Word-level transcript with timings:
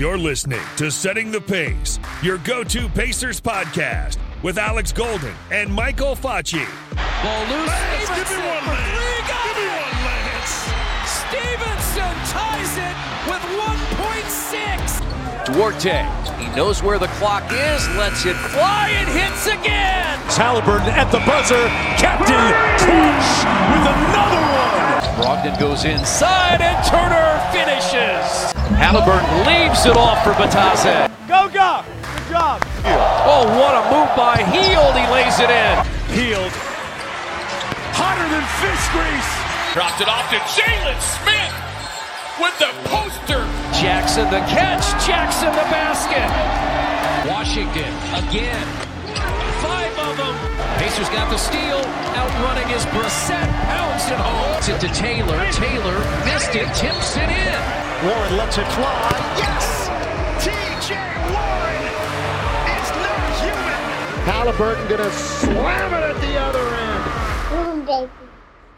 You're 0.00 0.16
listening 0.16 0.62
to 0.78 0.90
Setting 0.90 1.30
the 1.30 1.42
Pace, 1.42 2.00
your 2.22 2.38
go 2.38 2.64
to 2.64 2.88
Pacers 2.88 3.38
podcast 3.38 4.16
with 4.42 4.56
Alex 4.56 4.92
Golden 4.92 5.34
and 5.50 5.70
Michael 5.70 6.16
Facci. 6.16 6.64
Ball 7.22 7.42
loose. 7.52 7.68
Lance, 7.68 8.08
give 8.08 8.30
me 8.30 8.36
one, 8.40 8.64
Lance. 8.64 8.96
Three, 8.96 9.20
got 9.28 9.44
give 9.44 9.60
me 9.60 9.68
one, 9.68 10.00
Lance. 10.08 10.56
Stephenson 11.04 12.16
ties 12.32 12.80
it 12.80 12.96
with 13.28 13.44
1.6. 15.44 15.52
Duarte, 15.52 16.08
he 16.42 16.48
knows 16.56 16.82
where 16.82 16.98
the 16.98 17.08
clock 17.20 17.44
is, 17.52 17.86
lets 17.98 18.24
it 18.24 18.36
fly 18.36 18.88
and 18.94 19.06
hits 19.06 19.48
again. 19.48 20.18
Halliburton 20.32 20.88
at 20.96 21.12
the 21.12 21.20
buzzer. 21.28 21.68
Captain 22.00 22.40
Crunch 22.80 23.44
with 23.68 23.84
another 23.84 24.40
one. 24.48 24.80
Brogdon 25.20 25.60
goes 25.60 25.84
inside 25.84 26.62
and 26.62 26.82
Turner 26.88 27.36
finishes. 27.52 28.59
Halliburton 28.80 29.44
leaves 29.44 29.84
it 29.84 29.94
off 29.94 30.24
for 30.24 30.32
Bitadze. 30.32 31.12
Go, 31.28 31.52
go. 31.52 31.84
Good 31.84 32.32
job. 32.32 32.64
Oh, 33.28 33.44
what 33.60 33.76
a 33.76 33.84
move 33.92 34.08
by 34.16 34.40
Hield. 34.40 34.96
He 34.96 35.04
lays 35.12 35.36
it 35.36 35.52
in. 35.52 35.76
Hield. 36.16 36.48
Hotter 37.92 38.24
than 38.32 38.40
fish 38.56 38.84
grease. 38.96 39.32
Dropped 39.76 40.00
it 40.00 40.08
off 40.08 40.24
to 40.32 40.40
Jalen 40.56 40.96
Smith 40.96 41.52
with 42.40 42.56
the 42.56 42.72
poster. 42.88 43.44
Jackson 43.76 44.24
the 44.30 44.40
catch. 44.48 44.88
Jackson 45.06 45.52
the 45.52 45.68
basket. 45.68 46.24
Washington 47.28 47.92
again. 48.16 48.89
Five 50.90 51.02
of. 51.02 51.08
Pacers 51.08 51.08
got 51.08 51.30
the 51.30 51.38
steal. 51.38 51.78
Outrunning 52.16 52.70
is 52.74 52.84
Brissett. 52.86 53.48
Pounds 53.66 54.10
it 54.10 54.18
home. 54.18 54.56
It's 54.58 54.68
it 54.68 54.80
to 54.80 54.88
Taylor. 54.88 55.50
Taylor 55.52 55.98
missed 56.24 56.54
it. 56.54 56.66
Tips 56.74 57.16
it 57.16 57.28
in. 57.28 58.08
Warren 58.08 58.36
lets 58.36 58.58
it 58.58 58.66
fly. 58.72 59.10
Yes! 59.36 59.88
TJ 60.44 60.96
Warren 61.30 61.82
is 62.76 62.90
not 62.96 63.22
human! 63.40 63.80
Halliburton 64.26 64.88
gonna 64.88 65.10
slam 65.10 65.94
it 65.94 66.02
at 66.02 66.20
the 66.20 66.38
other 66.38 66.74
end. 66.74 68.10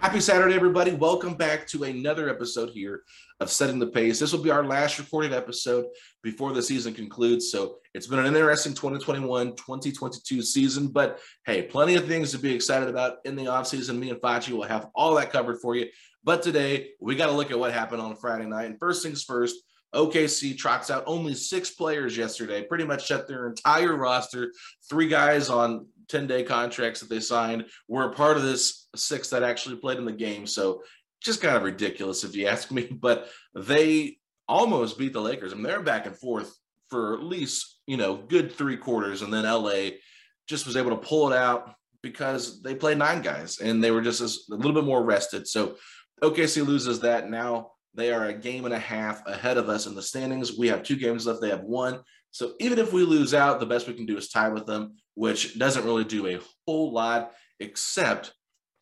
Happy 0.00 0.20
Saturday, 0.20 0.54
everybody. 0.54 0.92
Welcome 0.92 1.34
back 1.34 1.66
to 1.68 1.84
another 1.84 2.28
episode 2.28 2.70
here 2.70 3.02
of 3.40 3.50
Setting 3.50 3.78
the 3.78 3.86
Pace. 3.86 4.18
This 4.18 4.32
will 4.32 4.42
be 4.42 4.50
our 4.50 4.64
last 4.64 4.98
recorded 4.98 5.32
episode 5.32 5.86
before 6.22 6.52
the 6.52 6.62
season 6.62 6.92
concludes. 6.92 7.52
So 7.52 7.78
it's 7.94 8.06
been 8.06 8.19
an 8.19 8.26
interesting 8.26 8.72
2021 8.72 9.56
2022 9.56 10.42
season, 10.42 10.88
but 10.88 11.20
hey, 11.44 11.62
plenty 11.62 11.94
of 11.94 12.06
things 12.06 12.30
to 12.32 12.38
be 12.38 12.54
excited 12.54 12.88
about 12.88 13.19
in 13.25 13.36
the 13.36 13.44
offseason. 13.44 13.98
Me 13.98 14.10
and 14.10 14.20
Facci 14.20 14.50
will 14.50 14.62
have 14.62 14.88
all 14.94 15.14
that 15.14 15.32
covered 15.32 15.60
for 15.60 15.76
you. 15.76 15.86
But 16.25 16.42
today, 16.42 16.91
we 17.00 17.16
got 17.16 17.26
to 17.26 17.32
look 17.32 17.50
at 17.50 17.58
what 17.58 17.72
happened 17.72 18.00
on 18.00 18.16
Friday 18.16 18.47
night. 18.47 18.66
And 18.66 18.78
first 18.78 19.02
things 19.02 19.25
first, 19.25 19.56
OKC 19.94 20.56
trots 20.56 20.91
out 20.91 21.04
only 21.06 21.34
six 21.34 21.70
players 21.70 22.16
yesterday, 22.16 22.62
pretty 22.62 22.84
much 22.84 23.06
shut 23.06 23.28
their 23.28 23.47
entire 23.47 23.94
roster. 23.97 24.52
Three 24.88 25.08
guys 25.08 25.50
on 25.50 25.86
10 26.08 26.26
day 26.26 26.42
contracts 26.44 27.00
that 27.00 27.10
they 27.10 27.20
signed 27.20 27.66
were 27.88 28.10
a 28.10 28.14
part 28.14 28.36
of 28.36 28.42
this 28.42 28.88
six 28.97 29.28
that 29.31 29.42
actually 29.42 29.76
played 29.76 29.98
in 29.98 30.04
the 30.04 30.12
game. 30.12 30.47
So 30.47 30.82
just 31.20 31.42
kind 31.42 31.56
of 31.56 31.62
ridiculous 31.62 32.25
if 32.25 32.34
you 32.34 32.47
ask 32.47 32.70
me. 32.70 32.86
But 33.00 33.28
they 33.54 34.19
almost 34.48 34.98
beat 34.98 35.12
the 35.12 35.20
Lakers. 35.20 35.52
I 35.52 35.56
mean, 35.56 35.64
they're 35.64 35.82
back 35.82 36.06
and 36.06 36.16
forth 36.16 36.56
for 36.88 37.14
at 37.14 37.22
least, 37.22 37.71
you 37.87 37.97
know, 37.97 38.16
good 38.16 38.53
three 38.53 38.76
quarters. 38.76 39.22
And 39.22 39.32
then 39.32 39.44
LA 39.44 39.91
just 40.48 40.66
was 40.66 40.76
able 40.76 40.91
to 40.91 40.97
pull 40.97 41.32
it 41.32 41.37
out 41.37 41.75
because 42.03 42.62
they 42.62 42.75
played 42.75 42.98
nine 42.98 43.22
guys 43.22 43.59
and 43.60 43.82
they 43.82 43.91
were 43.91 44.03
just 44.03 44.50
a 44.50 44.54
little 44.54 44.72
bit 44.72 44.84
more 44.84 45.03
rested. 45.03 45.47
So 45.47 45.76
OKC 46.22 46.66
loses 46.66 47.00
that. 47.00 47.31
Now 47.31 47.72
they 47.94 48.12
are 48.12 48.26
a 48.26 48.34
game 48.34 48.65
and 48.65 48.75
a 48.75 48.78
half 48.78 49.26
ahead 49.26 49.56
of 49.56 49.69
us 49.69 49.87
in 49.87 49.94
the 49.94 50.03
standings. 50.03 50.56
We 50.56 50.69
have 50.69 50.82
two 50.82 50.97
games 50.97 51.26
left. 51.26 51.41
They 51.41 51.50
have 51.50 51.62
one. 51.62 52.00
So 52.31 52.54
even 52.60 52.78
if 52.78 52.93
we 52.93 53.03
lose 53.03 53.34
out, 53.34 53.60
the 53.60 53.66
best 53.66 53.87
we 53.87 53.94
can 53.94 54.06
do 54.06 54.16
is 54.16 54.31
tie 54.31 54.49
with 54.49 54.66
them, 54.66 54.97
which 55.14 55.59
doesn't 55.59 55.84
really 55.84 56.04
do 56.04 56.26
a 56.26 56.41
whole 56.66 56.93
lot 56.93 57.32
except 57.60 58.32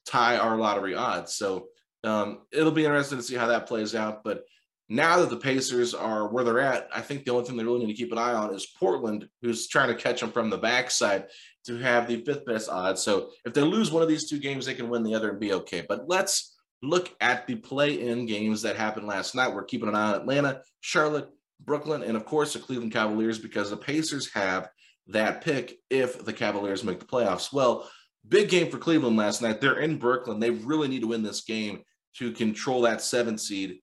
tie 0.07 0.37
our 0.37 0.57
lottery 0.57 0.95
odds. 0.95 1.35
So 1.35 1.67
um, 2.05 2.41
it'll 2.53 2.71
be 2.71 2.85
interesting 2.85 3.19
to 3.19 3.25
see 3.25 3.35
how 3.35 3.49
that 3.49 3.67
plays 3.67 3.95
out. 3.95 4.23
But 4.25 4.45
now 4.91 5.21
that 5.21 5.31
the 5.31 5.37
Pacers 5.37 5.95
are 5.95 6.27
where 6.27 6.43
they're 6.43 6.59
at, 6.59 6.89
I 6.93 7.01
think 7.01 7.25
the 7.25 7.31
only 7.31 7.45
thing 7.45 7.57
they 7.57 7.63
really 7.63 7.87
need 7.87 7.95
to 7.95 8.03
keep 8.03 8.11
an 8.11 8.19
eye 8.19 8.33
on 8.33 8.53
is 8.53 8.75
Portland, 8.79 9.29
who's 9.41 9.69
trying 9.69 9.89
to 9.89 9.95
catch 9.95 10.21
them 10.21 10.33
from 10.33 10.51
the 10.51 10.59
backside 10.59 11.29
to 11.67 11.79
have 11.79 12.09
the 12.09 12.23
fifth 12.25 12.45
best 12.45 12.69
odds. 12.69 13.01
So 13.01 13.31
if 13.45 13.55
they 13.55 13.63
lose 13.63 13.93
one 13.93 14.03
of 14.03 14.09
these 14.09 14.29
two 14.29 14.41
games, 14.41 14.67
they 14.67 14.75
can 14.75 14.89
win 14.89 15.05
the 15.05 15.15
other 15.15 15.31
and 15.31 15.39
be 15.39 15.53
okay. 15.53 15.85
But 15.89 16.09
let's 16.09 16.57
look 16.83 17.15
at 17.21 17.47
the 17.47 17.55
play-in 17.55 18.27
games 18.27 18.63
that 18.63 18.77
happened 18.77 19.07
last 19.07 19.37
night. 19.37 19.55
We're 19.55 19.63
keeping 19.63 19.89
an 19.89 19.95
eye 19.95 20.09
on 20.09 20.21
Atlanta, 20.23 20.63
Charlotte, 20.81 21.29
Brooklyn, 21.61 22.03
and 22.03 22.17
of 22.17 22.25
course 22.25 22.55
the 22.55 22.59
Cleveland 22.59 22.93
Cavaliers 22.93 23.39
because 23.39 23.71
the 23.71 23.77
Pacers 23.77 24.33
have 24.33 24.71
that 25.07 25.41
pick 25.45 25.79
if 25.89 26.25
the 26.25 26.33
Cavaliers 26.33 26.83
make 26.83 26.99
the 26.99 27.07
playoffs. 27.07 27.53
Well, 27.53 27.89
big 28.27 28.49
game 28.49 28.71
for 28.71 28.79
Cleveland 28.79 29.17
last 29.17 29.41
night. 29.41 29.61
They're 29.61 29.79
in 29.79 29.99
Brooklyn. 29.99 30.41
They 30.41 30.51
really 30.51 30.89
need 30.89 31.03
to 31.03 31.09
win 31.09 31.23
this 31.23 31.43
game 31.43 31.83
to 32.17 32.33
control 32.33 32.83
that 32.83 33.03
seventh 33.03 33.41
seed. 33.41 33.79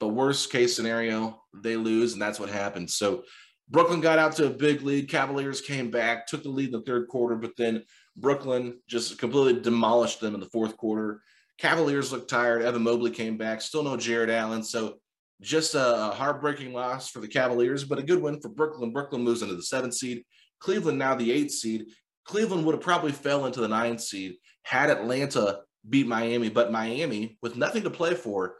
The 0.00 0.08
worst 0.08 0.50
case 0.52 0.76
scenario, 0.76 1.42
they 1.54 1.76
lose, 1.76 2.12
and 2.12 2.22
that's 2.22 2.38
what 2.38 2.48
happened. 2.48 2.90
So 2.90 3.24
Brooklyn 3.68 4.00
got 4.00 4.18
out 4.18 4.36
to 4.36 4.46
a 4.46 4.50
big 4.50 4.82
lead. 4.82 5.08
Cavaliers 5.08 5.60
came 5.60 5.90
back, 5.90 6.26
took 6.26 6.42
the 6.42 6.48
lead 6.48 6.66
in 6.66 6.72
the 6.72 6.82
third 6.82 7.08
quarter, 7.08 7.36
but 7.36 7.56
then 7.56 7.84
Brooklyn 8.16 8.80
just 8.86 9.18
completely 9.18 9.60
demolished 9.60 10.20
them 10.20 10.34
in 10.34 10.40
the 10.40 10.46
fourth 10.46 10.76
quarter. 10.76 11.22
Cavaliers 11.58 12.12
looked 12.12 12.30
tired. 12.30 12.62
Evan 12.62 12.82
Mobley 12.82 13.10
came 13.10 13.36
back. 13.36 13.60
Still 13.60 13.82
no 13.82 13.96
Jarrett 13.96 14.30
Allen. 14.30 14.62
So 14.62 14.98
just 15.40 15.74
a 15.74 16.12
heartbreaking 16.14 16.72
loss 16.72 17.10
for 17.10 17.20
the 17.20 17.28
Cavaliers, 17.28 17.84
but 17.84 17.98
a 17.98 18.02
good 18.02 18.22
win 18.22 18.40
for 18.40 18.48
Brooklyn. 18.48 18.92
Brooklyn 18.92 19.22
moves 19.22 19.42
into 19.42 19.54
the 19.54 19.62
seventh 19.62 19.94
seed. 19.94 20.24
Cleveland 20.60 20.98
now 20.98 21.14
the 21.14 21.30
eighth 21.30 21.52
seed. 21.52 21.86
Cleveland 22.24 22.64
would 22.64 22.74
have 22.74 22.82
probably 22.82 23.12
fell 23.12 23.46
into 23.46 23.60
the 23.60 23.68
ninth 23.68 24.00
seed 24.00 24.36
had 24.68 24.90
Atlanta 24.90 25.60
beat 25.88 26.06
Miami, 26.06 26.50
but 26.50 26.70
Miami, 26.70 27.38
with 27.40 27.56
nothing 27.56 27.82
to 27.84 27.90
play 27.90 28.14
for, 28.14 28.56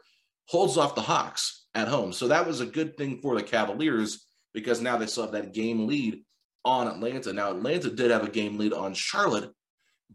holds 0.49 0.77
off 0.77 0.95
the 0.95 1.01
Hawks 1.01 1.67
at 1.75 1.87
home. 1.87 2.11
So 2.11 2.27
that 2.27 2.47
was 2.47 2.59
a 2.59 2.65
good 2.65 2.97
thing 2.97 3.21
for 3.21 3.35
the 3.35 3.43
Cavaliers 3.43 4.25
because 4.51 4.81
now 4.81 4.97
they 4.97 5.05
still 5.05 5.23
have 5.23 5.31
that 5.33 5.53
game 5.53 5.85
lead 5.85 6.23
on 6.65 6.87
Atlanta. 6.87 7.31
Now, 7.31 7.51
Atlanta 7.51 7.91
did 7.91 8.09
have 8.09 8.23
a 8.23 8.31
game 8.31 8.57
lead 8.57 8.73
on 8.73 8.95
Charlotte, 8.95 9.51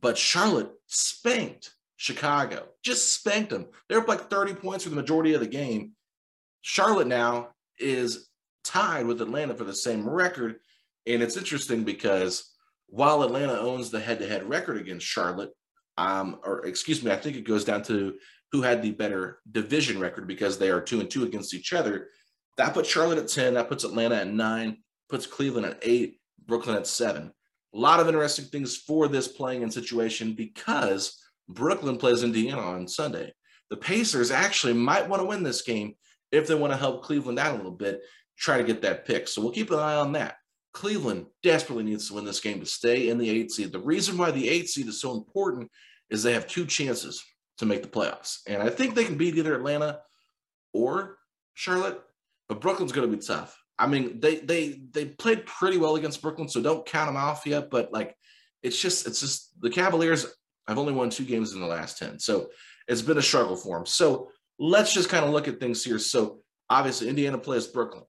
but 0.00 0.18
Charlotte 0.18 0.72
spanked 0.88 1.70
Chicago, 1.96 2.66
just 2.82 3.14
spanked 3.14 3.50
them. 3.50 3.66
They're 3.88 4.00
up 4.00 4.08
like 4.08 4.28
30 4.28 4.54
points 4.54 4.82
for 4.82 4.90
the 4.90 4.96
majority 4.96 5.34
of 5.34 5.40
the 5.40 5.46
game. 5.46 5.92
Charlotte 6.62 7.06
now 7.06 7.50
is 7.78 8.28
tied 8.64 9.06
with 9.06 9.22
Atlanta 9.22 9.54
for 9.54 9.64
the 9.64 9.74
same 9.74 10.08
record. 10.08 10.56
And 11.06 11.22
it's 11.22 11.36
interesting 11.36 11.84
because 11.84 12.52
while 12.88 13.22
Atlanta 13.22 13.56
owns 13.56 13.90
the 13.90 14.00
head 14.00 14.18
to 14.18 14.26
head 14.26 14.48
record 14.48 14.78
against 14.78 15.06
Charlotte, 15.06 15.52
um, 15.96 16.40
or 16.44 16.66
excuse 16.66 17.04
me, 17.04 17.12
I 17.12 17.16
think 17.16 17.36
it 17.36 17.44
goes 17.44 17.64
down 17.64 17.84
to 17.84 18.14
who 18.54 18.62
had 18.62 18.80
the 18.80 18.92
better 18.92 19.40
division 19.50 19.98
record 19.98 20.28
because 20.28 20.56
they 20.56 20.70
are 20.70 20.80
two 20.80 21.00
and 21.00 21.10
two 21.10 21.24
against 21.24 21.52
each 21.52 21.72
other. 21.72 22.06
That 22.56 22.72
puts 22.72 22.88
Charlotte 22.88 23.18
at 23.18 23.26
10, 23.26 23.54
that 23.54 23.68
puts 23.68 23.82
Atlanta 23.82 24.14
at 24.14 24.28
nine, 24.28 24.76
puts 25.08 25.26
Cleveland 25.26 25.66
at 25.66 25.80
eight, 25.82 26.20
Brooklyn 26.46 26.76
at 26.76 26.86
seven. 26.86 27.32
A 27.74 27.76
lot 27.76 27.98
of 27.98 28.06
interesting 28.06 28.44
things 28.44 28.76
for 28.76 29.08
this 29.08 29.26
playing 29.26 29.62
in 29.62 29.72
situation 29.72 30.34
because 30.34 31.20
Brooklyn 31.48 31.96
plays 31.96 32.22
Indiana 32.22 32.60
on 32.60 32.86
Sunday. 32.86 33.32
the 33.70 33.76
Pacers 33.76 34.30
actually 34.30 34.74
might 34.74 35.08
want 35.08 35.20
to 35.20 35.26
win 35.26 35.42
this 35.42 35.62
game 35.62 35.96
if 36.30 36.46
they 36.46 36.54
want 36.54 36.72
to 36.72 36.76
help 36.76 37.02
Cleveland 37.02 37.40
out 37.40 37.54
a 37.54 37.56
little 37.56 37.72
bit, 37.72 38.02
try 38.38 38.56
to 38.56 38.62
get 38.62 38.82
that 38.82 39.04
pick. 39.04 39.26
So 39.26 39.42
we'll 39.42 39.50
keep 39.50 39.72
an 39.72 39.80
eye 39.80 39.96
on 39.96 40.12
that. 40.12 40.36
Cleveland 40.74 41.26
desperately 41.42 41.82
needs 41.82 42.06
to 42.06 42.14
win 42.14 42.24
this 42.24 42.38
game 42.38 42.60
to 42.60 42.66
stay 42.66 43.08
in 43.08 43.18
the 43.18 43.28
eight 43.28 43.50
seed. 43.50 43.72
The 43.72 43.80
reason 43.80 44.16
why 44.16 44.30
the 44.30 44.48
eight 44.48 44.68
seed 44.68 44.86
is 44.86 45.00
so 45.00 45.10
important 45.10 45.72
is 46.08 46.22
they 46.22 46.34
have 46.34 46.46
two 46.46 46.66
chances 46.66 47.20
to 47.58 47.66
make 47.66 47.82
the 47.82 47.88
playoffs. 47.88 48.38
And 48.46 48.62
I 48.62 48.70
think 48.70 48.94
they 48.94 49.04
can 49.04 49.16
beat 49.16 49.36
either 49.36 49.54
Atlanta 49.54 50.00
or 50.72 51.18
Charlotte, 51.54 52.00
but 52.48 52.60
Brooklyn's 52.60 52.92
going 52.92 53.10
to 53.10 53.16
be 53.16 53.22
tough. 53.22 53.56
I 53.78 53.86
mean, 53.86 54.20
they 54.20 54.36
they 54.36 54.80
they 54.92 55.06
played 55.06 55.46
pretty 55.46 55.78
well 55.78 55.96
against 55.96 56.22
Brooklyn, 56.22 56.48
so 56.48 56.62
don't 56.62 56.86
count 56.86 57.08
them 57.08 57.16
off 57.16 57.44
yet. 57.46 57.70
But 57.70 57.92
like, 57.92 58.16
it's 58.62 58.80
just 58.80 59.06
it's 59.06 59.20
just 59.20 59.60
the 59.60 59.70
Cavaliers 59.70 60.26
I've 60.66 60.78
only 60.78 60.92
won 60.92 61.10
two 61.10 61.24
games 61.24 61.52
in 61.52 61.60
the 61.60 61.66
last 61.66 61.98
ten, 61.98 62.18
so 62.18 62.50
it's 62.86 63.02
been 63.02 63.18
a 63.18 63.22
struggle 63.22 63.56
for 63.56 63.76
them. 63.76 63.86
So 63.86 64.30
let's 64.58 64.94
just 64.94 65.08
kind 65.08 65.24
of 65.24 65.32
look 65.32 65.48
at 65.48 65.58
things 65.58 65.82
here. 65.82 65.98
So 65.98 66.40
obviously, 66.70 67.08
Indiana 67.08 67.38
plays 67.38 67.66
Brooklyn. 67.66 68.04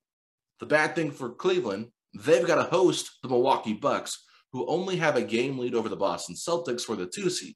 The 0.60 0.66
bad 0.66 0.96
thing 0.96 1.12
for 1.12 1.30
Cleveland, 1.30 1.88
they've 2.14 2.48
got 2.48 2.56
to 2.56 2.64
host 2.64 3.10
the 3.24 3.30
Milwaukee 3.30 3.74
Bucks, 3.74 4.24
who 4.54 4.68
only 4.68 4.98
have 4.98 5.16
a 5.16 5.22
game 5.22 5.58
lead 5.58 5.76
over 5.76 5.90
the 5.90 5.96
Boston 5.96 6.36
Celtics 6.36 6.84
for 6.84 6.96
the 6.96 7.08
two 7.08 7.30
seed. 7.30 7.56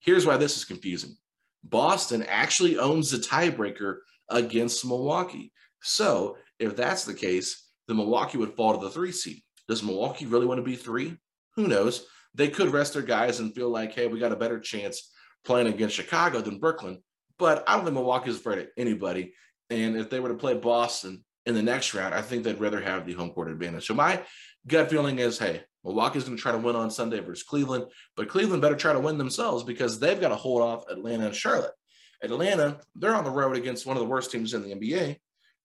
Here's 0.00 0.26
why 0.26 0.36
this 0.36 0.56
is 0.56 0.64
confusing. 0.64 1.16
Boston 1.64 2.24
actually 2.28 2.78
owns 2.78 3.10
the 3.10 3.18
tiebreaker 3.18 3.98
against 4.30 4.84
Milwaukee. 4.84 5.52
So 5.82 6.36
if 6.58 6.76
that's 6.76 7.04
the 7.04 7.14
case, 7.14 7.68
then 7.88 7.96
Milwaukee 7.96 8.38
would 8.38 8.54
fall 8.54 8.76
to 8.76 8.84
the 8.84 8.90
three 8.90 9.12
seed. 9.12 9.42
Does 9.68 9.82
Milwaukee 9.82 10.26
really 10.26 10.46
want 10.46 10.58
to 10.58 10.64
be 10.64 10.76
three? 10.76 11.16
Who 11.56 11.66
knows? 11.66 12.06
They 12.34 12.48
could 12.48 12.72
rest 12.72 12.92
their 12.92 13.02
guys 13.02 13.40
and 13.40 13.54
feel 13.54 13.70
like, 13.70 13.92
hey, 13.92 14.06
we 14.06 14.18
got 14.18 14.32
a 14.32 14.36
better 14.36 14.60
chance 14.60 15.10
playing 15.44 15.68
against 15.68 15.96
Chicago 15.96 16.40
than 16.40 16.58
Brooklyn. 16.58 17.02
But 17.38 17.64
I 17.66 17.74
don't 17.74 17.84
think 17.84 17.94
Milwaukee's 17.94 18.36
afraid 18.36 18.58
of 18.58 18.66
anybody. 18.76 19.32
And 19.70 19.96
if 19.96 20.10
they 20.10 20.20
were 20.20 20.28
to 20.28 20.34
play 20.34 20.54
Boston 20.54 21.24
in 21.46 21.54
the 21.54 21.62
next 21.62 21.94
round, 21.94 22.14
I 22.14 22.22
think 22.22 22.44
they'd 22.44 22.60
rather 22.60 22.80
have 22.80 23.06
the 23.06 23.14
home 23.14 23.30
court 23.30 23.50
advantage. 23.50 23.86
So 23.86 23.94
my 23.94 24.22
gut 24.66 24.90
feeling 24.90 25.18
is, 25.18 25.38
hey, 25.38 25.62
Milwaukee's 25.86 26.24
going 26.24 26.36
to 26.36 26.42
try 26.42 26.50
to 26.50 26.58
win 26.58 26.74
on 26.74 26.90
Sunday 26.90 27.20
versus 27.20 27.44
Cleveland, 27.44 27.86
but 28.16 28.28
Cleveland 28.28 28.60
better 28.60 28.74
try 28.74 28.92
to 28.92 28.98
win 28.98 29.18
themselves 29.18 29.62
because 29.62 30.00
they've 30.00 30.20
got 30.20 30.30
to 30.30 30.34
hold 30.34 30.60
off 30.60 30.88
Atlanta 30.90 31.26
and 31.26 31.34
Charlotte. 31.34 31.74
Atlanta, 32.22 32.80
they're 32.96 33.14
on 33.14 33.24
the 33.24 33.30
road 33.30 33.56
against 33.56 33.86
one 33.86 33.96
of 33.96 34.02
the 34.02 34.08
worst 34.08 34.32
teams 34.32 34.52
in 34.52 34.62
the 34.62 34.74
NBA, 34.74 35.18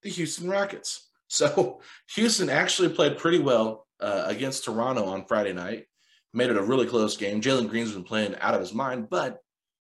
the 0.03 0.09
Houston 0.09 0.49
Rockets. 0.49 1.07
So 1.33 1.79
Houston 2.15 2.49
actually 2.49 2.89
played 2.89 3.17
pretty 3.17 3.39
well 3.39 3.87
uh, 4.01 4.25
against 4.27 4.65
Toronto 4.65 5.05
on 5.05 5.23
Friday 5.23 5.53
night, 5.53 5.85
made 6.33 6.49
it 6.49 6.57
a 6.57 6.61
really 6.61 6.85
close 6.85 7.15
game. 7.15 7.39
Jalen 7.39 7.69
Green's 7.69 7.93
been 7.93 8.03
playing 8.03 8.35
out 8.41 8.53
of 8.53 8.59
his 8.59 8.73
mind, 8.73 9.09
but 9.09 9.39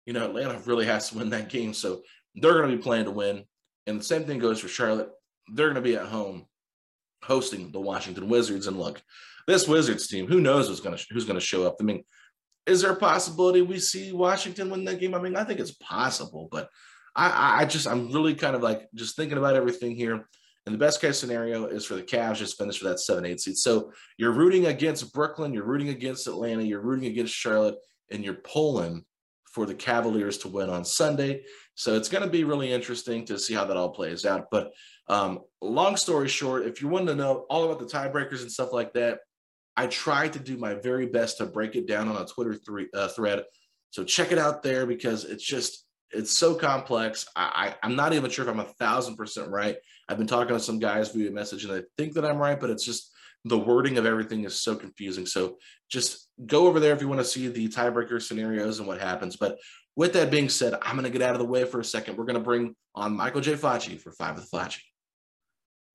you 0.04 0.12
know 0.12 0.26
Atlanta 0.26 0.58
really 0.66 0.84
has 0.84 1.08
to 1.08 1.16
win 1.16 1.30
that 1.30 1.48
game, 1.48 1.72
so 1.72 2.02
they're 2.34 2.52
going 2.52 2.70
to 2.70 2.76
be 2.76 2.82
playing 2.82 3.06
to 3.06 3.10
win. 3.10 3.44
And 3.86 3.98
the 3.98 4.04
same 4.04 4.24
thing 4.24 4.38
goes 4.38 4.60
for 4.60 4.68
Charlotte. 4.68 5.08
They're 5.50 5.72
going 5.72 5.76
to 5.76 5.80
be 5.80 5.96
at 5.96 6.08
home 6.08 6.44
hosting 7.22 7.72
the 7.72 7.80
Washington 7.80 8.28
Wizards. 8.28 8.66
And 8.66 8.78
look, 8.78 9.02
this 9.50 9.68
Wizards 9.68 10.06
team, 10.06 10.26
who 10.26 10.40
knows 10.40 10.68
who's 10.68 10.80
going 10.80 10.96
to 10.96 11.04
who's 11.10 11.24
going 11.24 11.38
to 11.38 11.44
show 11.44 11.66
up? 11.66 11.76
I 11.80 11.84
mean, 11.84 12.04
is 12.66 12.82
there 12.82 12.92
a 12.92 12.96
possibility 12.96 13.62
we 13.62 13.78
see 13.78 14.12
Washington 14.12 14.70
win 14.70 14.84
that 14.84 15.00
game? 15.00 15.14
I 15.14 15.20
mean, 15.20 15.36
I 15.36 15.44
think 15.44 15.60
it's 15.60 15.72
possible, 15.72 16.48
but 16.50 16.68
I, 17.16 17.62
I 17.62 17.64
just 17.64 17.88
I'm 17.88 18.12
really 18.12 18.34
kind 18.34 18.54
of 18.54 18.62
like 18.62 18.88
just 18.94 19.16
thinking 19.16 19.38
about 19.38 19.56
everything 19.56 19.96
here. 19.96 20.28
And 20.66 20.74
the 20.74 20.78
best 20.78 21.00
case 21.00 21.18
scenario 21.18 21.66
is 21.66 21.84
for 21.84 21.94
the 21.94 22.02
Cavs 22.02 22.36
just 22.36 22.58
finish 22.58 22.78
for 22.78 22.88
that 22.88 23.00
seven 23.00 23.24
eight 23.24 23.40
seed. 23.40 23.56
So 23.56 23.92
you're 24.18 24.32
rooting 24.32 24.66
against 24.66 25.12
Brooklyn, 25.12 25.52
you're 25.52 25.64
rooting 25.64 25.88
against 25.88 26.28
Atlanta, 26.28 26.62
you're 26.62 26.82
rooting 26.82 27.10
against 27.10 27.34
Charlotte, 27.34 27.76
and 28.10 28.22
you're 28.24 28.34
pulling 28.34 29.04
for 29.52 29.66
the 29.66 29.74
Cavaliers 29.74 30.38
to 30.38 30.48
win 30.48 30.70
on 30.70 30.84
Sunday. 30.84 31.42
So 31.74 31.96
it's 31.96 32.08
going 32.08 32.22
to 32.22 32.30
be 32.30 32.44
really 32.44 32.72
interesting 32.72 33.24
to 33.24 33.38
see 33.38 33.54
how 33.54 33.64
that 33.64 33.76
all 33.76 33.90
plays 33.90 34.24
out. 34.24 34.46
But 34.50 34.70
um, 35.08 35.40
long 35.60 35.96
story 35.96 36.28
short, 36.28 36.66
if 36.66 36.80
you 36.80 36.88
want 36.88 37.08
to 37.08 37.16
know 37.16 37.46
all 37.50 37.64
about 37.64 37.80
the 37.80 37.92
tiebreakers 37.92 38.42
and 38.42 38.52
stuff 38.52 38.72
like 38.72 38.92
that, 38.92 39.20
I 39.80 39.86
tried 39.86 40.34
to 40.34 40.38
do 40.38 40.58
my 40.58 40.74
very 40.74 41.06
best 41.06 41.38
to 41.38 41.46
break 41.46 41.74
it 41.74 41.86
down 41.86 42.06
on 42.06 42.20
a 42.20 42.26
Twitter 42.26 42.60
uh, 42.92 43.08
thread. 43.08 43.44
So 43.88 44.04
check 44.04 44.30
it 44.30 44.36
out 44.36 44.62
there 44.62 44.84
because 44.84 45.24
it's 45.24 45.42
just 45.42 45.86
it's 46.10 46.36
so 46.36 46.54
complex. 46.54 47.26
I, 47.34 47.72
I 47.82 47.86
am 47.86 47.96
not 47.96 48.12
even 48.12 48.30
sure 48.30 48.44
if 48.44 48.50
I'm 48.50 48.60
a 48.60 48.64
thousand 48.64 49.16
percent 49.16 49.48
right. 49.48 49.76
I've 50.06 50.18
been 50.18 50.26
talking 50.26 50.54
to 50.54 50.60
some 50.60 50.80
guys 50.80 51.12
via 51.12 51.30
message 51.30 51.64
and 51.64 51.72
I 51.72 51.80
think 51.96 52.12
that 52.12 52.26
I'm 52.26 52.36
right, 52.36 52.60
but 52.60 52.68
it's 52.68 52.84
just 52.84 53.10
the 53.46 53.58
wording 53.58 53.96
of 53.96 54.04
everything 54.04 54.44
is 54.44 54.60
so 54.60 54.76
confusing. 54.76 55.24
So 55.24 55.56
just 55.88 56.28
go 56.44 56.66
over 56.66 56.78
there 56.78 56.94
if 56.94 57.00
you 57.00 57.08
want 57.08 57.22
to 57.22 57.24
see 57.24 57.48
the 57.48 57.68
tiebreaker 57.68 58.20
scenarios 58.20 58.80
and 58.80 58.86
what 58.86 59.00
happens. 59.00 59.36
But 59.36 59.56
with 59.96 60.12
that 60.12 60.30
being 60.30 60.50
said, 60.50 60.74
I'm 60.82 60.94
going 60.94 61.10
to 61.10 61.18
get 61.18 61.22
out 61.22 61.34
of 61.34 61.38
the 61.38 61.46
way 61.46 61.64
for 61.64 61.80
a 61.80 61.84
second. 61.84 62.18
We're 62.18 62.26
going 62.26 62.34
to 62.34 62.44
bring 62.44 62.76
on 62.94 63.16
Michael 63.16 63.40
J. 63.40 63.54
Facci 63.54 63.98
for 63.98 64.12
Five 64.12 64.36
with 64.36 64.50
Facci. 64.50 64.80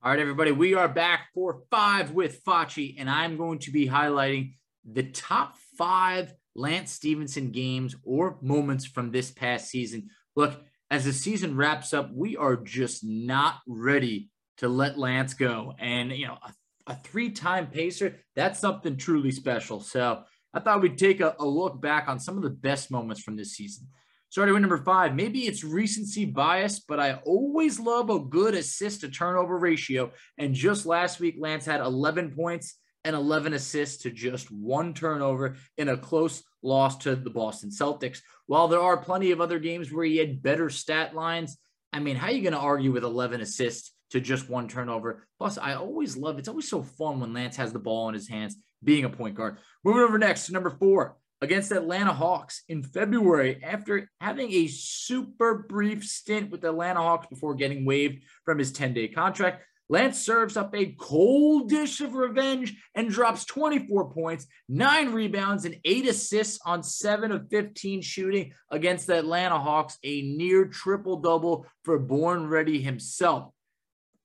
All 0.06 0.12
right, 0.12 0.20
everybody, 0.20 0.52
we 0.52 0.76
are 0.76 0.88
back 0.88 1.30
for 1.34 1.64
Five 1.72 2.12
with 2.12 2.44
Facci, 2.46 2.94
and 3.00 3.10
I'm 3.10 3.38
going 3.38 3.58
to 3.58 3.72
be 3.72 3.88
highlighting 3.88 4.54
the 4.88 5.02
top 5.02 5.56
five 5.80 6.32
Lance 6.54 6.92
Stephenson 6.92 7.50
games 7.50 7.96
or 8.04 8.38
moments 8.40 8.86
from 8.86 9.10
this 9.10 9.32
past 9.32 9.68
season. 9.68 10.12
Look, 10.36 10.62
as 10.92 11.06
the 11.06 11.12
season 11.12 11.58
wraps 11.58 11.92
up, 11.92 12.12
we 12.14 12.38
are 12.38 12.56
just 12.56 13.04
not 13.04 13.62
ready 13.68 14.30
to 14.58 14.70
let 14.70 15.00
Lance 15.00 15.34
go. 15.34 15.74
And, 15.80 16.12
you 16.12 16.28
know, 16.28 16.38
a 16.40 16.54
a 16.88 16.96
three 17.04 17.32
time 17.32 17.66
pacer, 17.66 18.18
that's 18.36 18.60
something 18.60 18.98
truly 18.98 19.32
special. 19.32 19.80
So 19.80 20.22
I 20.54 20.60
thought 20.60 20.84
we'd 20.84 21.00
take 21.00 21.20
a, 21.20 21.36
a, 21.40 21.46
look 21.46 21.82
back 21.82 22.08
on 22.08 22.20
some 22.20 22.38
of 22.38 22.44
the 22.44 22.52
best 22.52 22.92
moments 22.92 23.24
from 23.24 23.36
this 23.36 23.56
season. 23.56 23.88
Starting 24.36 24.54
with 24.54 24.64
number 24.64 24.84
five, 24.84 25.16
maybe 25.16 25.48
it's 25.48 25.64
recency 25.64 26.26
bias, 26.26 26.82
but 26.82 27.00
I 27.00 27.22
always 27.24 27.80
love 27.80 28.10
a 28.10 28.20
good 28.20 28.54
assist 28.54 29.00
to 29.00 29.08
turnover 29.08 29.58
ratio. 29.58 30.12
And 30.38 30.54
just 30.54 30.86
last 30.86 31.22
week, 31.22 31.36
Lance 31.40 31.64
had 31.64 31.80
11 31.80 32.32
points 32.32 32.78
and 33.06 33.16
11 33.16 33.54
assists 33.54 34.04
to 34.04 34.12
just 34.12 34.52
one 34.52 34.94
turnover 34.94 35.56
in 35.78 35.88
a 35.88 35.96
close 35.96 36.44
loss 36.62 36.98
to 36.98 37.16
the 37.16 37.30
Boston 37.30 37.70
Celtics. 37.70 38.20
While 38.46 38.68
there 38.68 38.82
are 38.82 38.98
plenty 38.98 39.32
of 39.32 39.40
other 39.40 39.58
games 39.58 39.90
where 39.90 40.04
he 40.04 40.18
had 40.18 40.44
better 40.44 40.70
stat 40.70 41.16
lines, 41.16 41.58
I 41.94 42.00
mean, 42.00 42.18
how 42.18 42.28
are 42.28 42.34
you 42.34 42.42
going 42.42 42.52
to 42.52 42.60
argue 42.60 42.92
with 42.92 43.06
11 43.06 43.40
assists 43.40 43.94
to 44.10 44.20
just 44.20 44.50
one 44.50 44.68
turnover. 44.68 45.26
Plus, 45.38 45.58
I 45.58 45.76
always 45.76 46.18
love 46.18 46.40
it's 46.40 46.50
always 46.50 46.70
so 46.70 46.84
fun 46.84 47.22
when 47.22 47.34
Lance 47.34 47.56
has 47.56 47.72
the 47.72 47.80
ball 47.80 48.10
in 48.10 48.14
his 48.14 48.28
hands, 48.28 48.58
being 48.84 49.06
a 49.06 49.10
point 49.10 49.36
guard. 49.36 49.60
Moving 49.84 50.04
over 50.04 50.18
next 50.18 50.48
to 50.48 50.52
number 50.52 50.70
four 50.70 51.18
against 51.42 51.72
Atlanta 51.72 52.14
Hawks 52.14 52.64
in 52.70 52.84
February 52.84 53.62
after 53.64 54.10
having 54.22 54.52
a 54.52 54.68
super 54.68 55.66
brief 55.68 56.04
stint 56.04 56.50
with 56.50 56.62
the 56.62 56.70
Atlanta 56.70 57.02
Hawks 57.02 57.28
before 57.28 57.56
getting 57.56 57.86
waived 57.86 58.24
from 58.44 58.58
his 58.58 58.72
10 58.72 58.94
day 58.94 59.08
contract. 59.08 59.64
Lance 59.88 60.20
serves 60.20 60.58
up 60.58 60.74
a 60.76 60.96
cold 61.00 61.70
dish 61.70 62.02
of 62.02 62.16
revenge 62.16 62.76
and 62.96 63.10
drops 63.10 63.46
24 63.46 64.12
points, 64.12 64.48
nine 64.68 65.14
rebounds, 65.14 65.66
and 65.66 65.80
eight 65.86 66.08
assists 66.08 66.60
on 66.66 66.82
seven 66.82 67.32
of 67.32 67.50
15 67.52 68.02
shooting 68.02 68.54
against 68.72 69.06
the 69.06 69.20
Atlanta 69.20 69.60
Hawks, 69.60 70.00
a 70.04 70.24
near 70.24 70.66
triple 70.66 71.18
double 71.18 71.68
for 71.84 72.00
Born 72.00 72.48
Ready 72.48 72.82
himself. 72.82 73.52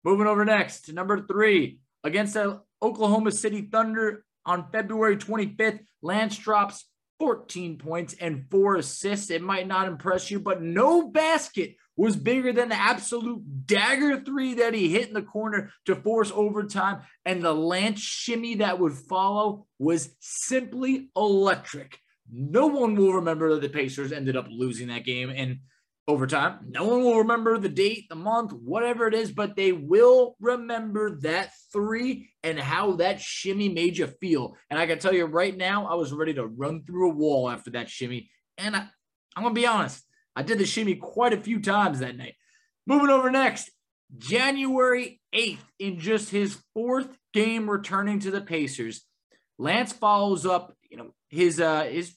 Moving 0.03 0.27
over 0.27 0.47
next 0.47 0.87
to 0.87 0.95
number 0.95 1.27
three 1.27 1.79
against 2.05 2.35
the 2.35 2.63
Oklahoma 2.83 3.31
City 3.31 3.69
Thunder 3.71 4.25
on 4.47 4.71
February 4.73 5.19
25th. 5.19 5.81
Lance 6.01 6.39
drops 6.39 6.87
14 7.21 7.77
points 7.79 8.17
and 8.21 8.47
four 8.51 8.77
assists. 8.77 9.31
It 9.31 9.43
might 9.43 9.69
not 9.69 9.87
impress 9.87 10.31
you, 10.31 10.41
but 10.41 10.63
no 10.63 11.09
basket 11.09 11.77
was 11.97 12.17
bigger 12.17 12.51
than 12.53 12.71
the 12.71 12.75
absolute 12.75 13.67
dagger 13.67 14.21
three 14.21 14.55
that 14.55 14.73
he 14.73 14.89
hit 14.89 15.09
in 15.09 15.15
the 15.15 15.23
corner 15.23 15.71
to 15.85 15.95
force 15.95 16.33
overtime. 16.35 17.03
And 17.27 17.43
the 17.43 17.53
Lance 17.53 18.01
shimmy 18.01 18.57
that 18.57 18.79
would 18.79 18.95
follow 18.95 19.67
was 19.79 20.17
simply 20.19 21.11
electric. 21.15 21.99
No 22.33 22.69
one 22.69 22.95
will 22.95 23.13
remember 23.13 23.53
that 23.53 23.61
the 23.61 23.69
Pacers 23.69 24.13
ended 24.13 24.37
up 24.37 24.47
losing 24.49 24.89
that 24.89 25.05
game. 25.05 25.31
And 25.31 25.59
overtime. 26.11 26.59
No 26.69 26.85
one 26.85 27.03
will 27.03 27.19
remember 27.19 27.57
the 27.57 27.69
date, 27.69 28.09
the 28.09 28.15
month, 28.15 28.53
whatever 28.53 29.07
it 29.07 29.15
is, 29.15 29.33
but 29.33 29.57
they 29.57 29.73
will 29.73 30.37
remember 30.41 31.19
that 31.21 31.53
three 31.73 32.31
and 32.43 32.59
how 32.59 32.97
that 32.97 33.21
shimmy 33.21 33.69
made 33.69 33.97
you 33.97 34.07
feel. 34.07 34.57
And 34.69 34.79
I 34.79 34.87
can 34.87 34.99
tell 34.99 35.15
you 35.15 35.25
right 35.27 35.57
now, 35.57 35.87
I 35.87 35.95
was 35.95 36.13
ready 36.13 36.35
to 36.35 36.47
run 36.47 36.85
through 36.85 37.11
a 37.11 37.15
wall 37.15 37.49
after 37.49 37.71
that 37.73 37.89
shimmy. 37.89 38.31
And 38.59 38.77
I, 38.77 38.87
I'm 39.37 39.43
going 39.43 39.55
to 39.55 39.61
be 39.61 39.67
honest, 39.67 40.05
I 40.37 40.43
did 40.43 40.59
the 40.59 40.67
shimmy 40.67 40.97
quite 40.97 41.33
a 41.33 41.41
few 41.41 41.61
times 41.61 42.01
that 42.01 42.17
night. 42.17 42.35
Moving 42.87 43.11
over 43.11 43.31
next, 43.31 43.71
January 44.19 45.21
8th, 45.35 45.59
in 45.79 45.99
just 45.99 46.31
his 46.31 46.59
fourth 46.75 47.09
game 47.33 47.71
returning 47.71 48.21
to 48.21 48.31
the 48.31 48.41
Pacers, 48.41 49.05
Lance 49.59 49.93
follows 49.93 50.47
up, 50.47 50.75
you 50.91 50.97
know, 50.97 51.15
his 51.29 51.61
uh 51.61 51.85
his 51.85 52.17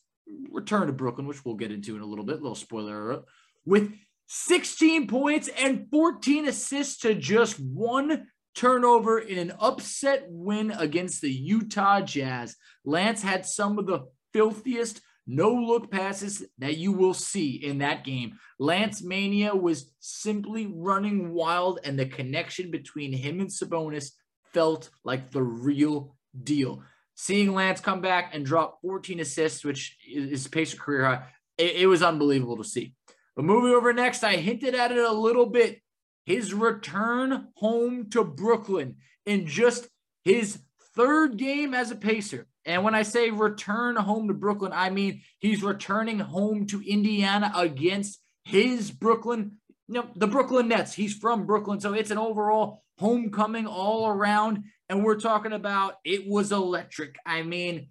return 0.52 0.88
to 0.88 0.94
Brooklyn, 0.94 1.28
which 1.28 1.44
we'll 1.46 1.56
get 1.56 1.72
into 1.72 1.96
in 1.96 2.02
a 2.02 2.06
little 2.06 2.26
bit, 2.26 2.42
little 2.42 2.56
spoiler 2.56 3.24
with 3.66 3.94
16 4.28 5.08
points 5.08 5.50
and 5.60 5.88
14 5.92 6.48
assists 6.48 6.98
to 7.02 7.14
just 7.14 7.60
one 7.60 8.28
turnover 8.56 9.20
in 9.20 9.38
an 9.38 9.54
upset 9.60 10.26
win 10.28 10.72
against 10.72 11.22
the 11.22 11.32
Utah 11.32 12.02
Jazz. 12.02 12.56
Lance 12.86 13.22
had 13.22 13.46
some 13.46 13.80
of 13.80 13.86
the 13.86 14.02
filthiest, 14.34 15.02
no 15.26 15.54
look 15.54 15.92
passes 15.92 16.44
that 16.58 16.78
you 16.78 16.92
will 16.92 17.14
see 17.14 17.52
in 17.52 17.80
that 17.80 18.04
game. 18.04 18.38
Lance 18.60 19.04
Mania 19.04 19.56
was 19.56 19.92
simply 20.00 20.68
running 20.68 21.34
wild, 21.34 21.80
and 21.84 21.98
the 21.98 22.06
connection 22.06 22.72
between 22.72 23.14
him 23.14 23.40
and 23.40 23.50
Sabonis 23.50 24.12
felt 24.54 24.90
like 25.04 25.32
the 25.32 25.44
real 25.44 26.16
deal. 26.44 26.84
Seeing 27.16 27.54
Lance 27.54 27.80
come 27.80 28.02
back 28.02 28.32
and 28.34 28.46
drop 28.46 28.80
14 28.82 29.20
assists, 29.20 29.64
which 29.64 29.98
is 30.12 30.48
pace 30.48 30.72
Pacer 30.72 30.78
career 30.78 31.06
high, 31.06 31.24
it, 31.58 31.76
it 31.78 31.88
was 31.88 32.04
unbelievable 32.04 32.58
to 32.58 32.64
see. 32.64 32.94
Moving 33.36 33.72
over 33.72 33.94
next, 33.94 34.24
I 34.24 34.38
hinted 34.38 34.76
at 34.76 34.92
it 34.92 34.98
a 34.98 35.12
little 35.12 35.48
bit. 35.48 35.82
His 36.26 36.54
return 36.54 37.48
home 37.56 38.10
to 38.12 38.24
Brooklyn 38.24 38.98
in 39.26 39.48
just 39.48 39.88
his 40.24 40.60
third 40.96 41.38
game 41.38 41.74
as 41.74 41.92
a 41.92 41.96
Pacer. 41.96 42.48
And 42.66 42.84
when 42.84 42.96
I 42.96 43.04
say 43.04 43.30
return 43.30 43.96
home 43.96 44.28
to 44.28 44.34
Brooklyn, 44.34 44.72
I 44.74 44.90
mean 44.90 45.22
he's 45.40 45.64
returning 45.64 46.20
home 46.20 46.66
to 46.68 46.82
Indiana 46.82 47.52
against 47.56 48.20
his 48.46 48.92
Brooklyn, 48.92 49.58
you 49.88 49.96
know, 49.96 50.08
the 50.16 50.28
Brooklyn 50.28 50.70
Nets. 50.70 50.94
He's 50.94 51.14
from 51.14 51.46
Brooklyn. 51.46 51.80
So 51.80 51.94
it's 51.94 52.12
an 52.12 52.18
overall 52.18 52.84
homecoming 53.00 53.68
all 53.68 54.08
around. 54.08 54.64
And 54.88 55.04
we're 55.04 55.20
talking 55.20 55.54
about 55.54 55.96
it 56.06 56.28
was 56.28 56.52
electric. 56.52 57.18
I 57.26 57.42
mean, 57.42 57.90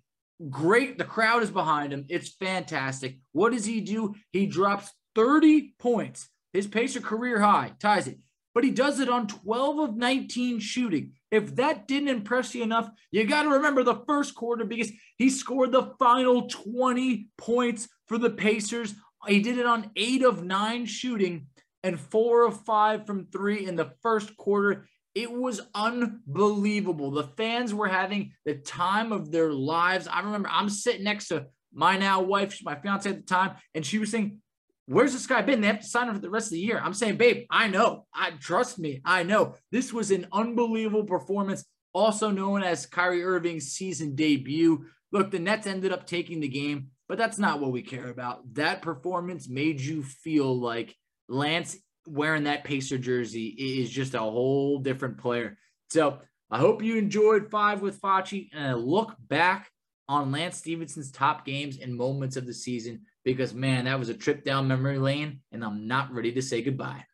great. 0.49 0.97
The 0.97 1.05
crowd 1.05 1.43
is 1.43 1.51
behind 1.51 1.93
him. 1.93 2.07
It's 2.09 2.31
fantastic. 2.31 3.19
What 3.33 3.53
does 3.53 3.67
he 3.67 3.81
do? 3.81 4.15
He 4.33 4.47
drops 4.47 4.91
30 5.15 5.75
points, 5.79 6.29
his 6.53 6.67
Pacer 6.67 7.01
career 7.01 7.41
high, 7.41 7.73
ties 7.79 8.07
it. 8.07 8.19
But 8.55 8.65
he 8.65 8.71
does 8.71 9.01
it 9.01 9.09
on 9.09 9.27
12 9.27 9.79
of 9.79 9.97
19 9.97 10.61
shooting. 10.61 11.13
If 11.31 11.57
that 11.57 11.89
didn't 11.89 12.11
impress 12.11 12.55
you 12.55 12.63
enough, 12.63 12.91
you 13.11 13.25
got 13.25 13.45
to 13.45 13.49
remember 13.49 13.83
the 13.83 14.03
first 14.07 14.35
quarter 14.35 14.65
because 14.65 14.93
he 15.17 15.31
scored 15.31 15.73
the 15.73 15.95
final 15.99 16.49
20 16.49 17.29
points 17.39 17.89
for 18.07 18.19
the 18.19 18.31
Pacers. 18.31 18.95
He 19.27 19.41
did 19.41 19.59
it 19.59 19.67
on 19.67 19.91
eight 19.97 20.23
of 20.23 20.45
nine 20.45 20.85
shooting 20.85 21.47
and 21.83 21.99
four 21.99 22.47
of 22.47 22.63
five 22.65 23.07
from 23.07 23.27
three 23.27 23.67
in 23.67 23.77
the 23.77 23.93
first 24.03 24.37
quarter. 24.37 24.87
It 25.15 25.31
was 25.31 25.61
unbelievable. 25.75 27.11
The 27.11 27.25
fans 27.25 27.73
were 27.75 27.89
having 27.89 28.33
the 28.45 28.55
time 28.55 29.13
of 29.13 29.31
their 29.31 29.53
lives. 29.53 30.09
I 30.09 30.21
remember 30.21 30.49
I'm 30.51 30.69
sitting 30.69 31.05
next 31.05 31.29
to 31.29 31.47
my 31.73 31.97
now 31.97 32.21
wife, 32.21 32.59
my 32.63 32.75
fiance 32.75 33.09
at 33.09 33.17
the 33.17 33.23
time, 33.23 33.57
and 33.75 33.85
she 33.85 33.99
was 33.99 34.11
saying, 34.11 34.41
Where's 34.87 35.13
this 35.13 35.27
guy 35.27 35.43
been? 35.43 35.61
They 35.61 35.69
have 35.69 35.81
to 35.81 35.87
sign 35.87 36.09
him 36.09 36.15
for 36.15 36.21
the 36.21 36.31
rest 36.31 36.49
of 36.49 36.53
the 36.53 36.59
year. 36.59 36.81
I'm 36.83 36.95
saying, 36.95 37.17
babe, 37.17 37.47
I 37.51 37.69
know. 37.69 38.07
I 38.13 38.31
trust 38.31 38.79
me. 38.79 39.01
I 39.05 39.23
know. 39.23 39.55
This 39.71 39.93
was 39.93 40.11
an 40.11 40.27
unbelievable 40.33 41.05
performance, 41.05 41.65
also 41.93 42.31
known 42.31 42.63
as 42.63 42.87
Kyrie 42.87 43.25
Irving's 43.25 43.73
season 43.73 44.15
debut. 44.15 44.87
Look, 45.13 45.31
the 45.31 45.39
Nets 45.39 45.67
ended 45.67 45.93
up 45.93 46.07
taking 46.07 46.41
the 46.41 46.49
game, 46.49 46.89
but 47.09 47.17
that's 47.17 47.39
not 47.39 47.61
what 47.61 47.71
we 47.71 47.83
care 47.83 48.09
about. 48.09 48.55
That 48.55 48.83
performance 48.83 49.49
made 49.49 49.81
you 49.81 50.03
feel 50.03 50.59
like 50.59 50.97
Lance 51.29 51.77
wearing 52.07 52.45
that 52.45 52.65
Pacer 52.65 52.99
jersey 52.99 53.47
is 53.47 53.89
just 53.89 54.15
a 54.15 54.21
whole 54.21 54.79
different 54.79 55.19
player. 55.19 55.59
So 55.91 56.19
I 56.51 56.59
hope 56.59 56.83
you 56.83 56.97
enjoyed 56.97 57.51
five 57.51 57.83
with 57.83 58.01
Facci 58.01 58.49
and 58.53 58.73
a 58.73 58.77
look 58.77 59.15
back 59.29 59.71
on 60.09 60.33
Lance 60.33 60.59
Stephenson's 60.59 61.13
top 61.13 61.47
games 61.47 61.79
and 61.79 61.95
moments 61.95 62.37
of 62.37 62.47
the 62.47 62.55
season 62.55 63.03
because, 63.25 63.55
man, 63.55 63.85
that 63.85 63.99
was 63.99 64.09
a 64.09 64.15
trip 64.15 64.45
down 64.45 64.69
memory 64.69 64.99
lane, 64.99 65.41
and 65.51 65.65
I'm 65.65 65.87
not 65.87 66.13
ready 66.13 66.33
to 66.33 66.43
say 66.43 66.63
goodbye. 66.63 67.05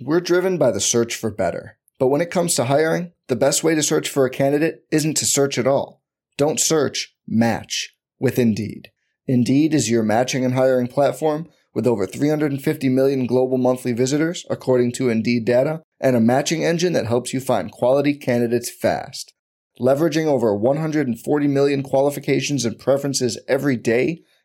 We're 0.00 0.20
driven 0.20 0.58
by 0.58 0.70
the 0.70 0.80
search 0.80 1.14
for 1.14 1.30
better. 1.30 1.78
But 1.98 2.08
when 2.08 2.20
it 2.20 2.30
comes 2.30 2.54
to 2.54 2.66
hiring, 2.66 3.12
the 3.28 3.36
best 3.36 3.64
way 3.64 3.74
to 3.74 3.82
search 3.82 4.08
for 4.08 4.26
a 4.26 4.30
candidate 4.30 4.84
isn't 4.90 5.16
to 5.16 5.24
search 5.24 5.56
at 5.58 5.66
all. 5.66 6.02
Don't 6.36 6.60
search, 6.60 7.14
match 7.26 7.96
with 8.18 8.38
Indeed. 8.38 8.90
Indeed 9.26 9.74
is 9.74 9.90
your 9.90 10.02
matching 10.02 10.44
and 10.44 10.54
hiring 10.54 10.86
platform 10.86 11.48
with 11.74 11.86
over 11.86 12.06
350 12.06 12.88
million 12.90 13.26
global 13.26 13.58
monthly 13.58 13.92
visitors, 13.92 14.44
according 14.48 14.92
to 14.92 15.08
Indeed 15.08 15.44
data, 15.44 15.82
and 16.00 16.14
a 16.14 16.20
matching 16.20 16.64
engine 16.64 16.92
that 16.92 17.06
helps 17.06 17.32
you 17.32 17.40
find 17.40 17.72
quality 17.72 18.14
candidates 18.14 18.70
fast. 18.70 19.32
Leveraging 19.80 20.26
over 20.26 20.54
140 20.54 21.46
million 21.48 21.82
qualifications 21.82 22.64
and 22.64 22.78
preferences 22.78 23.38
every 23.48 23.76
day, 23.76 24.22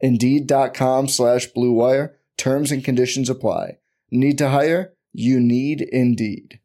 Indeed.com 0.00 1.08
slash 1.08 1.46
Blue 1.46 1.72
Wire. 1.72 2.16
Terms 2.36 2.70
and 2.72 2.84
conditions 2.84 3.28
apply. 3.28 3.78
Need 4.10 4.38
to 4.38 4.48
hire? 4.48 4.94
You 5.12 5.38
need 5.40 5.82
Indeed. 5.82 6.58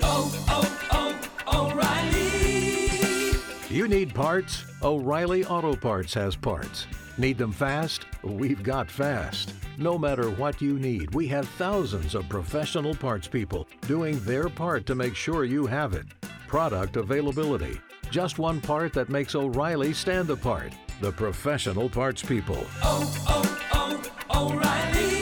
Oh, 0.00 0.46
oh, 0.48 1.30
oh, 1.46 1.72
O'Reilly. 1.72 3.38
You 3.74 3.88
need 3.88 4.14
parts? 4.14 4.64
O'Reilly 4.82 5.44
Auto 5.44 5.74
Parts 5.74 6.14
has 6.14 6.36
parts. 6.36 6.86
Need 7.16 7.36
them 7.36 7.50
fast? 7.50 8.04
We've 8.22 8.62
got 8.62 8.88
fast. 8.88 9.54
No 9.76 9.98
matter 9.98 10.30
what 10.30 10.62
you 10.62 10.78
need, 10.78 11.12
we 11.14 11.26
have 11.28 11.48
thousands 11.48 12.14
of 12.14 12.28
professional 12.28 12.94
parts 12.94 13.26
people 13.26 13.66
doing 13.88 14.20
their 14.20 14.48
part 14.48 14.86
to 14.86 14.94
make 14.94 15.16
sure 15.16 15.44
you 15.44 15.66
have 15.66 15.94
it. 15.94 16.06
Product 16.46 16.96
availability. 16.96 17.80
Just 18.10 18.38
one 18.38 18.60
part 18.62 18.94
that 18.94 19.10
makes 19.10 19.34
O'Reilly 19.34 19.92
stand 19.92 20.30
apart 20.30 20.72
the 21.02 21.12
professional 21.12 21.90
parts 21.90 22.22
people. 22.22 22.64
Oh, 22.82 23.24
oh, 23.28 24.02
oh, 24.30 24.50
O'Reilly. 24.50 25.18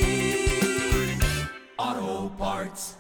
Auto 1.79 2.29
Parts. 2.37 2.97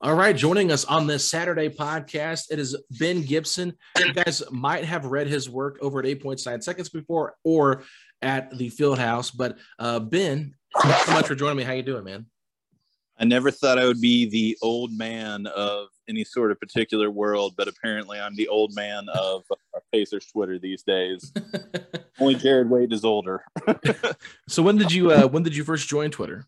All 0.00 0.14
right, 0.14 0.36
joining 0.36 0.72
us 0.72 0.84
on 0.84 1.06
this 1.06 1.24
Saturday 1.28 1.68
podcast, 1.68 2.50
it 2.50 2.58
is 2.58 2.76
Ben 2.98 3.22
Gibson. 3.22 3.74
You 3.98 4.12
guys 4.12 4.42
might 4.50 4.84
have 4.84 5.06
read 5.06 5.28
his 5.28 5.48
work 5.48 5.78
over 5.80 6.00
at 6.00 6.06
Eight 6.06 6.20
Point 6.22 6.40
Nine 6.44 6.60
Seconds 6.60 6.88
before 6.88 7.34
or 7.44 7.84
at 8.22 8.56
the 8.58 8.70
Field 8.70 8.98
House. 8.98 9.30
But 9.30 9.56
uh, 9.78 10.00
Ben, 10.00 10.54
thanks 10.82 11.06
so 11.06 11.12
much 11.12 11.26
for 11.28 11.36
joining 11.36 11.58
me. 11.58 11.64
How 11.64 11.72
you 11.72 11.82
doing, 11.84 12.04
man? 12.04 12.26
I 13.18 13.24
never 13.24 13.52
thought 13.52 13.78
I 13.78 13.86
would 13.86 14.00
be 14.00 14.28
the 14.28 14.58
old 14.62 14.92
man 14.92 15.46
of 15.46 15.88
any 16.08 16.24
sort 16.24 16.50
of 16.50 16.60
particular 16.60 17.10
world, 17.10 17.54
but 17.56 17.68
apparently 17.68 18.18
I'm 18.18 18.34
the 18.34 18.48
old 18.48 18.74
man 18.74 19.06
of 19.14 19.44
uh, 19.50 19.80
Pacers 19.92 20.26
Twitter 20.26 20.58
these 20.58 20.82
days. 20.82 21.32
Only 22.20 22.34
Jared 22.34 22.70
Wade 22.70 22.92
is 22.92 23.04
older. 23.04 23.44
so 24.48 24.62
when 24.62 24.76
did 24.76 24.92
you 24.92 25.12
uh, 25.12 25.26
when 25.26 25.42
did 25.42 25.56
you 25.56 25.64
first 25.64 25.88
join 25.88 26.10
Twitter? 26.10 26.46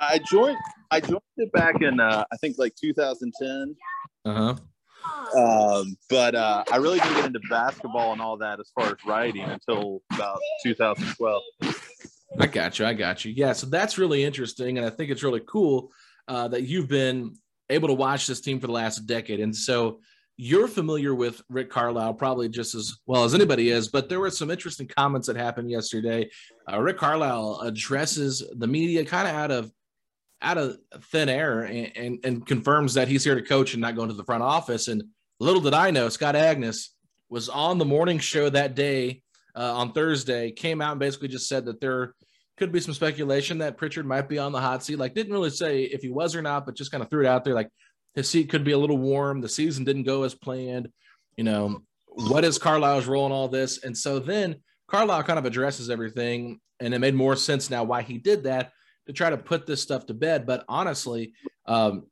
I 0.00 0.20
joined 0.30 0.58
I 0.90 1.00
joined 1.00 1.22
it 1.36 1.52
back 1.52 1.80
in 1.82 2.00
uh, 2.00 2.24
I 2.32 2.36
think 2.36 2.56
like 2.58 2.74
2010. 2.76 3.76
Uh-huh. 4.24 4.56
Um, 5.36 5.96
but 6.08 6.34
uh, 6.34 6.64
I 6.70 6.76
really 6.76 7.00
didn't 7.00 7.14
get 7.14 7.26
into 7.26 7.40
basketball 7.50 8.12
and 8.12 8.20
all 8.20 8.36
that 8.36 8.60
as 8.60 8.70
far 8.74 8.88
as 8.88 8.96
writing 9.06 9.42
until 9.42 10.02
about 10.12 10.38
2012. 10.62 11.42
I 12.38 12.46
got 12.46 12.78
you. 12.78 12.86
I 12.86 12.94
got 12.94 13.24
you. 13.24 13.32
Yeah. 13.32 13.52
So 13.52 13.66
that's 13.66 13.98
really 13.98 14.24
interesting. 14.24 14.78
And 14.78 14.86
I 14.86 14.90
think 14.90 15.10
it's 15.10 15.22
really 15.22 15.42
cool 15.46 15.90
uh, 16.28 16.48
that 16.48 16.62
you've 16.62 16.88
been 16.88 17.36
able 17.72 17.88
to 17.88 17.94
watch 17.94 18.26
this 18.26 18.40
team 18.40 18.60
for 18.60 18.66
the 18.66 18.72
last 18.72 19.06
decade. 19.06 19.40
And 19.40 19.54
so 19.54 20.00
you're 20.36 20.68
familiar 20.68 21.14
with 21.14 21.42
Rick 21.48 21.70
Carlisle 21.70 22.14
probably 22.14 22.48
just 22.48 22.74
as 22.74 22.98
well 23.06 23.24
as 23.24 23.34
anybody 23.34 23.70
is, 23.70 23.88
but 23.88 24.08
there 24.08 24.20
were 24.20 24.30
some 24.30 24.50
interesting 24.50 24.88
comments 24.88 25.26
that 25.26 25.36
happened 25.36 25.70
yesterday. 25.70 26.30
Uh, 26.70 26.80
Rick 26.80 26.98
Carlisle 26.98 27.60
addresses 27.62 28.42
the 28.56 28.66
media 28.66 29.04
kind 29.04 29.28
of 29.28 29.34
out 29.34 29.50
of 29.50 29.72
out 30.40 30.58
of 30.58 30.76
thin 31.12 31.28
air 31.28 31.62
and, 31.62 31.96
and, 31.96 32.18
and 32.24 32.46
confirms 32.46 32.94
that 32.94 33.06
he's 33.06 33.22
here 33.22 33.36
to 33.36 33.42
coach 33.42 33.74
and 33.74 33.80
not 33.80 33.94
going 33.94 34.08
to 34.08 34.14
the 34.14 34.24
front 34.24 34.42
office. 34.42 34.88
And 34.88 35.04
little 35.38 35.60
did 35.60 35.74
I 35.74 35.92
know, 35.92 36.08
Scott 36.08 36.34
Agness 36.34 36.88
was 37.28 37.48
on 37.48 37.78
the 37.78 37.84
morning 37.84 38.18
show 38.18 38.50
that 38.50 38.74
day 38.74 39.22
uh, 39.54 39.72
on 39.74 39.92
Thursday, 39.92 40.50
came 40.50 40.82
out 40.82 40.92
and 40.92 41.00
basically 41.00 41.28
just 41.28 41.48
said 41.48 41.66
that 41.66 41.80
there 41.80 42.14
could 42.56 42.72
be 42.72 42.80
some 42.80 42.94
speculation 42.94 43.58
that 43.58 43.76
Pritchard 43.76 44.06
might 44.06 44.28
be 44.28 44.38
on 44.38 44.52
the 44.52 44.60
hot 44.60 44.82
seat. 44.82 44.98
Like, 44.98 45.14
didn't 45.14 45.32
really 45.32 45.50
say 45.50 45.82
if 45.82 46.02
he 46.02 46.10
was 46.10 46.36
or 46.36 46.42
not, 46.42 46.66
but 46.66 46.76
just 46.76 46.90
kind 46.90 47.02
of 47.02 47.10
threw 47.10 47.24
it 47.24 47.28
out 47.28 47.44
there. 47.44 47.54
Like, 47.54 47.70
his 48.14 48.28
seat 48.28 48.50
could 48.50 48.64
be 48.64 48.72
a 48.72 48.78
little 48.78 48.98
warm. 48.98 49.40
The 49.40 49.48
season 49.48 49.84
didn't 49.84 50.04
go 50.04 50.22
as 50.24 50.34
planned. 50.34 50.88
You 51.36 51.44
know, 51.44 51.82
what 52.06 52.44
is 52.44 52.58
Carlisle's 52.58 53.06
role 53.06 53.26
in 53.26 53.32
all 53.32 53.48
this? 53.48 53.82
And 53.82 53.96
so 53.96 54.18
then 54.18 54.56
Carlisle 54.86 55.22
kind 55.22 55.38
of 55.38 55.46
addresses 55.46 55.88
everything, 55.88 56.60
and 56.80 56.92
it 56.92 56.98
made 56.98 57.14
more 57.14 57.36
sense 57.36 57.70
now 57.70 57.84
why 57.84 58.02
he 58.02 58.18
did 58.18 58.44
that 58.44 58.72
to 59.06 59.12
try 59.12 59.30
to 59.30 59.38
put 59.38 59.66
this 59.66 59.80
stuff 59.80 60.06
to 60.06 60.14
bed. 60.14 60.46
But 60.46 60.64
honestly, 60.68 61.32
um, 61.66 62.04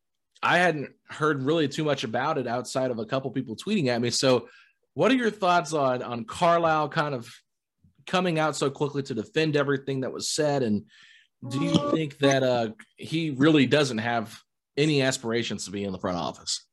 I 0.43 0.59
hadn't 0.59 0.91
heard 1.09 1.43
really 1.43 1.69
too 1.69 1.85
much 1.85 2.05
about 2.05 2.39
it 2.39 2.47
outside 2.47 2.91
of 2.91 2.99
a 2.99 3.05
couple 3.05 3.31
people 3.31 3.57
tweeting 3.57 3.89
at 3.89 4.01
me. 4.01 4.11
So, 4.11 4.49
what 4.95 5.11
are 5.11 5.17
your 5.17 5.31
thoughts 5.31 5.73
on 5.73 6.03
on 6.03 6.25
Carlisle 6.25 6.89
kind 6.89 7.15
of 7.15 7.31
coming 8.11 8.41
out 8.41 8.57
so 8.57 8.69
quickly 8.69 9.03
to 9.05 9.15
defend 9.15 9.57
everything 9.57 10.01
that 10.01 10.13
was 10.13 10.29
said? 10.29 10.65
And 10.65 10.85
do 11.49 11.61
you 11.61 11.91
think 11.93 12.19
that 12.19 12.43
uh, 12.43 12.71
he 12.97 13.31
really 13.31 13.67
doesn't 13.67 13.99
have 13.99 14.37
any 14.77 15.01
aspirations 15.01 15.65
to 15.67 15.71
be 15.71 15.85
in 15.85 15.93
the 15.93 15.99
front 15.99 16.19
office? 16.19 16.67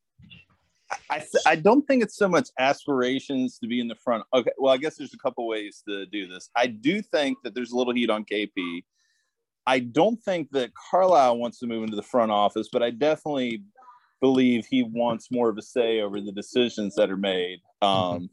I, 1.10 1.18
th- 1.18 1.44
I 1.46 1.54
don't 1.54 1.86
think 1.86 2.02
it's 2.02 2.16
so 2.16 2.28
much 2.28 2.48
aspirations 2.58 3.58
to 3.58 3.68
be 3.68 3.78
in 3.78 3.88
the 3.88 3.94
front. 3.94 4.24
Okay, 4.34 4.50
well, 4.58 4.74
I 4.74 4.78
guess 4.78 4.96
there's 4.96 5.14
a 5.14 5.18
couple 5.18 5.46
ways 5.46 5.82
to 5.86 6.06
do 6.06 6.26
this. 6.26 6.50
I 6.56 6.66
do 6.66 7.00
think 7.02 7.38
that 7.44 7.54
there's 7.54 7.72
a 7.72 7.76
little 7.76 7.94
heat 7.94 8.10
on 8.10 8.24
KP. 8.24 8.84
I 9.66 9.80
don't 9.80 10.20
think 10.22 10.50
that 10.52 10.72
Carlisle 10.90 11.38
wants 11.38 11.58
to 11.60 11.66
move 11.66 11.84
into 11.84 11.96
the 11.96 12.02
front 12.02 12.32
office, 12.32 12.68
but 12.72 12.82
I 12.82 12.90
definitely 12.90 13.62
believe 14.20 14.66
he 14.66 14.82
wants 14.82 15.30
more 15.30 15.50
of 15.50 15.58
a 15.58 15.62
say 15.62 16.00
over 16.00 16.20
the 16.20 16.32
decisions 16.32 16.96
that 16.96 17.10
are 17.10 17.18
made. 17.18 17.60
Um, 17.80 18.30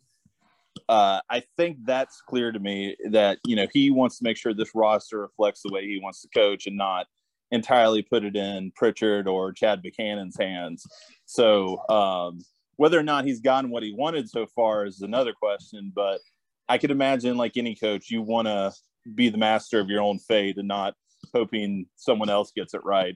uh, 0.88 1.20
I 1.30 1.44
think 1.58 1.78
that's 1.86 2.22
clear 2.22 2.52
to 2.52 2.60
me 2.60 2.96
that 3.10 3.40
you 3.46 3.56
know 3.56 3.68
he 3.74 3.92
wants 3.92 4.18
to 4.20 4.24
make 4.24 4.38
sure 4.38 4.54
this 4.54 4.76
roster 4.76 5.20
reflects 5.20 5.62
the 5.64 5.74
way 5.74 5.86
he 5.86 6.00
wants 6.02 6.22
to 6.22 6.30
coach 6.30 6.68
and 6.68 6.78
not 6.78 7.08
entirely 7.52 8.02
put 8.02 8.24
it 8.24 8.36
in 8.36 8.72
Pritchard 8.76 9.28
or 9.28 9.52
Chad 9.52 9.82
Buchanan's 9.82 10.38
hands. 10.38 10.86
So 11.26 11.80
um, 11.90 12.40
whether 12.76 13.00
or 13.00 13.04
not 13.04 13.26
he's 13.26 13.40
gotten 13.40 13.70
what 13.70 13.84
he 13.84 13.94
wanted 13.94 14.30
so 14.30 14.46
far 14.46 14.86
is 14.86 15.02
another 15.02 15.34
question. 15.34 15.92
But 15.96 16.20
I 16.68 16.78
could 16.78 16.92
imagine, 16.92 17.38
like 17.38 17.58
any 17.58 17.76
coach, 17.76 18.12
you 18.12 18.22
want 18.22 18.48
to 18.48 18.74
be 19.14 19.30
the 19.30 19.38
master 19.38 19.80
of 19.80 19.90
your 19.90 20.02
own 20.02 20.20
fate 20.20 20.58
and 20.58 20.68
not 20.68 20.96
hoping 21.34 21.88
someone 21.96 22.30
else 22.30 22.52
gets 22.52 22.74
it 22.74 22.84
right. 22.84 23.16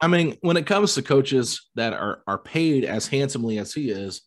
I 0.00 0.06
mean, 0.06 0.36
when 0.42 0.56
it 0.56 0.66
comes 0.66 0.94
to 0.94 1.02
coaches 1.02 1.68
that 1.74 1.92
are 1.92 2.22
are 2.26 2.38
paid 2.38 2.84
as 2.84 3.08
handsomely 3.08 3.58
as 3.58 3.72
he 3.72 3.90
is, 3.90 4.22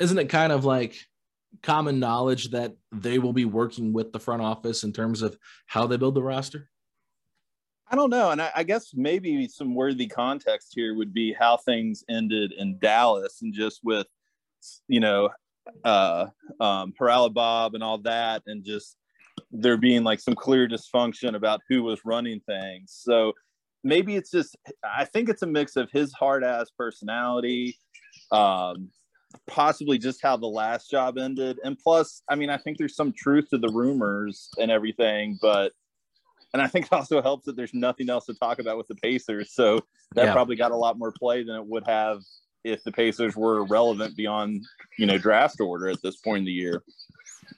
isn't 0.00 0.18
it 0.18 0.28
kind 0.28 0.52
of 0.52 0.64
like 0.64 0.96
common 1.62 2.00
knowledge 2.00 2.50
that 2.50 2.74
they 2.90 3.18
will 3.18 3.32
be 3.32 3.44
working 3.44 3.92
with 3.92 4.12
the 4.12 4.20
front 4.20 4.42
office 4.42 4.84
in 4.84 4.92
terms 4.92 5.22
of 5.22 5.36
how 5.66 5.86
they 5.86 5.96
build 5.96 6.14
the 6.14 6.22
roster? 6.22 6.70
I 7.88 7.94
don't 7.94 8.10
know. 8.10 8.30
And 8.30 8.40
I, 8.40 8.50
I, 8.56 8.62
guess 8.62 8.92
maybe 8.94 9.46
some 9.48 9.74
worthy 9.74 10.06
context 10.06 10.72
here 10.74 10.94
would 10.94 11.12
be 11.12 11.34
how 11.34 11.58
things 11.58 12.02
ended 12.08 12.52
in 12.56 12.78
Dallas 12.78 13.42
and 13.42 13.52
just 13.52 13.80
with, 13.84 14.06
you 14.88 14.98
know, 14.98 15.28
uh, 15.84 16.28
um, 16.58 16.94
Bob 16.98 17.74
and 17.74 17.82
all 17.82 17.98
that, 17.98 18.42
and 18.46 18.64
just 18.64 18.96
there 19.50 19.76
being 19.76 20.04
like 20.04 20.20
some 20.20 20.34
clear 20.34 20.66
dysfunction 20.66 21.34
about 21.34 21.60
who 21.68 21.82
was 21.82 22.00
running 22.04 22.40
things. 22.40 22.98
So 22.98 23.32
maybe 23.84 24.16
it's 24.16 24.30
just, 24.30 24.56
I 24.82 25.04
think 25.04 25.28
it's 25.28 25.42
a 25.42 25.46
mix 25.46 25.76
of 25.76 25.90
his 25.90 26.12
hard 26.12 26.44
ass 26.44 26.70
personality, 26.76 27.76
um, 28.30 28.88
possibly 29.46 29.98
just 29.98 30.22
how 30.22 30.36
the 30.36 30.46
last 30.46 30.90
job 30.90 31.18
ended. 31.18 31.58
And 31.64 31.78
plus, 31.78 32.22
I 32.28 32.34
mean, 32.34 32.50
I 32.50 32.56
think 32.56 32.78
there's 32.78 32.96
some 32.96 33.12
truth 33.12 33.48
to 33.50 33.58
the 33.58 33.68
rumors 33.68 34.48
and 34.58 34.70
everything, 34.70 35.38
but 35.40 35.72
and 36.52 36.60
I 36.60 36.66
think 36.66 36.86
it 36.86 36.92
also 36.92 37.22
helps 37.22 37.46
that 37.46 37.56
there's 37.56 37.74
nothing 37.74 38.10
else 38.10 38.26
to 38.26 38.34
talk 38.34 38.58
about 38.58 38.76
with 38.76 38.88
the 38.88 38.94
Pacers. 38.96 39.54
So 39.54 39.80
that 40.14 40.26
yeah. 40.26 40.32
probably 40.32 40.56
got 40.56 40.70
a 40.70 40.76
lot 40.76 40.98
more 40.98 41.12
play 41.12 41.42
than 41.42 41.56
it 41.56 41.66
would 41.66 41.86
have 41.86 42.20
if 42.64 42.84
the 42.84 42.92
Pacers 42.92 43.34
were 43.34 43.64
relevant 43.64 44.16
beyond, 44.16 44.64
you 44.98 45.06
know, 45.06 45.18
draft 45.18 45.60
order 45.60 45.88
at 45.88 46.02
this 46.02 46.16
point 46.16 46.40
in 46.40 46.44
the 46.44 46.52
year. 46.52 46.82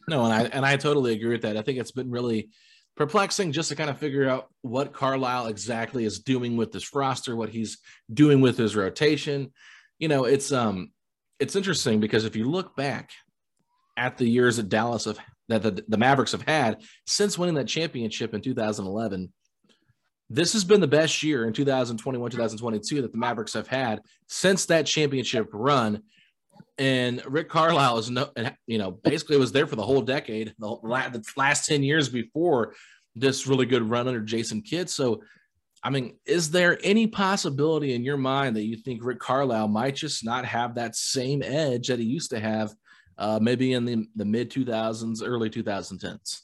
No, 0.09 0.25
and 0.25 0.33
I 0.33 0.43
and 0.45 0.65
I 0.65 0.77
totally 0.77 1.13
agree 1.13 1.33
with 1.33 1.43
that. 1.43 1.57
I 1.57 1.63
think 1.63 1.79
it's 1.79 1.93
been 1.93 2.11
really 2.11 2.51
perplexing 2.97 3.53
just 3.53 3.71
to 3.71 3.77
kind 3.77 3.91
of 3.91 3.99
figure 3.99 4.29
out 4.29 4.49
what 4.63 4.93
Carlisle 4.93 5.47
exactly 5.47 6.05
is 6.05 6.21
doing 6.21 6.57
with 6.57 6.73
this 6.73 6.95
roster, 6.95 7.35
what 7.35 7.49
he's 7.49 7.79
doing 8.13 8.41
with 8.41 8.57
his 8.57 8.77
rotation. 8.77 9.53
You 9.99 10.09
know, 10.09 10.25
it's 10.25 10.53
um 10.53 10.91
it's 11.41 11.57
interesting 11.57 12.01
because 12.01 12.25
if 12.25 12.37
you 12.37 12.49
look 12.49 12.77
back 12.77 13.11
at 13.97 14.19
the 14.19 14.29
years 14.29 14.57
that 14.57 14.69
Dallas 14.69 15.05
have 15.05 15.19
that 15.49 15.63
the, 15.63 15.85
the 15.89 15.99
Mavericks 15.99 16.33
have 16.33 16.43
had 16.43 16.83
since 17.07 17.39
winning 17.39 17.57
that 17.57 17.69
championship 17.69 18.35
in 18.35 18.41
2011. 18.41 19.33
This 20.31 20.55
has 20.55 20.65
been 20.65 20.81
the 20.81 20.87
best 20.87 21.23
year 21.23 21.47
in 21.47 21.53
2021, 21.53 22.31
2022 22.31 23.03
that 23.03 23.13
the 23.13 23.19
Mavericks 23.19 23.53
have 23.53 23.69
had 23.69 24.01
since 24.27 24.67
that 24.67 24.87
championship 24.87 25.49
run. 25.53 26.03
And 26.79 27.23
Rick 27.27 27.51
Carlisle 27.51 27.99
is 27.99 28.11
no, 28.11 28.31
you 28.67 28.79
know, 28.79 28.91
basically 28.91 29.37
was 29.37 29.53
there 29.53 29.67
for 29.67 29.77
the 29.77 29.83
whole 29.85 30.01
decade, 30.01 30.55
the 30.59 31.21
last 31.37 31.67
10 31.67 31.83
years 31.83 32.09
before 32.09 32.75
this 33.15 33.47
really 33.47 33.67
good 33.67 33.89
run 33.89 34.09
under 34.09 34.21
Jason 34.21 34.63
Kidd. 34.63 34.89
So, 34.89 35.23
I 35.85 35.91
mean, 35.91 36.17
is 36.25 36.51
there 36.51 36.79
any 36.83 37.07
possibility 37.07 37.95
in 37.95 38.05
your 38.05 38.17
mind 38.17 38.57
that 38.57 38.65
you 38.65 38.77
think 38.77 39.05
Rick 39.05 39.19
Carlisle 39.19 39.69
might 39.69 39.95
just 39.95 40.25
not 40.25 40.47
have 40.47 40.75
that 40.75 40.97
same 40.97 41.43
edge 41.43 41.89
that 41.89 41.99
he 41.99 42.07
used 42.07 42.31
to 42.31 42.41
have 42.41 42.75
uh, 43.19 43.39
maybe 43.41 43.75
in 43.75 43.85
the, 43.85 44.07
the 44.17 44.25
mid 44.25 44.51
2000s, 44.51 45.23
early 45.23 45.51
2010s. 45.51 46.41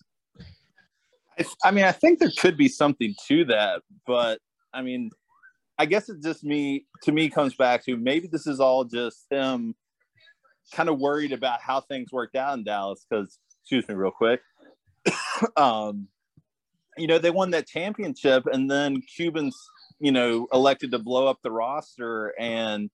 I 1.65 1.71
mean, 1.71 1.85
I 1.85 1.93
think 1.93 2.19
there 2.19 2.31
could 2.39 2.59
be 2.59 2.69
something 2.69 3.15
to 3.29 3.47
that, 3.47 3.81
but 4.07 4.41
I 4.75 4.83
mean, 4.83 5.11
I 5.79 5.87
guess 5.87 6.11
it 6.11 6.23
just 6.23 6.45
me 6.45 6.85
to 7.05 7.13
me 7.13 7.31
comes 7.31 7.55
back 7.55 7.83
to 7.87 7.97
maybe 7.97 8.29
this 8.31 8.47
is 8.47 8.61
all 8.61 8.85
just 8.85 9.25
him 9.31 9.75
kind 10.75 10.91
of 10.91 10.99
worried 10.99 11.33
about 11.33 11.63
how 11.63 11.81
things 11.81 12.13
worked 12.13 12.37
out 12.37 12.59
in 12.59 12.65
Dallas 12.65 13.07
because 13.09 13.39
excuse 13.63 13.89
me 13.89 13.95
real 13.95 14.11
quick. 14.11 14.43
um, 15.57 16.09
you 16.97 17.07
know, 17.07 17.19
they 17.19 17.31
won 17.31 17.51
that 17.51 17.67
championship 17.67 18.47
and 18.47 18.71
then 18.71 19.03
Cubans, 19.03 19.57
you 19.99 20.13
know, 20.13 20.49
elected 20.53 20.91
to 20.93 20.99
blow 20.99 21.27
up 21.27 21.39
the 21.43 21.51
roster 21.51 22.35
and 22.39 22.91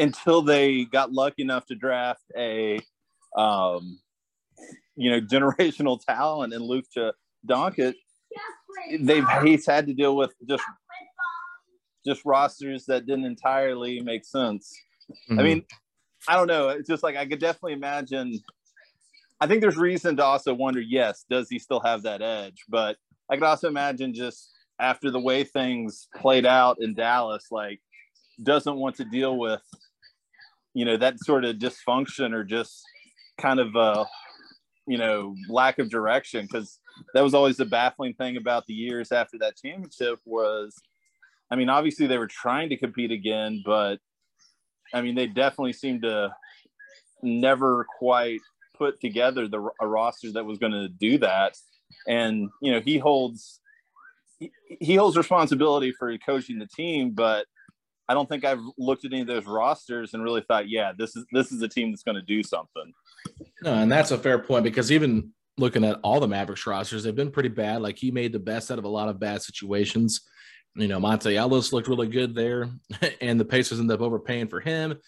until 0.00 0.40
they 0.42 0.84
got 0.86 1.12
lucky 1.12 1.42
enough 1.42 1.66
to 1.66 1.74
draft 1.74 2.24
a 2.36 2.80
um, 3.36 4.00
you 4.96 5.10
know 5.10 5.20
generational 5.32 6.02
talent 6.04 6.52
in 6.52 6.62
Luka 6.62 7.12
Doncic, 7.46 7.94
they've 8.98 9.26
he's 9.42 9.66
had 9.66 9.86
to 9.86 9.94
deal 9.94 10.16
with 10.16 10.32
just 10.48 10.64
just 12.04 12.24
rosters 12.24 12.86
that 12.86 13.06
didn't 13.06 13.26
entirely 13.26 14.00
make 14.00 14.24
sense. 14.24 14.74
Mm-hmm. 15.30 15.38
I 15.38 15.42
mean, 15.42 15.64
I 16.26 16.36
don't 16.36 16.46
know. 16.46 16.70
It's 16.70 16.88
just 16.88 17.02
like 17.02 17.16
I 17.16 17.26
could 17.26 17.40
definitely 17.40 17.74
imagine. 17.74 18.40
I 19.42 19.46
think 19.46 19.62
there's 19.62 19.76
reason 19.76 20.16
to 20.16 20.24
also 20.24 20.54
wonder. 20.54 20.80
Yes, 20.80 21.24
does 21.28 21.48
he 21.48 21.58
still 21.58 21.80
have 21.80 22.02
that 22.02 22.22
edge? 22.22 22.64
But 22.68 22.96
I 23.30 23.36
could 23.36 23.44
also 23.44 23.68
imagine 23.68 24.12
just 24.12 24.50
after 24.80 25.10
the 25.10 25.20
way 25.20 25.44
things 25.44 26.08
played 26.16 26.46
out 26.46 26.78
in 26.80 26.94
Dallas, 26.94 27.46
like 27.50 27.80
doesn't 28.42 28.76
want 28.76 28.96
to 28.96 29.04
deal 29.04 29.38
with 29.38 29.62
you 30.74 30.84
know 30.84 30.96
that 30.96 31.18
sort 31.20 31.44
of 31.44 31.56
dysfunction 31.56 32.32
or 32.32 32.44
just 32.44 32.82
kind 33.38 33.60
of 33.60 33.74
uh 33.76 34.04
you 34.86 34.98
know 34.98 35.34
lack 35.48 35.78
of 35.78 35.90
direction 35.90 36.46
because 36.50 36.78
that 37.14 37.22
was 37.22 37.34
always 37.34 37.56
the 37.56 37.64
baffling 37.64 38.14
thing 38.14 38.36
about 38.36 38.66
the 38.66 38.74
years 38.74 39.12
after 39.12 39.36
that 39.38 39.56
championship 39.56 40.18
was 40.24 40.74
i 41.50 41.56
mean 41.56 41.68
obviously 41.68 42.06
they 42.06 42.18
were 42.18 42.26
trying 42.26 42.68
to 42.68 42.76
compete 42.76 43.10
again 43.10 43.62
but 43.64 43.98
i 44.94 45.00
mean 45.00 45.14
they 45.14 45.26
definitely 45.26 45.72
seemed 45.72 46.02
to 46.02 46.34
never 47.22 47.86
quite 47.98 48.40
put 48.76 49.00
together 49.00 49.48
the 49.48 49.68
a 49.80 49.86
roster 49.86 50.32
that 50.32 50.44
was 50.44 50.58
going 50.58 50.72
to 50.72 50.88
do 50.88 51.18
that 51.18 51.56
and 52.06 52.48
you 52.60 52.72
know 52.72 52.80
he 52.80 52.98
holds 52.98 53.60
he, 54.38 54.50
he 54.80 54.94
holds 54.94 55.16
responsibility 55.16 55.92
for 55.92 56.16
coaching 56.18 56.58
the 56.58 56.66
team 56.66 57.10
but 57.10 57.46
I 58.10 58.14
don't 58.14 58.28
think 58.28 58.44
I've 58.44 58.62
looked 58.76 59.04
at 59.04 59.12
any 59.12 59.20
of 59.20 59.28
those 59.28 59.46
rosters 59.46 60.14
and 60.14 60.22
really 60.24 60.40
thought, 60.40 60.68
yeah, 60.68 60.90
this 60.98 61.14
is 61.14 61.24
this 61.30 61.52
is 61.52 61.62
a 61.62 61.68
team 61.68 61.92
that's 61.92 62.02
going 62.02 62.16
to 62.16 62.22
do 62.22 62.42
something. 62.42 62.92
No, 63.62 63.74
and 63.74 63.90
that's 63.90 64.10
a 64.10 64.18
fair 64.18 64.40
point 64.40 64.64
because 64.64 64.90
even 64.90 65.30
looking 65.56 65.84
at 65.84 66.00
all 66.02 66.18
the 66.18 66.26
Mavericks 66.26 66.66
rosters, 66.66 67.04
they've 67.04 67.14
been 67.14 67.30
pretty 67.30 67.50
bad. 67.50 67.82
Like 67.82 67.98
he 67.98 68.10
made 68.10 68.32
the 68.32 68.40
best 68.40 68.72
out 68.72 68.80
of 68.80 68.84
a 68.84 68.88
lot 68.88 69.08
of 69.08 69.20
bad 69.20 69.42
situations. 69.42 70.22
You 70.74 70.88
know, 70.88 70.98
Monta 70.98 71.32
Ellis 71.32 71.72
looked 71.72 71.86
really 71.86 72.08
good 72.08 72.34
there, 72.34 72.68
and 73.20 73.38
the 73.38 73.44
Pacers 73.44 73.78
ended 73.78 73.94
up 73.94 74.00
overpaying 74.00 74.48
for 74.48 74.58
him. 74.58 74.98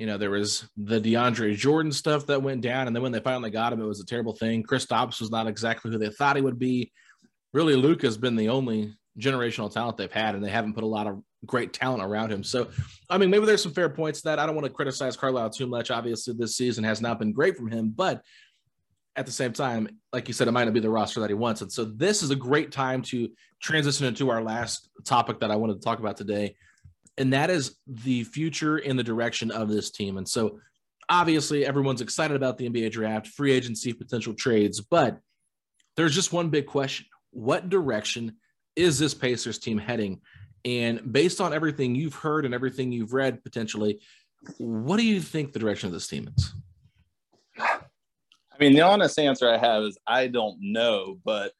You 0.00 0.06
know, 0.06 0.16
there 0.16 0.30
was 0.30 0.66
the 0.78 0.98
DeAndre 0.98 1.54
Jordan 1.54 1.92
stuff 1.92 2.24
that 2.24 2.42
went 2.42 2.62
down, 2.62 2.86
and 2.86 2.96
then 2.96 3.02
when 3.02 3.12
they 3.12 3.20
finally 3.20 3.50
got 3.50 3.70
him, 3.70 3.82
it 3.82 3.86
was 3.86 4.00
a 4.00 4.06
terrible 4.06 4.34
thing. 4.34 4.62
Kristaps 4.62 5.20
was 5.20 5.30
not 5.30 5.46
exactly 5.46 5.90
who 5.90 5.98
they 5.98 6.08
thought 6.08 6.36
he 6.36 6.42
would 6.42 6.58
be. 6.58 6.90
Really, 7.52 7.76
Luke 7.76 8.00
has 8.00 8.16
been 8.16 8.34
the 8.34 8.48
only 8.48 8.94
generational 9.18 9.70
talent 9.70 9.98
they've 9.98 10.10
had, 10.10 10.34
and 10.34 10.42
they 10.42 10.48
haven't 10.48 10.72
put 10.72 10.84
a 10.84 10.86
lot 10.86 11.06
of 11.06 11.22
great 11.44 11.74
talent 11.74 12.02
around 12.02 12.32
him. 12.32 12.42
So, 12.42 12.70
I 13.10 13.18
mean, 13.18 13.28
maybe 13.28 13.44
there's 13.44 13.62
some 13.62 13.74
fair 13.74 13.90
points 13.90 14.22
that 14.22 14.38
I 14.38 14.46
don't 14.46 14.54
want 14.54 14.66
to 14.66 14.72
criticize 14.72 15.18
Carlisle 15.18 15.50
too 15.50 15.66
much. 15.66 15.90
Obviously, 15.90 16.32
this 16.32 16.56
season 16.56 16.82
has 16.82 17.02
not 17.02 17.18
been 17.18 17.34
great 17.34 17.58
from 17.58 17.70
him, 17.70 17.92
but 17.94 18.22
at 19.16 19.26
the 19.26 19.32
same 19.32 19.52
time, 19.52 19.86
like 20.14 20.28
you 20.28 20.32
said, 20.32 20.48
it 20.48 20.52
might 20.52 20.64
not 20.64 20.72
be 20.72 20.80
the 20.80 20.88
roster 20.88 21.20
that 21.20 21.28
he 21.28 21.34
wants. 21.34 21.60
And 21.60 21.70
so, 21.70 21.84
this 21.84 22.22
is 22.22 22.30
a 22.30 22.36
great 22.36 22.72
time 22.72 23.02
to 23.02 23.28
transition 23.60 24.06
into 24.06 24.30
our 24.30 24.42
last 24.42 24.88
topic 25.04 25.40
that 25.40 25.50
I 25.50 25.56
wanted 25.56 25.74
to 25.74 25.80
talk 25.80 25.98
about 25.98 26.16
today, 26.16 26.56
and 27.18 27.32
that 27.32 27.50
is 27.50 27.76
the 27.86 28.24
future 28.24 28.76
and 28.76 28.98
the 28.98 29.04
direction 29.04 29.50
of 29.50 29.68
this 29.68 29.90
team. 29.90 30.16
And 30.16 30.28
so, 30.28 30.60
obviously, 31.08 31.66
everyone's 31.66 32.00
excited 32.00 32.36
about 32.36 32.58
the 32.58 32.68
NBA 32.68 32.92
draft, 32.92 33.28
free 33.28 33.52
agency, 33.52 33.92
potential 33.92 34.34
trades, 34.34 34.80
but 34.80 35.20
there's 35.96 36.14
just 36.14 36.32
one 36.32 36.50
big 36.50 36.66
question: 36.66 37.06
What 37.30 37.68
direction 37.68 38.36
is 38.76 38.98
this 38.98 39.14
Pacers 39.14 39.58
team 39.58 39.78
heading? 39.78 40.20
And 40.64 41.12
based 41.12 41.40
on 41.40 41.54
everything 41.54 41.94
you've 41.94 42.14
heard 42.14 42.44
and 42.44 42.54
everything 42.54 42.92
you've 42.92 43.14
read 43.14 43.42
potentially, 43.42 44.00
what 44.58 44.98
do 44.98 45.04
you 45.04 45.20
think 45.20 45.52
the 45.52 45.58
direction 45.58 45.86
of 45.86 45.92
this 45.92 46.06
team 46.06 46.28
is? 46.36 46.54
I 47.58 48.58
mean, 48.58 48.74
the 48.74 48.82
honest 48.82 49.18
answer 49.18 49.48
I 49.48 49.56
have 49.56 49.82
is 49.84 49.98
I 50.06 50.26
don't 50.26 50.58
know, 50.60 51.18
but 51.24 51.52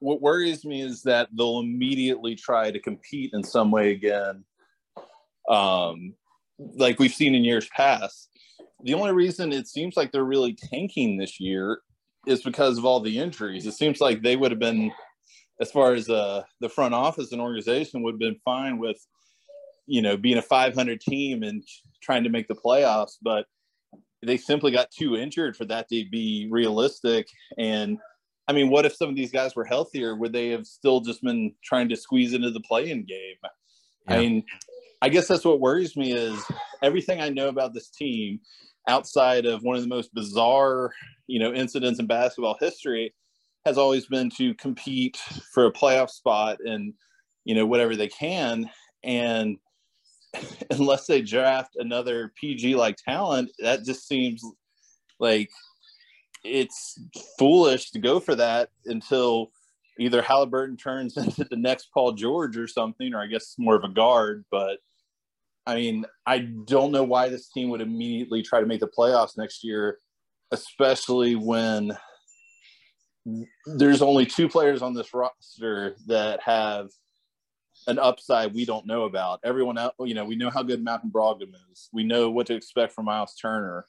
what 0.00 0.20
worries 0.20 0.64
me 0.64 0.82
is 0.82 1.02
that 1.02 1.28
they'll 1.32 1.60
immediately 1.60 2.34
try 2.34 2.72
to 2.72 2.80
compete 2.80 3.30
in 3.32 3.44
some 3.44 3.70
way 3.70 3.92
again, 3.92 4.44
um, 5.48 6.14
like 6.76 6.98
we've 6.98 7.12
seen 7.12 7.34
in 7.34 7.44
years 7.44 7.68
past. 7.74 8.28
The 8.84 8.94
only 8.94 9.12
reason 9.12 9.52
it 9.52 9.68
seems 9.68 9.96
like 9.96 10.12
they're 10.12 10.24
really 10.24 10.54
tanking 10.54 11.16
this 11.16 11.38
year 11.38 11.80
is 12.26 12.42
because 12.42 12.78
of 12.78 12.84
all 12.84 13.00
the 13.00 13.18
injuries. 13.18 13.66
It 13.66 13.72
seems 13.72 14.00
like 14.00 14.22
they 14.22 14.36
would 14.36 14.50
have 14.50 14.60
been, 14.60 14.92
as 15.60 15.70
far 15.70 15.94
as 15.94 16.08
uh, 16.08 16.42
the 16.60 16.68
front 16.68 16.94
office 16.94 17.32
and 17.32 17.40
organization, 17.40 18.02
would 18.02 18.14
have 18.14 18.20
been 18.20 18.40
fine 18.44 18.78
with, 18.78 18.98
you 19.86 20.02
know, 20.02 20.16
being 20.16 20.38
a 20.38 20.42
500 20.42 21.00
team 21.00 21.42
and 21.42 21.62
trying 22.02 22.24
to 22.24 22.30
make 22.30 22.48
the 22.48 22.54
playoffs, 22.54 23.16
but 23.22 23.46
they 24.24 24.36
simply 24.36 24.70
got 24.70 24.90
too 24.90 25.16
injured 25.16 25.56
for 25.56 25.64
that 25.66 25.88
to 25.88 26.04
be 26.10 26.48
realistic. 26.50 27.28
And 27.58 27.98
I 28.48 28.52
mean, 28.52 28.70
what 28.70 28.86
if 28.86 28.94
some 28.94 29.08
of 29.08 29.16
these 29.16 29.32
guys 29.32 29.54
were 29.56 29.64
healthier? 29.64 30.14
Would 30.14 30.32
they 30.32 30.48
have 30.50 30.66
still 30.66 31.00
just 31.00 31.22
been 31.22 31.54
trying 31.62 31.88
to 31.88 31.96
squeeze 31.96 32.32
into 32.32 32.50
the 32.50 32.60
play-in 32.60 33.04
game? 33.04 33.36
Yeah. 33.42 34.14
I 34.14 34.18
mean, 34.18 34.44
I 35.02 35.08
guess 35.08 35.26
that's 35.26 35.44
what 35.44 35.58
worries 35.58 35.96
me 35.96 36.12
is 36.12 36.40
everything 36.80 37.20
I 37.20 37.28
know 37.28 37.48
about 37.48 37.74
this 37.74 37.90
team 37.90 38.38
outside 38.88 39.46
of 39.46 39.64
one 39.64 39.74
of 39.74 39.82
the 39.82 39.88
most 39.88 40.14
bizarre, 40.14 40.92
you 41.26 41.40
know, 41.40 41.52
incidents 41.52 41.98
in 41.98 42.06
basketball 42.06 42.56
history 42.60 43.12
has 43.66 43.78
always 43.78 44.06
been 44.06 44.30
to 44.30 44.54
compete 44.54 45.16
for 45.52 45.66
a 45.66 45.72
playoff 45.72 46.10
spot 46.10 46.58
and, 46.64 46.94
you 47.44 47.56
know, 47.56 47.66
whatever 47.66 47.96
they 47.96 48.06
can. 48.06 48.70
And 49.02 49.56
unless 50.70 51.08
they 51.08 51.20
draft 51.20 51.74
another 51.76 52.32
PG 52.40 52.76
like 52.76 52.96
talent, 52.96 53.50
that 53.58 53.84
just 53.84 54.06
seems 54.06 54.40
like 55.18 55.50
it's 56.44 57.00
foolish 57.40 57.90
to 57.90 57.98
go 57.98 58.20
for 58.20 58.36
that 58.36 58.68
until 58.86 59.50
either 59.98 60.22
Halliburton 60.22 60.76
turns 60.76 61.16
into 61.16 61.42
the 61.42 61.56
next 61.56 61.88
Paul 61.92 62.12
George 62.12 62.56
or 62.56 62.68
something, 62.68 63.14
or 63.14 63.20
I 63.20 63.26
guess 63.26 63.56
more 63.58 63.74
of 63.74 63.82
a 63.82 63.88
guard. 63.88 64.44
But 64.48 64.78
I 65.66 65.76
mean, 65.76 66.04
I 66.26 66.38
don't 66.38 66.92
know 66.92 67.04
why 67.04 67.28
this 67.28 67.48
team 67.48 67.70
would 67.70 67.80
immediately 67.80 68.42
try 68.42 68.60
to 68.60 68.66
make 68.66 68.80
the 68.80 68.88
playoffs 68.88 69.38
next 69.38 69.62
year, 69.62 69.98
especially 70.50 71.36
when 71.36 71.96
there's 73.66 74.02
only 74.02 74.26
two 74.26 74.48
players 74.48 74.82
on 74.82 74.94
this 74.94 75.14
roster 75.14 75.94
that 76.06 76.40
have 76.42 76.88
an 77.86 77.98
upside 77.98 78.54
we 78.54 78.64
don't 78.64 78.86
know 78.86 79.04
about. 79.04 79.40
Everyone 79.44 79.78
else, 79.78 79.94
you 80.00 80.14
know, 80.14 80.24
we 80.24 80.36
know 80.36 80.50
how 80.50 80.62
good 80.62 80.82
Malcolm 80.82 81.10
Brogdon 81.10 81.54
is. 81.70 81.88
We 81.92 82.04
know 82.04 82.30
what 82.30 82.46
to 82.48 82.54
expect 82.54 82.92
from 82.92 83.06
Myles 83.06 83.34
Turner. 83.40 83.86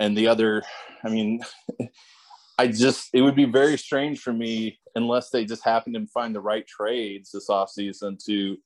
And 0.00 0.16
the 0.16 0.26
other, 0.26 0.62
I 1.04 1.10
mean, 1.10 1.40
I 2.58 2.68
just, 2.68 3.10
it 3.12 3.22
would 3.22 3.36
be 3.36 3.44
very 3.44 3.76
strange 3.76 4.20
for 4.20 4.32
me 4.32 4.78
unless 4.94 5.30
they 5.30 5.44
just 5.44 5.64
happen 5.64 5.92
to 5.94 6.06
find 6.06 6.34
the 6.34 6.40
right 6.40 6.66
trades 6.66 7.30
this 7.32 7.48
offseason 7.48 8.22
to 8.26 8.56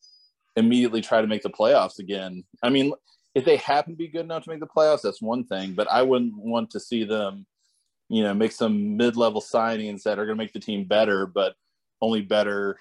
immediately 0.59 1.01
try 1.01 1.21
to 1.21 1.27
make 1.27 1.43
the 1.43 1.51
playoffs 1.51 1.99
again. 1.99 2.45
I 2.63 2.71
mean, 2.71 2.93
if 3.35 3.45
they 3.45 3.57
happen 3.57 3.93
to 3.93 3.97
be 3.97 4.09
good 4.09 4.25
enough 4.25 4.45
to 4.45 4.51
make 4.51 4.61
the 4.61 4.67
playoffs, 4.67 5.03
that's 5.03 5.23
one 5.23 5.45
thing, 5.45 5.75
but 5.75 5.91
I 5.91 6.03
wouldn't 6.03 6.37
want 6.37 6.71
to 6.71 6.81
see 6.81 7.05
them, 7.05 7.47
you 8.09 8.23
know, 8.23 8.35
make 8.35 8.53
some 8.53 8.97
mid 8.97 9.17
level 9.17 9.41
signings 9.41 10.03
that 10.03 10.19
are 10.19 10.27
going 10.27 10.37
to 10.37 10.43
make 10.43 10.53
the 10.53 10.61
team 10.61 10.85
better, 10.85 11.27
but 11.27 11.55
only 12.01 12.23
better 12.23 12.79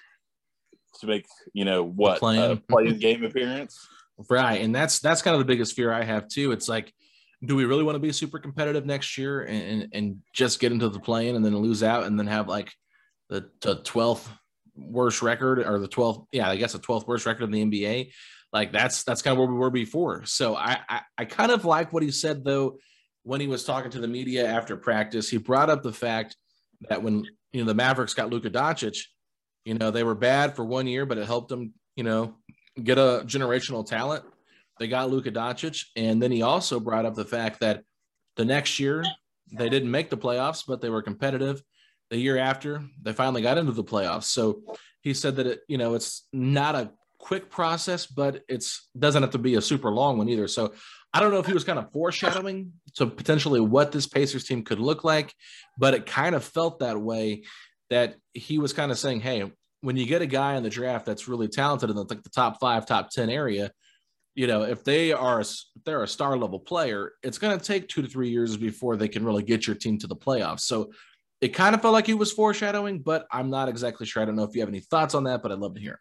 to 1.00 1.06
make 1.06 1.26
you 1.52 1.64
know 1.64 1.82
what 1.84 2.18
playing 2.18 2.40
uh, 2.40 2.56
play-in 2.68 2.98
game 2.98 3.24
appearance. 3.24 3.86
Right, 4.28 4.60
and 4.60 4.74
that's 4.74 4.98
that's 4.98 5.22
kind 5.22 5.34
of 5.34 5.38
the 5.38 5.44
biggest 5.44 5.76
fear 5.76 5.92
I 5.92 6.02
have 6.02 6.28
too. 6.28 6.52
It's 6.52 6.68
like, 6.68 6.92
do 7.44 7.54
we 7.54 7.64
really 7.64 7.84
want 7.84 7.96
to 7.96 8.00
be 8.00 8.12
super 8.12 8.38
competitive 8.38 8.84
next 8.86 9.16
year 9.16 9.42
and 9.42 9.62
and, 9.82 9.88
and 9.92 10.16
just 10.32 10.60
get 10.60 10.72
into 10.72 10.88
the 10.88 11.00
play-in 11.00 11.36
and 11.36 11.44
then 11.44 11.56
lose 11.56 11.82
out 11.82 12.04
and 12.04 12.18
then 12.18 12.26
have 12.26 12.48
like 12.48 12.72
the 13.28 13.48
twelfth 13.84 14.28
worst 14.78 15.22
record 15.22 15.58
or 15.60 15.78
the 15.78 15.88
twelfth? 15.88 16.20
Yeah, 16.32 16.48
I 16.48 16.56
guess 16.56 16.72
the 16.72 16.78
twelfth 16.78 17.06
worst 17.06 17.26
record 17.26 17.44
in 17.44 17.50
the 17.50 17.64
NBA. 17.64 18.12
Like 18.52 18.72
that's 18.72 19.04
that's 19.04 19.22
kind 19.22 19.32
of 19.32 19.38
where 19.38 19.48
we 19.48 19.58
were 19.58 19.70
before. 19.70 20.24
So 20.24 20.56
I, 20.56 20.78
I 20.88 21.00
I 21.18 21.24
kind 21.24 21.50
of 21.50 21.64
like 21.64 21.92
what 21.92 22.02
he 22.02 22.10
said 22.10 22.44
though 22.44 22.78
when 23.24 23.40
he 23.40 23.46
was 23.46 23.64
talking 23.64 23.90
to 23.90 24.00
the 24.00 24.08
media 24.08 24.46
after 24.46 24.76
practice. 24.76 25.28
He 25.28 25.36
brought 25.36 25.68
up 25.68 25.82
the 25.82 25.92
fact 25.92 26.36
that 26.88 27.02
when 27.02 27.24
you 27.52 27.60
know 27.60 27.66
the 27.66 27.74
Mavericks 27.74 28.14
got 28.14 28.30
Luka 28.30 28.50
Doncic 28.50 29.02
you 29.68 29.74
know, 29.74 29.90
they 29.90 30.02
were 30.02 30.14
bad 30.14 30.56
for 30.56 30.64
one 30.64 30.86
year, 30.86 31.04
but 31.04 31.18
it 31.18 31.26
helped 31.26 31.50
them, 31.50 31.74
you 31.94 32.02
know, 32.02 32.36
get 32.82 32.96
a 32.96 33.22
generational 33.26 33.86
talent. 33.86 34.24
They 34.78 34.88
got 34.88 35.10
Luka 35.10 35.30
Doncic. 35.30 35.84
And 35.94 36.22
then 36.22 36.32
he 36.32 36.40
also 36.40 36.80
brought 36.80 37.04
up 37.04 37.14
the 37.14 37.26
fact 37.26 37.60
that 37.60 37.82
the 38.36 38.46
next 38.46 38.80
year 38.80 39.04
they 39.52 39.68
didn't 39.68 39.90
make 39.90 40.08
the 40.08 40.16
playoffs, 40.16 40.64
but 40.66 40.80
they 40.80 40.88
were 40.88 41.02
competitive. 41.02 41.62
The 42.10 42.18
year 42.18 42.38
after, 42.38 42.82
they 43.02 43.12
finally 43.12 43.42
got 43.42 43.58
into 43.58 43.72
the 43.72 43.84
playoffs. 43.84 44.24
So 44.24 44.62
he 45.02 45.14
said 45.14 45.36
that 45.36 45.46
it, 45.46 45.60
you 45.68 45.78
know, 45.78 45.94
it's 45.94 46.26
not 46.32 46.74
a 46.74 46.90
quick 47.18 47.50
process, 47.50 48.06
but 48.06 48.42
it's 48.48 48.88
doesn't 48.98 49.22
have 49.22 49.32
to 49.32 49.38
be 49.38 49.56
a 49.56 49.60
super 49.60 49.90
long 49.90 50.18
one 50.18 50.28
either. 50.28 50.48
So 50.48 50.72
I 51.12 51.20
don't 51.20 51.32
know 51.32 51.38
if 51.38 51.46
he 51.46 51.52
was 51.52 51.64
kind 51.64 51.78
of 51.78 51.92
foreshadowing 51.92 52.72
to 52.96 53.06
potentially 53.06 53.60
what 53.60 53.92
this 53.92 54.06
Pacers 54.06 54.44
team 54.44 54.62
could 54.62 54.78
look 54.78 55.04
like, 55.04 55.34
but 55.78 55.94
it 55.94 56.06
kind 56.06 56.34
of 56.34 56.44
felt 56.44 56.80
that 56.80 57.00
way 57.00 57.44
that 57.90 58.16
he 58.34 58.58
was 58.58 58.72
kind 58.72 58.92
of 58.92 58.98
saying, 58.98 59.20
hey, 59.20 59.50
when 59.80 59.96
you 59.96 60.06
get 60.06 60.22
a 60.22 60.26
guy 60.26 60.56
in 60.56 60.62
the 60.62 60.70
draft 60.70 61.06
that's 61.06 61.28
really 61.28 61.48
talented 61.48 61.90
in 61.90 61.96
the, 61.96 62.04
like 62.04 62.22
the 62.22 62.30
top 62.30 62.60
five, 62.60 62.86
top 62.86 63.10
10 63.10 63.30
area, 63.30 63.70
you 64.34 64.46
know, 64.46 64.62
if 64.62 64.84
they 64.84 65.12
are, 65.12 65.40
if 65.40 65.56
they're 65.84 66.02
a 66.02 66.08
star 66.08 66.36
level 66.36 66.60
player, 66.60 67.12
it's 67.22 67.38
going 67.38 67.58
to 67.58 67.64
take 67.64 67.88
two 67.88 68.02
to 68.02 68.08
three 68.08 68.28
years 68.28 68.56
before 68.56 68.96
they 68.96 69.08
can 69.08 69.24
really 69.24 69.42
get 69.42 69.66
your 69.66 69.76
team 69.76 69.98
to 69.98 70.06
the 70.06 70.16
playoffs. 70.16 70.60
So 70.60 70.90
it 71.40 71.48
kind 71.48 71.74
of 71.74 71.82
felt 71.82 71.92
like 71.92 72.06
he 72.06 72.14
was 72.14 72.32
foreshadowing, 72.32 73.00
but 73.00 73.26
I'm 73.30 73.50
not 73.50 73.68
exactly 73.68 74.06
sure. 74.06 74.22
I 74.22 74.26
don't 74.26 74.36
know 74.36 74.42
if 74.42 74.54
you 74.54 74.60
have 74.60 74.68
any 74.68 74.80
thoughts 74.80 75.14
on 75.14 75.24
that, 75.24 75.42
but 75.42 75.52
I'd 75.52 75.58
love 75.58 75.74
to 75.74 75.80
hear. 75.80 76.00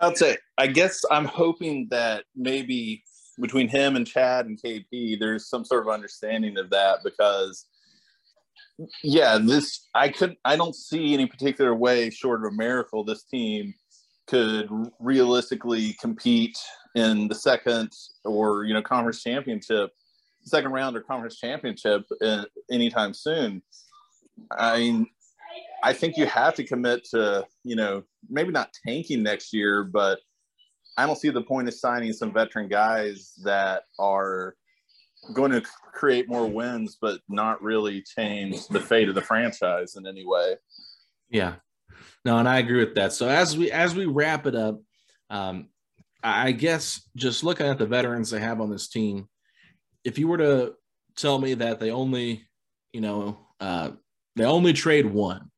I'd 0.00 0.16
say, 0.16 0.36
I 0.58 0.66
guess 0.66 1.02
I'm 1.10 1.24
hoping 1.24 1.88
that 1.90 2.24
maybe 2.36 3.02
between 3.40 3.68
him 3.68 3.96
and 3.96 4.06
Chad 4.06 4.46
and 4.46 4.60
KP, 4.60 5.18
there's 5.18 5.48
some 5.48 5.64
sort 5.64 5.82
of 5.82 5.92
understanding 5.92 6.58
of 6.58 6.70
that 6.70 6.98
because 7.02 7.66
yeah, 9.02 9.38
this 9.40 9.88
I 9.94 10.08
couldn't. 10.08 10.38
I 10.44 10.56
don't 10.56 10.74
see 10.74 11.14
any 11.14 11.26
particular 11.26 11.74
way 11.74 12.10
short 12.10 12.44
of 12.44 12.52
a 12.52 12.56
miracle 12.56 13.04
this 13.04 13.24
team 13.24 13.74
could 14.26 14.68
realistically 14.98 15.94
compete 16.00 16.58
in 16.94 17.28
the 17.28 17.34
second 17.34 17.92
or 18.24 18.64
you 18.64 18.74
know 18.74 18.82
conference 18.82 19.22
championship, 19.22 19.90
second 20.42 20.72
round 20.72 20.96
or 20.96 21.02
conference 21.02 21.38
championship 21.38 22.02
uh, 22.22 22.44
anytime 22.70 23.14
soon. 23.14 23.62
I 24.50 24.78
mean, 24.78 25.06
I 25.82 25.92
think 25.92 26.16
you 26.16 26.26
have 26.26 26.54
to 26.54 26.64
commit 26.64 27.04
to 27.10 27.46
you 27.62 27.76
know 27.76 28.02
maybe 28.28 28.50
not 28.50 28.72
tanking 28.86 29.22
next 29.22 29.52
year, 29.52 29.84
but 29.84 30.20
I 30.96 31.06
don't 31.06 31.16
see 31.16 31.30
the 31.30 31.42
point 31.42 31.68
of 31.68 31.74
signing 31.74 32.12
some 32.12 32.32
veteran 32.32 32.68
guys 32.68 33.32
that 33.44 33.84
are 33.98 34.54
going 35.32 35.50
to 35.52 35.62
create 35.92 36.28
more 36.28 36.46
wins, 36.46 36.98
but 37.00 37.20
not 37.28 37.62
really 37.62 38.02
change 38.02 38.68
the 38.68 38.80
fate 38.80 39.08
of 39.08 39.14
the 39.14 39.22
franchise 39.22 39.96
in 39.96 40.06
any 40.06 40.24
way. 40.24 40.56
Yeah, 41.30 41.54
no, 42.24 42.38
and 42.38 42.48
I 42.48 42.58
agree 42.58 42.84
with 42.84 42.94
that. 42.94 43.12
So 43.12 43.28
as 43.28 43.56
we 43.56 43.70
as 43.70 43.94
we 43.94 44.06
wrap 44.06 44.46
it 44.46 44.54
up, 44.54 44.80
um, 45.30 45.68
I 46.22 46.52
guess 46.52 47.02
just 47.16 47.44
looking 47.44 47.66
at 47.66 47.78
the 47.78 47.86
veterans 47.86 48.30
they 48.30 48.40
have 48.40 48.60
on 48.60 48.70
this 48.70 48.88
team, 48.88 49.28
if 50.04 50.18
you 50.18 50.28
were 50.28 50.38
to 50.38 50.74
tell 51.16 51.38
me 51.38 51.54
that 51.54 51.80
they 51.80 51.90
only, 51.90 52.46
you 52.92 53.00
know, 53.00 53.38
uh, 53.60 53.90
they 54.36 54.44
only 54.44 54.72
trade 54.72 55.06
one, 55.06 55.50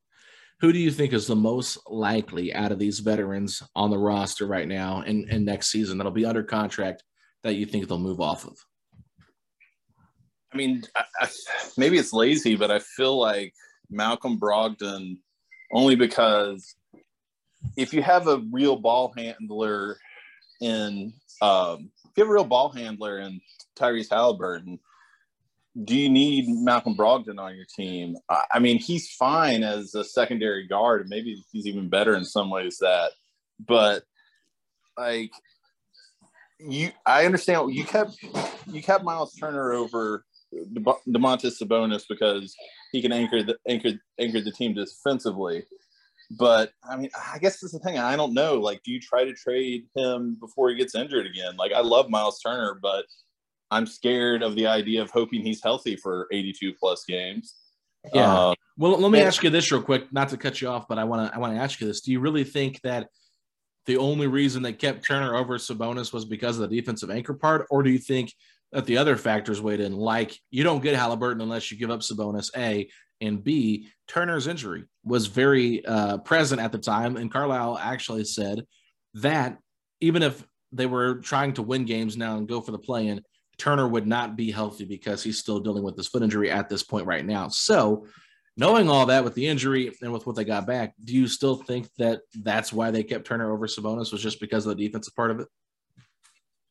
who 0.60 0.72
do 0.72 0.78
you 0.78 0.90
think 0.90 1.12
is 1.12 1.26
the 1.26 1.36
most 1.36 1.78
likely 1.86 2.54
out 2.54 2.72
of 2.72 2.78
these 2.78 3.00
veterans 3.00 3.62
on 3.74 3.90
the 3.90 3.98
roster 3.98 4.46
right 4.46 4.68
now 4.68 5.02
and, 5.06 5.28
and 5.28 5.44
next 5.44 5.70
season 5.70 5.98
that'll 5.98 6.12
be 6.12 6.24
under 6.24 6.42
contract 6.42 7.02
that 7.42 7.56
you 7.56 7.66
think 7.66 7.88
they'll 7.88 7.98
move 7.98 8.20
off 8.20 8.46
of? 8.46 8.56
I 10.52 10.56
mean, 10.56 10.82
I, 10.96 11.04
I, 11.20 11.28
maybe 11.76 11.98
it's 11.98 12.12
lazy, 12.12 12.56
but 12.56 12.70
I 12.70 12.78
feel 12.78 13.18
like 13.18 13.52
Malcolm 13.90 14.38
Brogdon 14.38 15.18
only 15.72 15.96
because 15.96 16.76
if 17.76 17.92
you 17.92 18.02
have 18.02 18.26
a 18.28 18.42
real 18.50 18.76
ball 18.76 19.12
handler 19.16 19.98
in, 20.60 21.12
um, 21.42 21.90
if 22.04 22.12
you 22.16 22.24
have 22.24 22.30
a 22.30 22.32
real 22.32 22.44
ball 22.44 22.70
handler 22.70 23.20
in 23.20 23.40
Tyrese 23.78 24.10
Halliburton, 24.10 24.78
do 25.84 25.94
you 25.94 26.08
need 26.08 26.48
Malcolm 26.48 26.96
Brogdon 26.96 27.38
on 27.38 27.54
your 27.54 27.66
team? 27.66 28.16
I, 28.52 28.58
mean, 28.58 28.78
he's 28.78 29.10
fine 29.12 29.62
as 29.62 29.94
a 29.94 30.04
secondary 30.04 30.66
guard, 30.66 31.08
maybe 31.08 31.44
he's 31.52 31.66
even 31.66 31.88
better 31.88 32.16
in 32.16 32.24
some 32.24 32.50
ways 32.50 32.78
that, 32.80 33.12
but 33.66 34.04
like 34.96 35.32
you, 36.58 36.90
I 37.04 37.26
understand 37.26 37.74
you 37.74 37.84
kept 37.84 38.16
you 38.66 38.82
kept 38.82 39.04
Myles 39.04 39.34
Turner 39.34 39.72
over 39.72 40.24
Domantas 40.54 41.60
Sabonis 41.60 42.04
because 42.08 42.54
he 42.92 43.02
can 43.02 43.12
anchor 43.12 43.42
the 43.42 43.56
anchor 43.68 43.90
anchor 44.18 44.40
the 44.40 44.52
team 44.52 44.74
defensively. 44.74 45.64
But 46.38 46.72
I 46.88 46.96
mean, 46.96 47.10
I 47.32 47.38
guess 47.38 47.60
that's 47.60 47.72
the 47.72 47.78
thing. 47.80 47.98
I 47.98 48.16
don't 48.16 48.34
know. 48.34 48.54
Like, 48.54 48.82
do 48.82 48.90
you 48.90 49.00
try 49.00 49.24
to 49.24 49.34
trade 49.34 49.86
him 49.94 50.36
before 50.40 50.70
he 50.70 50.76
gets 50.76 50.94
injured 50.94 51.26
again? 51.26 51.56
Like, 51.56 51.72
I 51.72 51.80
love 51.80 52.08
Myles 52.08 52.40
Turner, 52.40 52.78
but 52.80 53.04
I'm 53.70 53.86
scared 53.86 54.42
of 54.42 54.54
the 54.54 54.66
idea 54.66 55.02
of 55.02 55.10
hoping 55.10 55.42
he's 55.42 55.62
healthy 55.62 55.96
for 55.96 56.28
82 56.32 56.74
plus 56.78 57.04
games. 57.04 57.54
Yeah. 58.14 58.32
Uh, 58.32 58.54
well, 58.78 58.98
let 59.00 59.10
me 59.10 59.20
ask 59.20 59.42
you 59.42 59.50
this 59.50 59.72
real 59.72 59.82
quick, 59.82 60.12
not 60.12 60.28
to 60.28 60.36
cut 60.36 60.60
you 60.60 60.68
off, 60.68 60.86
but 60.86 60.98
I 60.98 61.04
want 61.04 61.28
to 61.28 61.34
I 61.34 61.38
want 61.38 61.54
to 61.54 61.60
ask 61.60 61.80
you 61.80 61.86
this. 61.86 62.00
Do 62.02 62.12
you 62.12 62.20
really 62.20 62.44
think 62.44 62.80
that 62.82 63.08
the 63.86 63.96
only 63.96 64.26
reason 64.26 64.62
they 64.62 64.72
kept 64.72 65.06
Turner 65.06 65.36
over 65.36 65.58
Sabonis 65.58 66.12
was 66.12 66.24
because 66.24 66.58
of 66.58 66.68
the 66.68 66.76
defensive 66.76 67.10
anchor 67.10 67.34
part, 67.34 67.66
or 67.70 67.82
do 67.82 67.90
you 67.90 67.98
think 67.98 68.32
that 68.72 68.84
the 68.84 68.98
other 68.98 69.16
factors 69.16 69.62
weighed 69.62 69.80
in? 69.80 69.96
Like 69.96 70.38
you 70.50 70.62
don't 70.62 70.82
get 70.82 70.94
Halliburton 70.94 71.40
unless 71.40 71.70
you 71.70 71.78
give 71.78 71.90
up 71.90 72.00
Sabonis, 72.00 72.50
A, 72.56 72.88
and 73.20 73.42
B, 73.42 73.88
Turner's 74.08 74.46
injury 74.46 74.84
was 75.04 75.26
very 75.26 75.84
uh, 75.86 76.18
present 76.18 76.60
at 76.60 76.72
the 76.72 76.78
time, 76.78 77.16
and 77.16 77.30
Carlisle 77.30 77.78
actually 77.80 78.24
said 78.24 78.62
that 79.14 79.58
even 80.00 80.22
if 80.22 80.46
they 80.72 80.86
were 80.86 81.16
trying 81.16 81.54
to 81.54 81.62
win 81.62 81.84
games 81.84 82.16
now 82.16 82.36
and 82.36 82.48
go 82.48 82.60
for 82.60 82.72
the 82.72 82.78
play-in, 82.78 83.22
Turner 83.58 83.88
would 83.88 84.06
not 84.06 84.36
be 84.36 84.50
healthy 84.50 84.84
because 84.84 85.22
he's 85.22 85.38
still 85.38 85.60
dealing 85.60 85.82
with 85.82 85.96
this 85.96 86.08
foot 86.08 86.22
injury 86.22 86.50
at 86.50 86.68
this 86.68 86.82
point 86.82 87.06
right 87.06 87.24
now. 87.24 87.48
So, 87.48 88.06
knowing 88.56 88.88
all 88.88 89.06
that 89.06 89.24
with 89.24 89.34
the 89.34 89.46
injury 89.46 89.92
and 90.02 90.12
with 90.12 90.26
what 90.26 90.36
they 90.36 90.44
got 90.44 90.66
back, 90.66 90.94
do 91.02 91.14
you 91.14 91.26
still 91.26 91.56
think 91.56 91.88
that 91.98 92.20
that's 92.42 92.72
why 92.72 92.90
they 92.90 93.02
kept 93.02 93.26
Turner 93.26 93.52
over 93.52 93.66
Sabonis 93.66 94.12
was 94.12 94.22
just 94.22 94.40
because 94.40 94.66
of 94.66 94.76
the 94.76 94.86
defensive 94.86 95.14
part 95.14 95.30
of 95.30 95.40
it? 95.40 95.48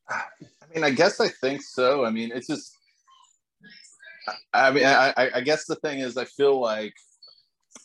I 0.10 0.24
mean, 0.74 0.84
I 0.84 0.91
guess 0.91 1.19
I 1.19 1.30
think 1.30 1.62
so. 1.62 2.06
I 2.06 2.12
mean, 2.12 2.32
it's 2.34 2.48
just. 2.48 2.76
I 4.54 4.71
mean, 4.71 4.86
I, 4.86 5.13
I 5.17 5.30
I 5.36 5.41
guess 5.41 5.65
the 5.65 5.76
thing 5.76 6.00
is, 6.00 6.17
I 6.17 6.26
feel 6.26 6.60
like 6.60 6.93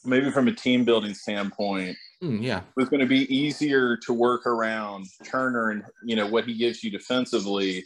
maybe 0.04 0.30
from 0.30 0.48
a 0.48 0.52
team 0.52 0.84
building 0.84 1.14
standpoint, 1.14 1.96
Mm, 2.22 2.42
yeah. 2.42 2.58
it 2.58 2.64
was 2.76 2.90
going 2.90 3.00
to 3.00 3.06
be 3.06 3.34
easier 3.34 3.96
to 3.96 4.12
work 4.12 4.46
around 4.46 5.06
Turner 5.24 5.70
and 5.70 5.82
you 6.04 6.16
know 6.16 6.26
what 6.26 6.44
he 6.44 6.54
gives 6.54 6.84
you 6.84 6.90
defensively 6.90 7.82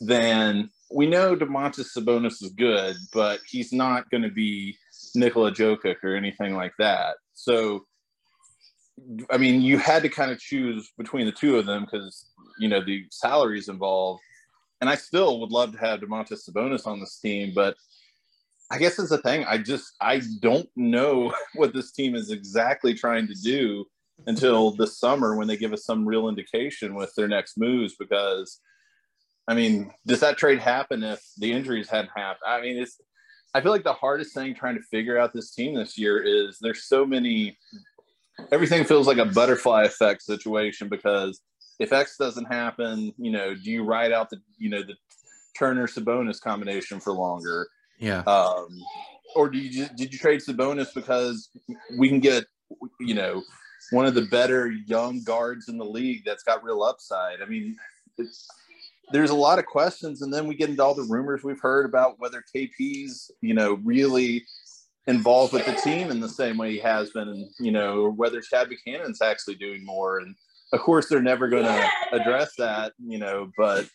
than 0.00 0.70
we 0.90 1.06
know 1.06 1.34
Domantas 1.36 1.96
Sabonis 1.96 2.42
is 2.42 2.52
good, 2.56 2.96
but 3.12 3.40
he's 3.50 3.72
not 3.72 4.08
going 4.10 4.22
to 4.22 4.30
be 4.30 4.76
Nikola 5.14 5.52
Jokic 5.52 5.96
or 6.02 6.14
anything 6.14 6.54
like 6.54 6.72
that. 6.78 7.16
So, 7.34 7.84
I 9.30 9.38
mean, 9.38 9.60
you 9.62 9.78
had 9.78 10.02
to 10.02 10.08
kind 10.08 10.30
of 10.30 10.38
choose 10.38 10.92
between 10.96 11.26
the 11.26 11.32
two 11.32 11.58
of 11.58 11.66
them 11.66 11.84
because 11.84 12.30
you 12.58 12.68
know 12.68 12.84
the 12.84 13.04
salaries 13.10 13.68
involved. 13.68 14.22
And 14.80 14.90
I 14.90 14.96
still 14.96 15.40
would 15.40 15.50
love 15.50 15.72
to 15.72 15.78
have 15.78 16.00
Domantas 16.00 16.48
Sabonis 16.48 16.86
on 16.86 17.00
this 17.00 17.18
team, 17.18 17.52
but 17.54 17.76
I 18.70 18.78
guess 18.78 18.98
it's 18.98 19.10
a 19.10 19.18
thing. 19.18 19.44
I 19.44 19.58
just 19.58 19.94
I 20.00 20.20
don't 20.40 20.68
know 20.76 21.34
what 21.54 21.72
this 21.72 21.92
team 21.92 22.14
is 22.14 22.30
exactly 22.30 22.94
trying 22.94 23.26
to 23.28 23.34
do 23.34 23.86
until 24.26 24.70
the 24.70 24.86
summer 24.86 25.36
when 25.36 25.48
they 25.48 25.56
give 25.56 25.72
us 25.72 25.84
some 25.84 26.06
real 26.06 26.28
indication 26.28 26.94
with 26.94 27.12
their 27.16 27.28
next 27.28 27.58
moves. 27.58 27.94
Because 27.98 28.60
I 29.46 29.54
mean, 29.54 29.92
does 30.06 30.20
that 30.20 30.38
trade 30.38 30.58
happen 30.58 31.02
if 31.02 31.20
the 31.36 31.52
injuries 31.52 31.90
hadn't 31.90 32.10
happened? 32.16 32.44
I 32.46 32.60
mean, 32.60 32.78
it's 32.78 33.00
I 33.54 33.60
feel 33.60 33.72
like 33.72 33.84
the 33.84 33.92
hardest 33.92 34.34
thing 34.34 34.54
trying 34.54 34.74
to 34.74 34.82
figure 34.82 35.18
out 35.18 35.32
this 35.32 35.52
team 35.52 35.74
this 35.74 35.96
year 35.96 36.22
is 36.22 36.58
there's 36.60 36.84
so 36.84 37.06
many 37.06 37.56
everything 38.50 38.84
feels 38.84 39.06
like 39.06 39.18
a 39.18 39.24
butterfly 39.24 39.84
effect 39.84 40.22
situation 40.22 40.88
because 40.88 41.40
if 41.78 41.92
X 41.92 42.16
doesn't 42.16 42.46
happen, 42.46 43.12
you 43.18 43.30
know, 43.30 43.54
do 43.54 43.70
you 43.70 43.84
ride 43.84 44.12
out 44.12 44.30
the 44.30 44.40
you 44.58 44.70
know 44.70 44.82
the 44.82 44.94
Turner 45.56 45.86
Sabonis 45.86 46.40
combination 46.40 47.00
for 47.00 47.12
longer? 47.12 47.68
Yeah. 47.98 48.20
Um, 48.20 48.68
or 49.36 49.48
do 49.48 49.58
you 49.58 49.70
just, 49.70 49.96
did 49.96 50.12
you 50.12 50.18
trade 50.18 50.40
Sabonis 50.40 50.92
because 50.94 51.50
we 51.98 52.08
can 52.08 52.20
get 52.20 52.44
you 53.00 53.14
know 53.14 53.42
one 53.90 54.06
of 54.06 54.14
the 54.14 54.22
better 54.22 54.70
young 54.86 55.22
guards 55.22 55.68
in 55.68 55.78
the 55.78 55.84
league 55.84 56.22
that's 56.24 56.42
got 56.42 56.64
real 56.64 56.82
upside? 56.82 57.40
I 57.42 57.46
mean, 57.46 57.76
it's, 58.18 58.48
there's 59.12 59.30
a 59.30 59.34
lot 59.34 59.58
of 59.58 59.66
questions, 59.66 60.22
and 60.22 60.32
then 60.32 60.46
we 60.46 60.54
get 60.54 60.70
into 60.70 60.82
all 60.82 60.94
the 60.94 61.02
rumors 61.02 61.44
we've 61.44 61.60
heard 61.60 61.86
about 61.86 62.18
whether 62.18 62.42
KP's 62.54 63.30
you 63.40 63.54
know 63.54 63.74
really 63.84 64.44
involved 65.06 65.52
with 65.52 65.66
the 65.66 65.74
team 65.74 66.10
in 66.10 66.20
the 66.20 66.28
same 66.28 66.56
way 66.56 66.72
he 66.72 66.78
has 66.78 67.10
been, 67.10 67.28
and 67.28 67.48
you 67.58 67.72
know 67.72 68.02
or 68.02 68.10
whether 68.10 68.40
Chad 68.40 68.68
Buchanan's 68.68 69.22
actually 69.22 69.56
doing 69.56 69.84
more. 69.84 70.18
And 70.18 70.34
of 70.72 70.80
course, 70.80 71.08
they're 71.08 71.22
never 71.22 71.48
going 71.48 71.64
to 71.64 71.88
address 72.12 72.52
that, 72.58 72.92
you 72.98 73.18
know, 73.18 73.50
but. 73.56 73.88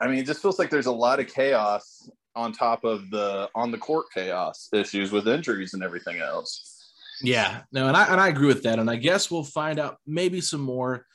I 0.00 0.08
mean, 0.08 0.18
it 0.18 0.26
just 0.26 0.42
feels 0.42 0.58
like 0.58 0.70
there's 0.70 0.86
a 0.86 0.92
lot 0.92 1.20
of 1.20 1.28
chaos 1.28 2.10
on 2.36 2.52
top 2.52 2.84
of 2.84 3.10
the 3.10 3.48
on 3.54 3.70
the 3.70 3.78
court 3.78 4.06
chaos 4.12 4.68
issues 4.72 5.12
with 5.12 5.28
injuries 5.28 5.74
and 5.74 5.82
everything 5.82 6.18
else. 6.18 6.92
Yeah, 7.22 7.62
no, 7.72 7.86
and 7.86 7.96
I 7.96 8.04
and 8.06 8.20
I 8.20 8.28
agree 8.28 8.48
with 8.48 8.62
that, 8.64 8.78
and 8.78 8.90
I 8.90 8.96
guess 8.96 9.30
we'll 9.30 9.44
find 9.44 9.78
out 9.78 9.98
maybe 10.06 10.40
some 10.40 10.60
more 10.60 11.06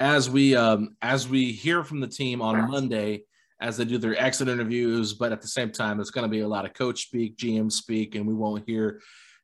as 0.00 0.28
we 0.28 0.56
um 0.56 0.96
as 1.02 1.28
we 1.28 1.52
hear 1.52 1.84
from 1.84 2.00
the 2.00 2.08
team 2.08 2.42
on 2.42 2.70
Monday 2.70 3.24
as 3.60 3.76
they 3.76 3.84
do 3.84 3.98
their 3.98 4.18
exit 4.20 4.48
interviews. 4.48 5.14
But 5.14 5.32
at 5.32 5.40
the 5.40 5.48
same 5.48 5.70
time, 5.70 6.00
it's 6.00 6.10
going 6.10 6.24
to 6.24 6.30
be 6.30 6.40
a 6.40 6.48
lot 6.48 6.64
of 6.64 6.74
coach 6.74 7.02
speak, 7.02 7.36
GM 7.36 7.70
speak, 7.70 8.14
and 8.14 8.26
we 8.26 8.34
won't 8.34 8.64
hear 8.66 9.00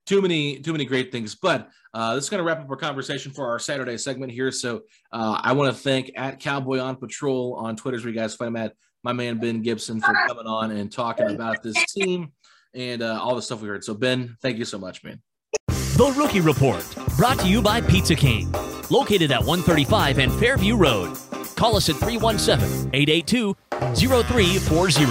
too 0.07 0.21
many 0.21 0.59
too 0.59 0.73
many 0.73 0.85
great 0.85 1.13
things. 1.13 1.35
But 1.35 1.69
uh, 1.95 2.15
this 2.15 2.25
is 2.25 2.31
going 2.31 2.39
to 2.39 2.45
wrap 2.45 2.61
up 2.61 2.71
our 2.71 2.77
conversation 2.77 3.33
for 3.33 3.49
our 3.49 3.59
Saturday 3.59 3.97
segment 3.97 4.33
here. 4.33 4.53
So 4.53 4.83
uh, 5.13 5.41
I 5.43 5.53
want 5.53 5.75
to 5.75 5.83
thank 5.83 6.13
at 6.17 6.41
Cowboy 6.41 6.79
on 6.79 6.97
Patrol 6.97 7.55
on 7.55 7.77
Twitter, 7.77 7.99
where 7.99 8.09
you 8.09 8.15
guys 8.15 8.35
find 8.35 8.57
at 8.57 8.75
my 9.03 9.13
man 9.13 9.39
Ben 9.39 9.63
Gibson 9.63 10.01
for 10.01 10.13
coming 10.29 10.47
on 10.47 10.71
and 10.73 10.93
talking 10.93 11.31
about 11.31 11.63
this 11.63 11.83
team 11.93 12.33
and 12.75 13.03
uh, 13.03 13.19
all 13.21 13.35
the 13.35 13.43
stuff 13.43 13.63
we 13.63 13.69
heard. 13.69 13.85
So 13.85 13.95
Ben, 13.95 14.37
thank 14.43 14.59
you 14.59 14.65
so 14.65 14.79
much, 14.79 15.03
man. 15.03 15.23
The 15.69 16.15
Rookie 16.17 16.41
Report, 16.41 16.85
brought 17.21 17.39
to 17.39 17.47
you 17.47 17.61
by 17.61 17.83
Pizza 17.83 18.15
King, 18.15 18.51
located 18.89 19.31
at 19.31 19.41
135 19.41 20.19
and 20.19 20.33
Fairview 20.33 20.75
Road. 20.75 21.19
Call 21.55 21.77
us 21.77 21.91
at 21.91 21.97
317 21.97 22.89
882 22.95 23.55
0340 23.95 25.05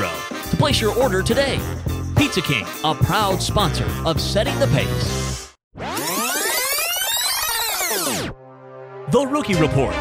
to 0.49 0.57
place 0.57 0.81
your 0.81 0.95
order 0.95 1.21
today. 1.21 1.59
Pizza 2.17 2.41
King, 2.41 2.65
a 2.83 2.95
proud 2.95 3.43
sponsor 3.43 3.85
of 4.07 4.19
Setting 4.19 4.57
the 4.57 4.65
Pace. 4.69 5.53
The 9.11 9.27
Rookie 9.27 9.53
Report. 9.53 9.93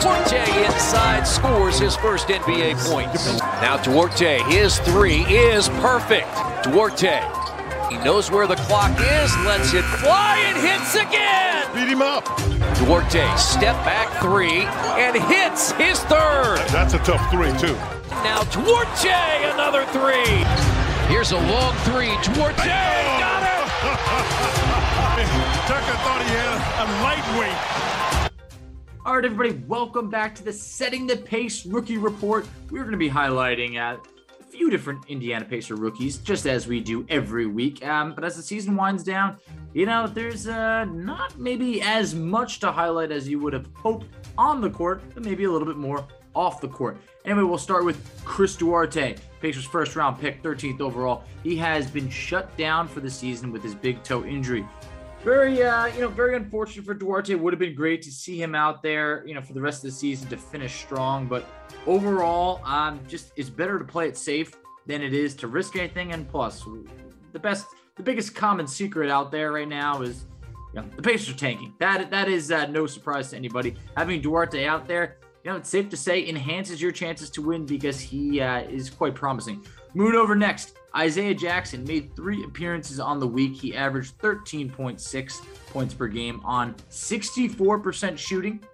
Duarte 0.00 0.64
inside 0.64 1.24
scores 1.24 1.78
his 1.78 1.94
first 1.94 2.26
NBA 2.26 2.74
point. 2.90 3.14
Now 3.62 3.76
Duarte, 3.76 4.42
his 4.42 4.80
three 4.80 5.22
is 5.26 5.68
perfect. 5.68 6.26
Duarte, 6.64 7.43
he 7.90 7.98
knows 7.98 8.30
where 8.30 8.46
the 8.46 8.56
clock 8.56 8.92
is, 8.98 9.36
lets 9.44 9.74
it 9.74 9.84
fly 10.00 10.38
and 10.46 10.56
hits 10.56 10.94
again. 10.94 11.66
Beat 11.74 11.88
him 11.88 12.02
up. 12.02 12.24
Duarte, 12.78 13.36
step 13.36 13.76
back 13.84 14.08
three 14.20 14.62
and 15.00 15.16
hits 15.24 15.72
his 15.72 16.00
third. 16.04 16.58
That's 16.68 16.94
a 16.94 16.98
tough 16.98 17.30
three, 17.30 17.52
too. 17.58 17.74
Now 18.22 18.42
Duarte, 18.44 19.52
another 19.52 19.84
three. 19.86 20.44
Here's 21.08 21.32
a 21.32 21.38
long 21.38 21.74
three. 21.84 22.16
Duarte 22.22 22.66
got 22.66 23.42
it. 23.42 23.54
Tucker 25.66 25.96
thought 26.04 26.22
he 26.22 26.30
had 26.30 26.48
a 26.80 26.86
lightweight. 27.02 27.74
All 29.06 29.16
right, 29.16 29.24
everybody, 29.24 29.52
welcome 29.66 30.08
back 30.08 30.34
to 30.36 30.42
the 30.42 30.52
Setting 30.52 31.06
the 31.06 31.16
Pace 31.16 31.66
Rookie 31.66 31.98
Report. 31.98 32.46
We're 32.70 32.84
going 32.84 32.92
to 32.92 32.96
be 32.96 33.10
highlighting 33.10 33.76
uh, 33.76 33.98
a 33.98 34.13
few 34.54 34.70
different 34.70 35.04
Indiana 35.08 35.44
Pacer 35.44 35.74
rookies, 35.74 36.18
just 36.18 36.46
as 36.46 36.68
we 36.68 36.78
do 36.78 37.04
every 37.08 37.46
week. 37.46 37.84
Um, 37.84 38.14
but 38.14 38.22
as 38.22 38.36
the 38.36 38.42
season 38.42 38.76
winds 38.76 39.02
down, 39.02 39.36
you 39.72 39.84
know, 39.84 40.06
there's 40.06 40.46
uh, 40.46 40.84
not 40.84 41.36
maybe 41.36 41.82
as 41.82 42.14
much 42.14 42.60
to 42.60 42.70
highlight 42.70 43.10
as 43.10 43.28
you 43.28 43.40
would 43.40 43.52
have 43.52 43.68
hoped 43.74 44.06
on 44.38 44.60
the 44.60 44.70
court, 44.70 45.02
but 45.12 45.24
maybe 45.24 45.44
a 45.44 45.50
little 45.50 45.66
bit 45.66 45.76
more 45.76 46.06
off 46.36 46.60
the 46.60 46.68
court. 46.68 46.96
Anyway, 47.24 47.42
we'll 47.42 47.58
start 47.58 47.84
with 47.84 47.98
Chris 48.24 48.54
Duarte, 48.54 49.16
Pacers' 49.40 49.64
first 49.64 49.96
round 49.96 50.20
pick, 50.20 50.40
13th 50.42 50.80
overall. 50.80 51.24
He 51.42 51.56
has 51.56 51.90
been 51.90 52.08
shut 52.08 52.56
down 52.56 52.86
for 52.86 53.00
the 53.00 53.10
season 53.10 53.50
with 53.50 53.62
his 53.62 53.74
big 53.74 54.04
toe 54.04 54.24
injury 54.24 54.64
very 55.24 55.62
uh 55.62 55.86
you 55.86 56.02
know 56.02 56.08
very 56.08 56.36
unfortunate 56.36 56.84
for 56.84 56.94
Duarte. 56.94 57.34
Would 57.34 57.52
have 57.52 57.60
been 57.60 57.74
great 57.74 58.02
to 58.02 58.12
see 58.12 58.40
him 58.40 58.54
out 58.54 58.82
there, 58.82 59.26
you 59.26 59.34
know, 59.34 59.40
for 59.40 59.54
the 59.54 59.60
rest 59.60 59.82
of 59.84 59.90
the 59.90 59.96
season 59.96 60.28
to 60.28 60.36
finish 60.36 60.74
strong. 60.74 61.26
But 61.26 61.46
overall, 61.86 62.60
um, 62.64 63.00
just 63.08 63.32
it's 63.36 63.48
better 63.48 63.78
to 63.78 63.84
play 63.84 64.06
it 64.08 64.16
safe 64.16 64.52
than 64.86 65.02
it 65.02 65.14
is 65.14 65.34
to 65.36 65.48
risk 65.48 65.76
anything. 65.76 66.12
And 66.12 66.28
plus, 66.28 66.64
the 67.32 67.38
best, 67.38 67.66
the 67.96 68.02
biggest 68.02 68.34
common 68.34 68.66
secret 68.66 69.10
out 69.10 69.32
there 69.32 69.52
right 69.52 69.68
now 69.68 70.02
is, 70.02 70.26
you 70.74 70.80
know, 70.80 70.88
the 70.94 71.02
Pacers 71.02 71.34
are 71.34 71.38
tanking. 71.38 71.72
That 71.78 72.10
that 72.10 72.28
is 72.28 72.52
uh, 72.52 72.66
no 72.66 72.86
surprise 72.86 73.30
to 73.30 73.36
anybody. 73.36 73.76
Having 73.96 74.20
Duarte 74.20 74.66
out 74.66 74.86
there, 74.86 75.16
you 75.42 75.50
know, 75.50 75.56
it's 75.56 75.70
safe 75.70 75.88
to 75.88 75.96
say 75.96 76.28
enhances 76.28 76.82
your 76.82 76.92
chances 76.92 77.30
to 77.30 77.42
win 77.42 77.64
because 77.64 77.98
he 77.98 78.40
uh, 78.40 78.62
is 78.62 78.90
quite 78.90 79.14
promising. 79.14 79.64
Moving 79.94 80.18
over 80.18 80.34
next, 80.34 80.76
Isaiah 80.96 81.34
Jackson 81.34 81.84
made 81.84 82.14
three 82.14 82.44
appearances 82.44 83.00
on 83.00 83.18
the 83.18 83.26
week. 83.26 83.54
He 83.54 83.74
averaged 83.74 84.18
13.6 84.18 85.44
points 85.66 85.94
per 85.94 86.06
game 86.06 86.40
on 86.44 86.74
64% 86.90 88.16
shooting, 88.16 88.64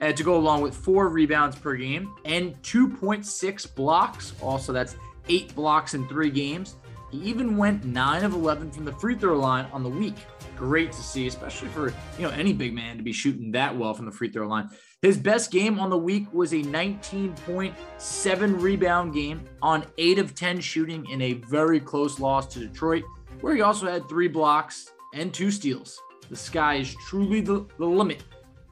uh, 0.00 0.12
to 0.12 0.22
go 0.22 0.36
along 0.36 0.62
with 0.62 0.74
four 0.74 1.08
rebounds 1.08 1.56
per 1.56 1.74
game 1.74 2.14
and 2.24 2.60
2.6 2.62 3.74
blocks. 3.74 4.32
Also, 4.40 4.72
that's 4.72 4.96
eight 5.28 5.54
blocks 5.54 5.94
in 5.94 6.06
three 6.08 6.30
games. 6.30 6.76
He 7.10 7.18
even 7.18 7.56
went 7.56 7.84
9 7.84 8.24
of 8.24 8.34
11 8.34 8.70
from 8.70 8.84
the 8.84 8.92
free 8.92 9.14
throw 9.14 9.38
line 9.38 9.66
on 9.72 9.82
the 9.82 9.88
week. 9.88 10.16
Great 10.56 10.92
to 10.92 11.02
see, 11.02 11.26
especially 11.26 11.68
for 11.68 11.88
you 12.18 12.22
know 12.22 12.30
any 12.30 12.52
big 12.52 12.74
man 12.74 12.96
to 12.96 13.02
be 13.02 13.12
shooting 13.12 13.52
that 13.52 13.76
well 13.76 13.94
from 13.94 14.04
the 14.04 14.12
free 14.12 14.30
throw 14.30 14.46
line. 14.46 14.68
His 15.00 15.16
best 15.16 15.50
game 15.50 15.78
on 15.78 15.90
the 15.90 15.98
week 15.98 16.32
was 16.34 16.52
a 16.52 16.56
19.7 16.56 18.60
rebound 18.60 19.14
game 19.14 19.42
on 19.62 19.86
8 19.96 20.18
of 20.18 20.34
10 20.34 20.60
shooting 20.60 21.08
in 21.08 21.22
a 21.22 21.34
very 21.34 21.80
close 21.80 22.18
loss 22.18 22.52
to 22.54 22.58
Detroit, 22.58 23.04
where 23.40 23.54
he 23.54 23.62
also 23.62 23.86
had 23.86 24.08
three 24.08 24.28
blocks 24.28 24.90
and 25.14 25.32
two 25.32 25.50
steals. 25.50 25.98
The 26.28 26.36
sky 26.36 26.74
is 26.74 26.94
truly 27.06 27.40
the, 27.40 27.64
the 27.78 27.86
limit 27.86 28.24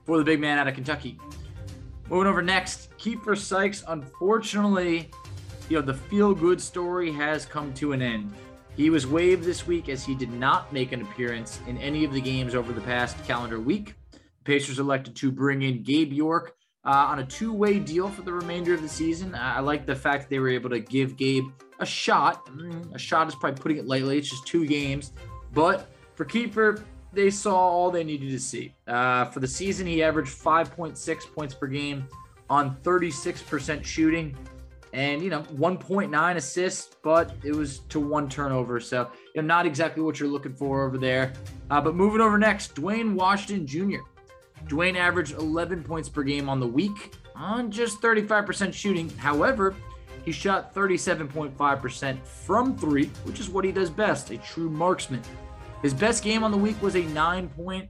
for 0.05 0.19
the 0.19 0.25
big 0.25 0.41
man 0.41 0.59
out 0.59 0.69
of 0.69 0.75
Kentucky. 0.75 1.19
Moving 2.11 2.29
over 2.29 2.43
next, 2.43 2.91
Keifer 2.99 3.37
Sykes. 3.37 3.83
Unfortunately, 3.89 5.11
you 5.69 5.77
know, 5.77 5.83
the 5.83 5.95
feel 5.95 6.35
good 6.35 6.61
story 6.61 7.11
has 7.13 7.45
come 7.45 7.73
to 7.75 7.93
an 7.93 8.03
end. 8.03 8.33
He 8.77 8.91
was 8.91 9.07
waived 9.07 9.45
this 9.45 9.67
week 9.67 9.89
as 9.89 10.05
he 10.05 10.15
did 10.15 10.31
not 10.31 10.73
make 10.73 10.93
an 10.93 11.01
appearance 11.03 11.61
in 11.67 11.79
any 11.79 12.05
of 12.05 12.13
the 12.13 12.21
games 12.21 12.55
over 12.55 12.73
the 12.73 12.81
past 12.83 13.17
calendar 13.25 13.59
week. 13.59 13.95
The 14.13 14.45
Pacers 14.45 14.79
elected 14.79 15.17
to 15.17 15.33
bring 15.33 15.63
in 15.63 15.83
Gabe 15.83 16.13
York 16.13 16.55
uh, 16.85 16.91
on 16.91 17.19
a 17.19 17.25
two 17.25 17.53
way 17.53 17.79
deal 17.79 18.09
for 18.09 18.23
the 18.23 18.33
remainder 18.33 18.75
of 18.75 18.83
the 18.83 18.89
season. 18.89 19.35
I 19.35 19.61
like 19.61 19.87
the 19.87 19.97
fact 19.97 20.29
they 20.29 20.39
were 20.39 20.51
able 20.51 20.71
to 20.71 20.79
give 20.79 21.17
Gabe 21.17 21.47
a 21.81 21.87
shot. 21.87 22.47
Mm, 22.47 22.95
a 22.95 22.99
shot 22.99 23.27
is 23.29 23.35
probably 23.35 23.61
putting 23.61 23.79
it 23.79 23.87
lightly, 23.87 24.19
it's 24.19 24.31
just 24.31 24.47
two 24.47 24.67
games. 24.67 25.13
But 25.53 25.89
for 26.15 26.25
Keifer, 26.25 26.83
they 27.13 27.31
saw 27.31 27.57
all 27.57 27.91
they 27.91 28.05
needed 28.05 28.31
to 28.31 28.39
see. 28.39 28.75
Uh, 28.87 29.25
for 29.27 29.41
the 29.41 29.49
season, 29.49 29.87
he 29.87 30.03
averaged 30.03 30.39
5.6 30.39 31.35
points 31.35 31.55
per 31.55 31.67
game 31.67 32.07
on 32.51 32.77
36% 32.83 33.85
shooting 33.85 34.37
and 34.97 35.23
you 35.23 35.29
know 35.29 35.43
1.9 35.43 36.37
assists 36.37 36.97
but 37.05 37.33
it 37.45 37.55
was 37.55 37.81
to 37.91 38.01
one 38.01 38.29
turnover. 38.29 38.81
So 38.81 39.09
you 39.35 39.43
know 39.43 39.47
not 39.47 39.67
exactly 39.67 40.03
what 40.03 40.19
you're 40.19 40.29
looking 40.29 40.55
for 40.55 40.85
over 40.85 40.99
there. 40.99 41.35
Uh, 41.71 41.81
but 41.81 41.95
moving 41.95 42.21
over 42.21 42.37
next 42.39 42.75
Duane 42.75 43.15
Washington 43.15 43.67
Jr 43.67 44.01
Duane 44.67 44.97
averaged 44.97 45.35
11 45.35 45.85
points 45.85 46.09
per 46.09 46.25
game 46.25 46.49
on 46.49 46.59
the 46.59 46.67
week 46.67 47.15
on 47.37 47.71
just 47.71 48.01
35% 48.01 48.73
shooting. 48.73 49.11
However 49.19 49.77
he 50.25 50.33
shot 50.33 50.75
37.5% 50.75 52.27
from 52.27 52.77
three 52.77 53.07
which 53.25 53.39
is 53.39 53.49
what 53.49 53.65
he 53.65 53.71
does 53.71 53.91
best 53.91 54.31
a 54.31 54.39
true 54.39 54.71
marksman. 54.71 55.23
His 55.83 55.93
best 55.93 56.25
game 56.25 56.43
on 56.43 56.51
the 56.51 56.57
week 56.57 56.81
was 56.81 56.97
a 56.97 57.03
9.3 57.03 57.89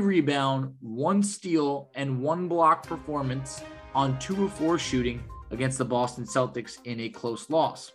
rebound 0.00 0.74
one 0.80 1.22
steal 1.22 1.90
and 1.94 2.20
one 2.20 2.48
block 2.48 2.84
performance 2.84 3.62
on 3.94 4.18
two 4.18 4.44
of 4.44 4.52
four 4.52 4.76
shooting 4.76 5.22
against 5.52 5.78
the 5.78 5.84
Boston 5.84 6.24
Celtics 6.24 6.78
in 6.84 7.00
a 7.00 7.08
close 7.08 7.48
loss. 7.48 7.92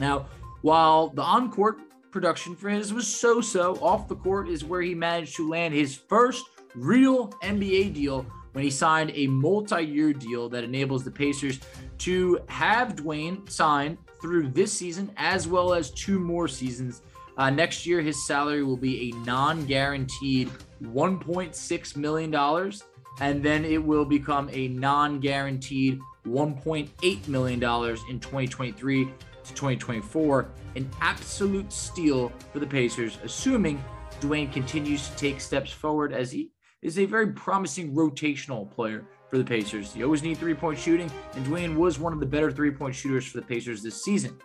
Now, 0.00 0.26
while 0.62 1.08
the 1.08 1.22
on 1.22 1.50
court 1.50 1.78
production 2.10 2.56
for 2.56 2.68
his 2.68 2.92
was 2.92 3.06
so 3.06 3.40
so, 3.40 3.76
off 3.76 4.08
the 4.08 4.16
court 4.16 4.48
is 4.48 4.64
where 4.64 4.82
he 4.82 4.94
managed 4.94 5.36
to 5.36 5.48
land 5.48 5.74
his 5.74 5.94
first 5.94 6.44
real 6.74 7.28
NBA 7.42 7.94
deal 7.94 8.26
when 8.52 8.64
he 8.64 8.70
signed 8.70 9.12
a 9.14 9.26
multi 9.26 9.82
year 9.82 10.12
deal 10.12 10.48
that 10.48 10.64
enables 10.64 11.04
the 11.04 11.10
Pacers 11.10 11.60
to 11.98 12.38
have 12.48 12.96
Duane 12.96 13.46
sign 13.48 13.98
through 14.20 14.48
this 14.48 14.72
season 14.72 15.10
as 15.16 15.48
well 15.48 15.72
as 15.72 15.90
two 15.90 16.18
more 16.18 16.48
seasons. 16.48 17.02
Uh, 17.38 17.48
next 17.48 17.86
year, 17.86 18.02
his 18.02 18.26
salary 18.26 18.62
will 18.62 18.76
be 18.76 19.10
a 19.10 19.24
non 19.24 19.64
guaranteed 19.64 20.50
$1.6 20.82 21.96
million, 21.96 22.72
and 23.20 23.42
then 23.42 23.64
it 23.64 23.82
will 23.82 24.04
become 24.04 24.50
a 24.52 24.68
non 24.68 25.18
guaranteed 25.18 25.98
$1.8 26.26 27.28
million 27.28 27.58
in 27.58 28.20
2023 28.20 29.04
to 29.04 29.10
2024. 29.54 30.48
An 30.76 30.88
absolute 31.00 31.72
steal 31.72 32.32
for 32.52 32.58
the 32.58 32.66
Pacers, 32.66 33.18
assuming 33.24 33.82
Duane 34.20 34.50
continues 34.50 35.08
to 35.08 35.16
take 35.16 35.40
steps 35.40 35.70
forward 35.70 36.12
as 36.12 36.30
he 36.30 36.50
is 36.80 36.98
a 36.98 37.04
very 37.04 37.32
promising 37.32 37.94
rotational 37.94 38.70
player 38.70 39.04
for 39.28 39.38
the 39.38 39.44
Pacers. 39.44 39.96
You 39.96 40.04
always 40.04 40.22
need 40.22 40.38
three 40.38 40.54
point 40.54 40.78
shooting, 40.78 41.10
and 41.34 41.44
Duane 41.44 41.76
was 41.76 41.98
one 41.98 42.12
of 42.12 42.20
the 42.20 42.26
better 42.26 42.50
three 42.50 42.70
point 42.70 42.94
shooters 42.94 43.26
for 43.26 43.40
the 43.40 43.46
Pacers 43.46 43.82
this 43.82 44.02
season. 44.04 44.36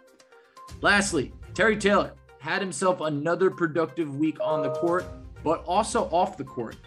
Lastly, 0.81 1.33
Terry 1.53 1.77
Taylor 1.77 2.13
had 2.39 2.61
himself 2.61 3.01
another 3.01 3.49
productive 3.49 4.15
week 4.15 4.37
on 4.39 4.61
the 4.61 4.71
court, 4.71 5.05
but 5.43 5.63
also 5.65 6.05
off 6.05 6.37
the 6.37 6.43
court. 6.43 6.77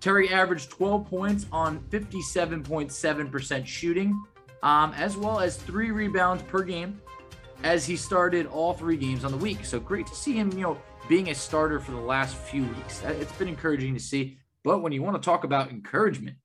Terry 0.00 0.30
averaged 0.30 0.70
12 0.70 1.06
points 1.06 1.46
on 1.52 1.80
57.7% 1.90 3.66
shooting, 3.66 4.22
um, 4.62 4.92
as 4.94 5.16
well 5.16 5.40
as 5.40 5.56
three 5.56 5.90
rebounds 5.90 6.42
per 6.44 6.62
game 6.62 7.00
as 7.62 7.84
he 7.84 7.96
started 7.96 8.46
all 8.46 8.72
three 8.72 8.96
games 8.96 9.24
on 9.24 9.30
the 9.30 9.36
week. 9.36 9.64
So 9.64 9.78
great 9.78 10.06
to 10.06 10.14
see 10.14 10.32
him, 10.32 10.50
you 10.52 10.62
know, 10.62 10.78
being 11.08 11.30
a 11.30 11.34
starter 11.34 11.80
for 11.80 11.92
the 11.92 12.00
last 12.00 12.36
few 12.36 12.64
weeks. 12.64 13.02
It's 13.04 13.32
been 13.32 13.48
encouraging 13.48 13.94
to 13.94 14.00
see. 14.00 14.38
But 14.62 14.82
when 14.82 14.92
you 14.92 15.02
want 15.02 15.20
to 15.20 15.24
talk 15.24 15.44
about 15.44 15.70
encouragement, 15.70 16.36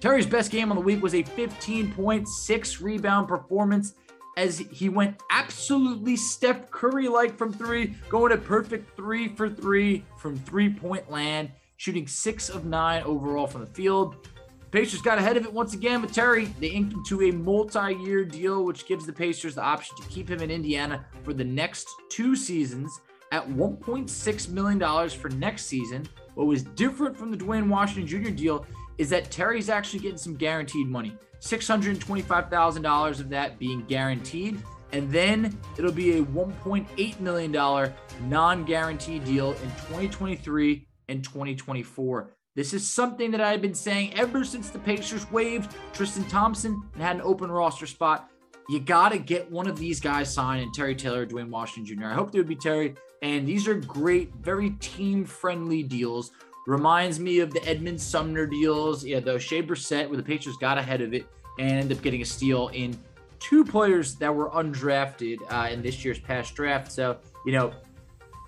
Terry's 0.00 0.26
best 0.26 0.50
game 0.50 0.70
on 0.70 0.76
the 0.76 0.82
week 0.82 1.02
was 1.02 1.14
a 1.14 1.22
15.6 1.22 2.80
rebound 2.80 3.28
performance 3.28 3.94
as 4.36 4.58
he 4.58 4.88
went 4.88 5.20
absolutely 5.30 6.14
Steph 6.14 6.70
Curry 6.70 7.08
like 7.08 7.36
from 7.36 7.52
three, 7.52 7.96
going 8.08 8.32
a 8.32 8.36
perfect 8.36 8.96
three 8.96 9.26
for 9.26 9.50
three 9.50 10.04
from 10.16 10.36
three 10.38 10.72
point 10.72 11.10
land, 11.10 11.50
shooting 11.76 12.06
six 12.06 12.48
of 12.48 12.64
nine 12.64 13.02
overall 13.02 13.48
from 13.48 13.62
the 13.62 13.66
field. 13.66 14.28
Pacers 14.70 15.00
got 15.00 15.16
ahead 15.16 15.38
of 15.38 15.44
it 15.44 15.52
once 15.52 15.72
again 15.72 16.02
with 16.02 16.12
Terry. 16.12 16.46
They 16.60 16.68
inked 16.68 16.92
him 16.92 17.02
to 17.06 17.22
a 17.22 17.30
multi 17.32 17.94
year 17.94 18.24
deal, 18.24 18.64
which 18.64 18.86
gives 18.86 19.06
the 19.06 19.12
Pacers 19.12 19.54
the 19.54 19.62
option 19.62 19.96
to 19.96 20.02
keep 20.08 20.28
him 20.28 20.42
in 20.42 20.50
Indiana 20.50 21.06
for 21.22 21.32
the 21.32 21.44
next 21.44 21.88
two 22.10 22.36
seasons 22.36 23.00
at 23.32 23.48
$1.6 23.48 24.48
million 24.50 25.08
for 25.10 25.28
next 25.30 25.66
season. 25.66 26.06
What 26.34 26.46
was 26.46 26.62
different 26.62 27.16
from 27.16 27.30
the 27.30 27.36
Duane 27.36 27.68
Washington 27.68 28.06
Jr. 28.06 28.30
deal 28.30 28.66
is 28.98 29.08
that 29.10 29.30
Terry's 29.30 29.70
actually 29.70 30.00
getting 30.00 30.18
some 30.18 30.34
guaranteed 30.34 30.88
money 30.88 31.16
$625,000 31.40 33.20
of 33.20 33.28
that 33.30 33.58
being 33.58 33.84
guaranteed. 33.86 34.60
And 34.92 35.10
then 35.12 35.56
it'll 35.78 35.92
be 35.92 36.18
a 36.18 36.24
$1.8 36.24 37.20
million 37.20 37.92
non 38.28 38.64
guaranteed 38.64 39.24
deal 39.24 39.52
in 39.52 39.70
2023 39.88 40.86
and 41.08 41.22
2024. 41.22 42.34
This 42.58 42.74
is 42.74 42.84
something 42.84 43.30
that 43.30 43.40
I've 43.40 43.62
been 43.62 43.72
saying 43.72 44.14
ever 44.18 44.44
since 44.44 44.68
the 44.68 44.80
Pacers 44.80 45.30
waived 45.30 45.76
Tristan 45.92 46.24
Thompson 46.24 46.82
and 46.92 47.00
had 47.00 47.14
an 47.14 47.22
open 47.22 47.52
roster 47.52 47.86
spot. 47.86 48.32
You 48.68 48.80
got 48.80 49.10
to 49.10 49.18
get 49.20 49.48
one 49.48 49.68
of 49.68 49.78
these 49.78 50.00
guys 50.00 50.34
signed, 50.34 50.64
and 50.64 50.74
Terry 50.74 50.96
Taylor, 50.96 51.24
Duane 51.24 51.52
Washington 51.52 51.96
Jr. 51.96 52.06
I 52.06 52.14
hope 52.14 52.32
they 52.32 52.38
would 52.40 52.48
be 52.48 52.56
Terry. 52.56 52.96
And 53.22 53.46
these 53.46 53.68
are 53.68 53.74
great, 53.74 54.34
very 54.40 54.70
team 54.80 55.24
friendly 55.24 55.84
deals. 55.84 56.32
Reminds 56.66 57.20
me 57.20 57.38
of 57.38 57.52
the 57.52 57.64
Edmond 57.64 58.00
Sumner 58.00 58.44
deals, 58.44 59.04
yeah, 59.04 59.20
the 59.20 59.38
Shea 59.38 59.62
Brissett, 59.62 60.08
where 60.08 60.16
the 60.16 60.22
Pacers 60.24 60.56
got 60.56 60.78
ahead 60.78 61.00
of 61.00 61.14
it 61.14 61.28
and 61.60 61.70
ended 61.70 61.96
up 61.96 62.02
getting 62.02 62.22
a 62.22 62.26
steal 62.26 62.70
in 62.74 62.98
two 63.38 63.64
players 63.64 64.16
that 64.16 64.34
were 64.34 64.50
undrafted 64.50 65.38
uh, 65.48 65.68
in 65.70 65.80
this 65.80 66.04
year's 66.04 66.18
past 66.18 66.56
draft. 66.56 66.90
So, 66.90 67.18
you 67.46 67.52
know, 67.52 67.72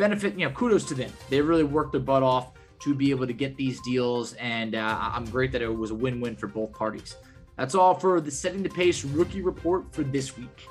benefit, 0.00 0.36
you 0.36 0.48
know, 0.48 0.52
kudos 0.52 0.82
to 0.86 0.94
them. 0.94 1.12
They 1.28 1.40
really 1.40 1.62
worked 1.62 1.92
their 1.92 2.00
butt 2.00 2.24
off 2.24 2.54
to 2.80 2.94
be 2.94 3.10
able 3.10 3.26
to 3.26 3.32
get 3.32 3.56
these 3.56 3.80
deals. 3.82 4.34
And 4.34 4.74
uh, 4.74 4.98
I'm 5.00 5.24
great 5.26 5.52
that 5.52 5.62
it 5.62 5.74
was 5.74 5.90
a 5.90 5.94
win 5.94 6.20
win 6.20 6.36
for 6.36 6.46
both 6.46 6.72
parties. 6.72 7.16
That's 7.56 7.74
all 7.74 7.94
for 7.94 8.20
the 8.20 8.30
Setting 8.30 8.62
the 8.62 8.70
Pace 8.70 9.04
rookie 9.04 9.42
report 9.42 9.92
for 9.92 10.02
this 10.02 10.36
week. 10.36 10.66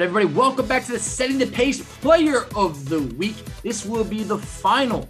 Right, 0.00 0.06
everybody, 0.06 0.34
welcome 0.34 0.66
back 0.66 0.86
to 0.86 0.92
the 0.92 0.98
Setting 0.98 1.36
the 1.36 1.46
Pace 1.46 1.82
Player 2.00 2.46
of 2.56 2.88
the 2.88 3.02
Week. 3.18 3.36
This 3.62 3.84
will 3.84 4.02
be 4.02 4.22
the 4.22 4.38
final 4.38 5.06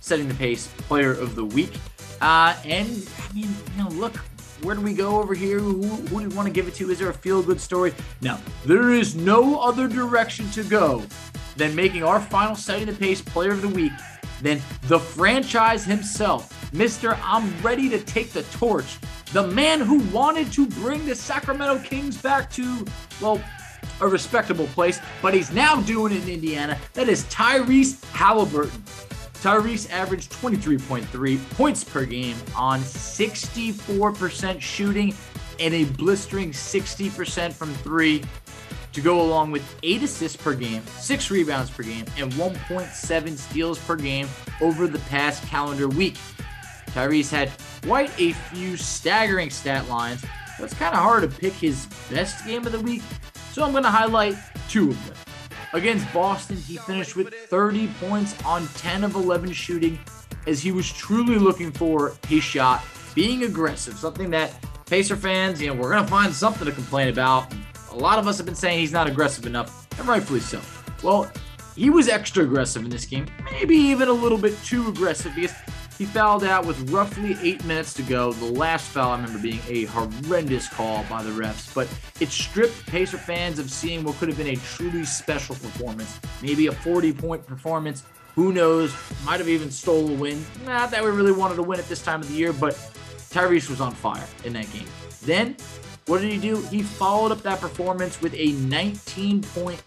Setting 0.00 0.28
the 0.28 0.34
Pace 0.34 0.66
Player 0.80 1.12
of 1.12 1.34
the 1.34 1.46
Week. 1.46 1.72
Uh, 2.20 2.54
and 2.62 3.08
I 3.18 3.32
mean, 3.32 3.48
you 3.74 3.82
know, 3.82 3.88
look, 3.88 4.16
where 4.62 4.74
do 4.74 4.82
we 4.82 4.92
go 4.92 5.18
over 5.18 5.32
here? 5.32 5.58
Who, 5.58 5.80
who 5.80 6.20
do 6.20 6.28
we 6.28 6.36
want 6.36 6.46
to 6.46 6.52
give 6.52 6.68
it 6.68 6.74
to? 6.74 6.90
Is 6.90 6.98
there 6.98 7.08
a 7.08 7.14
feel 7.14 7.42
good 7.42 7.58
story? 7.58 7.94
No, 8.20 8.38
there 8.66 8.90
is 8.90 9.14
no 9.14 9.60
other 9.60 9.88
direction 9.88 10.50
to 10.50 10.62
go 10.62 11.02
than 11.56 11.74
making 11.74 12.04
our 12.04 12.20
final 12.20 12.54
Setting 12.54 12.84
the 12.84 12.92
Pace 12.92 13.22
Player 13.22 13.52
of 13.52 13.62
the 13.62 13.68
Week 13.68 13.92
then 14.42 14.60
the 14.88 14.98
franchise 14.98 15.84
himself, 15.84 16.70
Mr. 16.72 17.18
I'm 17.22 17.50
ready 17.62 17.88
to 17.88 17.98
take 17.98 18.32
the 18.32 18.42
torch, 18.44 18.98
the 19.32 19.46
man 19.46 19.80
who 19.80 20.00
wanted 20.10 20.52
to 20.52 20.66
bring 20.66 21.06
the 21.06 21.14
Sacramento 21.14 21.78
Kings 21.78 22.18
back 22.18 22.50
to, 22.50 22.84
well, 23.22 23.42
a 24.00 24.08
respectable 24.08 24.66
place, 24.68 25.00
but 25.22 25.34
he's 25.34 25.50
now 25.50 25.80
doing 25.82 26.12
it 26.12 26.22
in 26.24 26.34
Indiana. 26.34 26.78
That 26.94 27.08
is 27.08 27.24
Tyrese 27.24 28.04
Halliburton. 28.12 28.82
Tyrese 29.34 29.90
averaged 29.90 30.32
23.3 30.32 31.50
points 31.50 31.84
per 31.84 32.04
game 32.04 32.36
on 32.56 32.80
64% 32.80 34.60
shooting 34.60 35.14
and 35.60 35.74
a 35.74 35.84
blistering 35.84 36.50
60% 36.50 37.52
from 37.52 37.72
three 37.74 38.24
to 38.94 39.00
go 39.00 39.20
along 39.20 39.50
with 39.50 39.62
eight 39.82 40.02
assists 40.02 40.36
per 40.36 40.54
game, 40.54 40.82
six 40.98 41.30
rebounds 41.30 41.68
per 41.68 41.82
game, 41.82 42.06
and 42.16 42.32
1.7 42.34 43.36
steals 43.36 43.78
per 43.80 43.96
game 43.96 44.28
over 44.60 44.86
the 44.86 45.00
past 45.00 45.44
calendar 45.46 45.88
week. 45.88 46.16
Tyrese 46.88 47.30
had 47.30 47.50
quite 47.82 48.18
a 48.20 48.32
few 48.32 48.76
staggering 48.76 49.50
stat 49.50 49.88
lines, 49.88 50.24
but 50.58 50.64
it's 50.64 50.74
kind 50.74 50.94
of 50.94 51.02
hard 51.02 51.22
to 51.22 51.28
pick 51.38 51.52
his 51.54 51.86
best 52.08 52.46
game 52.46 52.64
of 52.66 52.72
the 52.72 52.80
week, 52.80 53.02
so 53.54 53.62
I'm 53.62 53.70
going 53.70 53.84
to 53.84 53.90
highlight 53.90 54.34
two 54.68 54.90
of 54.90 55.06
them. 55.06 55.16
Against 55.74 56.12
Boston, 56.12 56.56
he 56.56 56.76
finished 56.76 57.14
with 57.14 57.32
30 57.32 57.86
points 58.00 58.34
on 58.44 58.66
10 58.66 59.04
of 59.04 59.14
11 59.14 59.52
shooting 59.52 59.96
as 60.48 60.60
he 60.60 60.72
was 60.72 60.92
truly 60.92 61.38
looking 61.38 61.70
for 61.70 62.14
his 62.26 62.42
shot, 62.42 62.82
being 63.14 63.44
aggressive, 63.44 63.96
something 63.96 64.28
that 64.30 64.52
Pacer 64.86 65.14
fans, 65.14 65.62
you 65.62 65.68
know, 65.68 65.74
we're 65.74 65.92
going 65.92 66.02
to 66.02 66.10
find 66.10 66.34
something 66.34 66.66
to 66.66 66.72
complain 66.72 67.08
about. 67.08 67.54
A 67.92 67.96
lot 67.96 68.18
of 68.18 68.26
us 68.26 68.38
have 68.38 68.46
been 68.46 68.56
saying 68.56 68.80
he's 68.80 68.92
not 68.92 69.06
aggressive 69.06 69.46
enough, 69.46 69.86
and 70.00 70.08
rightfully 70.08 70.40
so. 70.40 70.60
Well, 71.04 71.30
he 71.76 71.90
was 71.90 72.08
extra 72.08 72.42
aggressive 72.42 72.82
in 72.82 72.90
this 72.90 73.06
game, 73.06 73.26
maybe 73.52 73.76
even 73.76 74.08
a 74.08 74.12
little 74.12 74.38
bit 74.38 74.60
too 74.64 74.88
aggressive 74.88 75.32
because 75.32 75.54
he 75.98 76.04
fouled 76.04 76.44
out 76.44 76.66
with 76.66 76.90
roughly 76.90 77.36
eight 77.42 77.64
minutes 77.64 77.94
to 77.94 78.02
go. 78.02 78.32
The 78.32 78.44
last 78.44 78.88
foul 78.88 79.12
I 79.12 79.16
remember 79.16 79.38
being 79.38 79.60
a 79.68 79.84
horrendous 79.84 80.68
call 80.68 81.04
by 81.08 81.22
the 81.22 81.30
refs, 81.30 81.72
but 81.74 81.88
it 82.20 82.30
stripped 82.30 82.86
Pacer 82.86 83.18
fans 83.18 83.58
of 83.58 83.70
seeing 83.70 84.02
what 84.04 84.16
could 84.16 84.28
have 84.28 84.36
been 84.36 84.48
a 84.48 84.56
truly 84.56 85.04
special 85.04 85.54
performance, 85.54 86.18
maybe 86.42 86.66
a 86.66 86.72
40 86.72 87.12
point 87.12 87.46
performance. 87.46 88.04
Who 88.34 88.52
knows? 88.52 88.92
Might 89.24 89.38
have 89.38 89.48
even 89.48 89.70
stole 89.70 90.10
a 90.10 90.14
win. 90.14 90.44
Not 90.66 90.90
that 90.90 91.04
we 91.04 91.10
really 91.10 91.32
wanted 91.32 91.54
to 91.56 91.62
win 91.62 91.78
at 91.78 91.88
this 91.88 92.02
time 92.02 92.20
of 92.20 92.28
the 92.28 92.34
year, 92.34 92.52
but 92.52 92.74
Tyrese 93.30 93.70
was 93.70 93.80
on 93.80 93.94
fire 93.94 94.26
in 94.44 94.52
that 94.54 94.70
game. 94.72 94.86
Then 95.22 95.56
what 96.06 96.20
did 96.20 96.30
he 96.30 96.38
do? 96.38 96.60
He 96.62 96.82
followed 96.82 97.32
up 97.32 97.42
that 97.42 97.60
performance 97.60 98.20
with 98.20 98.34
a 98.34 98.52
19 98.52 99.42
point, 99.42 99.82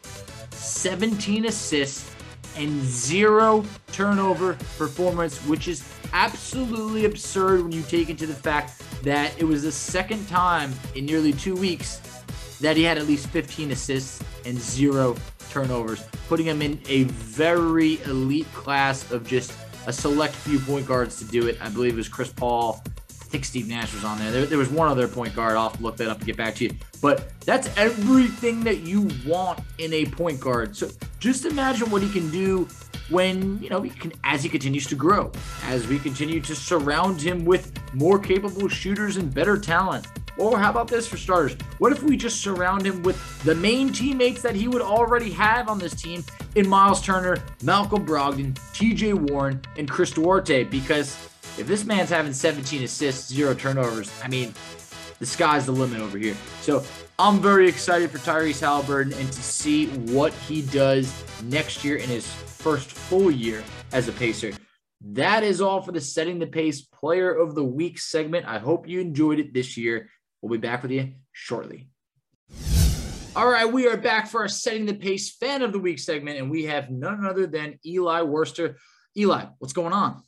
17 0.52 1.46
assists, 1.46 2.10
and 2.58 2.82
zero 2.84 3.64
turnover 3.92 4.58
performance, 4.78 5.38
which 5.46 5.68
is 5.68 5.88
absolutely 6.14 7.06
absurd 7.06 7.62
when 7.62 7.72
you 7.72 7.82
take 7.84 8.10
into 8.10 8.26
the 8.26 8.34
fact 8.34 8.82
that 9.04 9.38
it 9.40 9.44
was 9.44 9.64
the 9.64 9.72
second 9.72 10.28
time 10.28 10.74
in 10.96 11.06
nearly 11.06 11.32
two 11.34 11.56
weeks 11.56 12.02
that 12.60 12.76
he 12.76 12.84
had 12.84 12.98
at 12.98 13.08
least 13.08 13.28
15 13.28 13.72
assists 13.72 14.24
and 14.46 14.60
zero 14.60 15.16
turnovers, 15.50 16.04
putting 16.28 16.46
him 16.46 16.62
in 16.62 16.80
a 16.88 17.04
very 17.04 18.02
elite 18.04 18.52
class 18.54 19.12
of 19.12 19.28
just 19.28 19.54
a 19.86 19.94
select 19.94 20.34
few 20.34 20.60
point 20.60 20.86
guards 20.86 21.18
to 21.20 21.26
do 21.26 21.48
it. 21.48 21.58
I 21.62 21.70
believe 21.70 21.94
it 21.94 21.98
was 21.98 22.10
Chris 22.10 22.32
Paul, 22.32 22.84
I 23.28 23.30
think 23.30 23.44
Steve 23.44 23.68
Nash 23.68 23.94
was 23.94 24.06
on 24.06 24.18
there. 24.20 24.32
there. 24.32 24.46
There 24.46 24.58
was 24.58 24.70
one 24.70 24.88
other 24.88 25.06
point 25.06 25.36
guard. 25.36 25.58
I'll 25.58 25.76
look 25.82 25.98
that 25.98 26.08
up 26.08 26.18
and 26.18 26.26
get 26.26 26.38
back 26.38 26.56
to 26.56 26.64
you. 26.64 26.72
But 27.02 27.30
that's 27.42 27.70
everything 27.76 28.64
that 28.64 28.80
you 28.80 29.10
want 29.26 29.60
in 29.80 29.92
a 29.92 30.06
point 30.06 30.40
guard. 30.40 30.78
So 30.78 30.90
just 31.20 31.46
imagine 31.46 31.90
what 31.90 32.02
he 32.02 32.10
can 32.10 32.32
do 32.32 32.70
when 33.10 33.62
you 33.62 33.70
know 33.70 33.82
he 33.82 33.90
can 33.90 34.14
as 34.24 34.44
he 34.44 34.50
continues 34.50 34.86
to 34.86 34.96
grow 34.96 35.32
as 35.64 35.88
we 35.88 35.98
continue 35.98 36.42
to 36.42 36.54
surround 36.54 37.22
him 37.22 37.46
with 37.46 37.72
more 37.94 38.20
capable 38.20 38.68
shooters 38.68 39.16
and 39.16 39.34
better 39.34 39.58
talent 39.58 40.06
or 40.38 40.60
how 40.60 40.70
about 40.70 40.90
this 40.90 41.08
for 41.08 41.16
starters 41.16 41.56
what 41.78 41.94
if 41.94 42.04
we 42.04 42.18
just 42.18 42.42
surround 42.42 42.86
him 42.86 43.02
with 43.04 43.18
the 43.46 43.56
main 43.56 43.94
teammates 43.94 44.42
that 44.42 44.56
he 44.56 44.68
would 44.68 44.82
already 44.82 45.32
have 45.32 45.70
on 45.70 45.80
this 45.80 45.96
team 45.96 46.22
in 46.56 46.68
Myles 46.68 47.02
Turner 47.02 47.38
malcolm 47.64 48.06
brogdon 48.06 48.54
tj 48.74 49.14
warren 49.14 49.62
and 49.78 49.90
chris 49.90 50.12
duarte 50.12 50.66
because 50.66 51.30
if 51.58 51.66
this 51.68 51.86
man's 51.86 52.10
having 52.10 52.34
17 52.34 52.84
assists, 52.84 53.34
zero 53.34 53.54
turnovers, 53.54 54.12
I 54.24 54.28
mean, 54.28 54.54
the 55.20 55.26
sky's 55.26 55.66
the 55.66 55.72
limit 55.72 56.00
over 56.00 56.18
here. 56.18 56.36
So 56.62 56.84
I'm 57.18 57.40
very 57.40 57.68
excited 57.68 58.12
for 58.12 58.20
Tyrese 58.20 58.60
Halliburton 58.60 59.14
and 59.14 59.32
to 59.32 59.42
see 59.42 59.88
what 60.12 60.34
he 60.34 60.62
does 60.62 61.24
next 61.44 61.84
year 61.84 61.98
in 61.98 62.08
his 62.08 62.32
first 62.32 62.92
full 62.92 63.32
year 63.32 63.64
as 63.92 64.08
a 64.08 64.12
Pacer. 64.12 64.52
That 65.02 65.44
is 65.44 65.62
all 65.62 65.82
for 65.82 65.92
the 65.92 66.02
Setting 66.02 66.38
the 66.38 66.48
Pace 66.48 66.82
Player 66.82 67.34
of 67.34 67.56
the 67.56 67.64
Week 67.64 68.00
segment. 68.00 68.46
I 68.48 68.60
hope 68.60 68.88
you 68.88 69.00
enjoyed 69.00 69.40
it 69.40 69.54
this 69.54 69.78
year. 69.78 70.10
We'll 70.42 70.52
be 70.52 70.68
back 70.68 70.84
with 70.84 70.92
you 70.92 71.14
shortly. 71.32 71.90
All 73.36 73.48
right, 73.48 73.72
we 73.72 73.88
are 73.88 73.98
back 73.98 74.28
for 74.28 74.42
our 74.42 74.48
Setting 74.48 74.86
the 74.86 74.96
Pace 74.96 75.36
Fan 75.36 75.62
of 75.62 75.72
the 75.72 75.80
Week 75.80 76.00
segment, 76.00 76.40
and 76.40 76.50
we 76.50 76.66
have 76.66 76.90
none 76.90 77.26
other 77.26 77.46
than 77.46 77.80
Eli 77.86 78.22
Wurster. 78.22 78.76
Eli, 79.16 79.46
what's 79.60 79.74
going 79.74 79.94
on? 79.94 80.24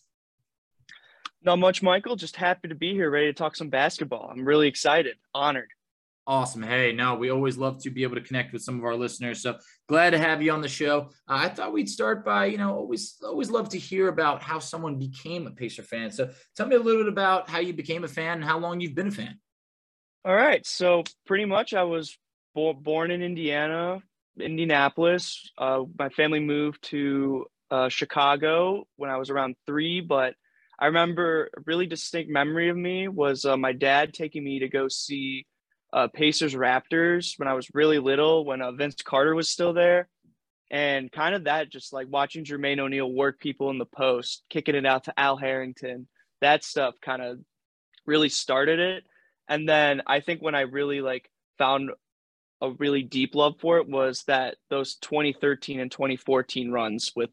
Not 1.42 1.60
much, 1.60 1.82
Michael. 1.82 2.16
Just 2.16 2.36
happy 2.36 2.68
to 2.68 2.76
be 2.76 2.94
here, 2.94 3.10
ready 3.10 3.28
to 3.28 3.34
talk 3.34 3.56
some 3.56 3.70
basketball. 3.70 4.30
I'm 4.32 4.46
really 4.46 4.68
excited, 4.68 5.16
honored. 5.34 5.70
Awesome. 6.28 6.62
Hey, 6.62 6.92
no, 6.92 7.16
we 7.16 7.32
always 7.32 7.58
love 7.58 7.82
to 7.82 7.90
be 7.90 8.04
able 8.04 8.14
to 8.16 8.22
connect 8.22 8.54
with 8.54 8.62
some 8.62 8.78
of 8.78 8.86
our 8.86 8.96
listeners. 8.96 9.42
So 9.42 9.58
glad 9.88 10.12
to 10.12 10.20
have 10.20 10.44
you 10.44 10.52
on 10.52 10.62
the 10.62 10.68
show. 10.68 11.10
Uh, 11.28 11.38
I 11.38 11.50
thought 11.50 11.74
we'd 11.74 11.90
start 11.90 12.24
by, 12.24 12.46
you 12.46 12.58
know, 12.60 12.76
always 12.76 13.16
always 13.24 13.50
love 13.50 13.70
to 13.70 13.80
hear 13.80 14.10
about 14.10 14.44
how 14.44 14.60
someone 14.60 15.00
became 15.00 15.48
a 15.48 15.52
Pacer 15.52 15.82
fan. 15.82 16.12
So 16.12 16.30
tell 16.56 16.68
me 16.68 16.76
a 16.76 16.80
little 16.80 17.02
bit 17.02 17.12
about 17.12 17.50
how 17.50 17.60
you 17.60 17.74
became 17.74 18.04
a 18.04 18.08
fan 18.08 18.34
and 18.34 18.44
how 18.44 18.60
long 18.60 18.80
you've 18.80 18.94
been 18.94 19.08
a 19.08 19.12
fan. 19.12 19.40
All 20.24 20.36
right. 20.36 20.64
So 20.68 21.04
pretty 21.26 21.46
much, 21.46 21.74
I 21.74 21.84
was 21.84 22.16
bo- 22.54 22.74
born 22.74 23.10
in 23.10 23.24
Indiana, 23.24 24.04
Indianapolis. 24.40 25.50
Uh, 25.58 25.86
my 25.98 26.10
family 26.10 26.42
moved 26.42 26.84
to 26.90 27.48
uh, 27.72 27.90
Chicago 27.90 28.86
when 28.98 29.10
I 29.10 29.18
was 29.18 29.32
around 29.32 29.56
three, 29.66 30.02
but 30.02 30.36
I 30.80 30.86
remember 30.86 31.50
a 31.58 31.62
really 31.66 31.88
distinct 31.88 32.32
memory 32.32 32.70
of 32.70 32.78
me 32.78 33.10
was 33.10 33.44
uh, 33.44 33.58
my 33.58 33.74
dad 33.74 34.14
taking 34.14 34.46
me 34.46 34.60
to 34.60 34.70
go 34.70 34.88
see 34.88 35.46
uh, 35.92 36.08
Pacers 36.08 36.56
Raptors 36.56 37.38
when 37.38 37.50
I 37.50 37.54
was 37.54 37.68
really 37.74 38.00
little, 38.00 38.46
when 38.46 38.62
uh, 38.62 38.72
Vince 38.72 39.02
Carter 39.04 39.36
was 39.36 39.50
still 39.50 39.74
there. 39.74 40.08
And 40.72 41.12
kind 41.12 41.36
of 41.36 41.46
that, 41.46 41.70
just 41.70 41.92
like 41.92 42.08
watching 42.10 42.46
Jermaine 42.46 42.80
O'Neal 42.80 43.12
work 43.12 43.40
people 43.40 43.72
in 43.72 43.78
the 43.78 43.86
post, 43.86 44.44
kicking 44.50 44.76
it 44.76 44.86
out 44.86 45.06
to 45.06 45.20
Al 45.20 45.36
Harrington, 45.36 46.08
that 46.40 46.64
stuff 46.64 46.96
kind 47.02 47.22
of 47.22 47.40
really 48.06 48.30
started 48.30 48.80
it. 48.80 49.04
And 49.50 49.68
then 49.68 50.04
I 50.08 50.22
think 50.22 50.42
when 50.42 50.56
I 50.56 50.62
really 50.62 51.02
like 51.02 51.30
found 51.58 51.90
a 52.62 52.72
really 52.72 53.04
deep 53.04 53.36
love 53.36 53.56
for 53.60 53.80
it 53.80 53.90
was 53.90 54.24
that 54.28 54.56
those 54.70 54.96
2013 54.96 55.80
and 55.80 55.92
2014 55.92 56.72
runs 56.72 57.12
with 57.16 57.32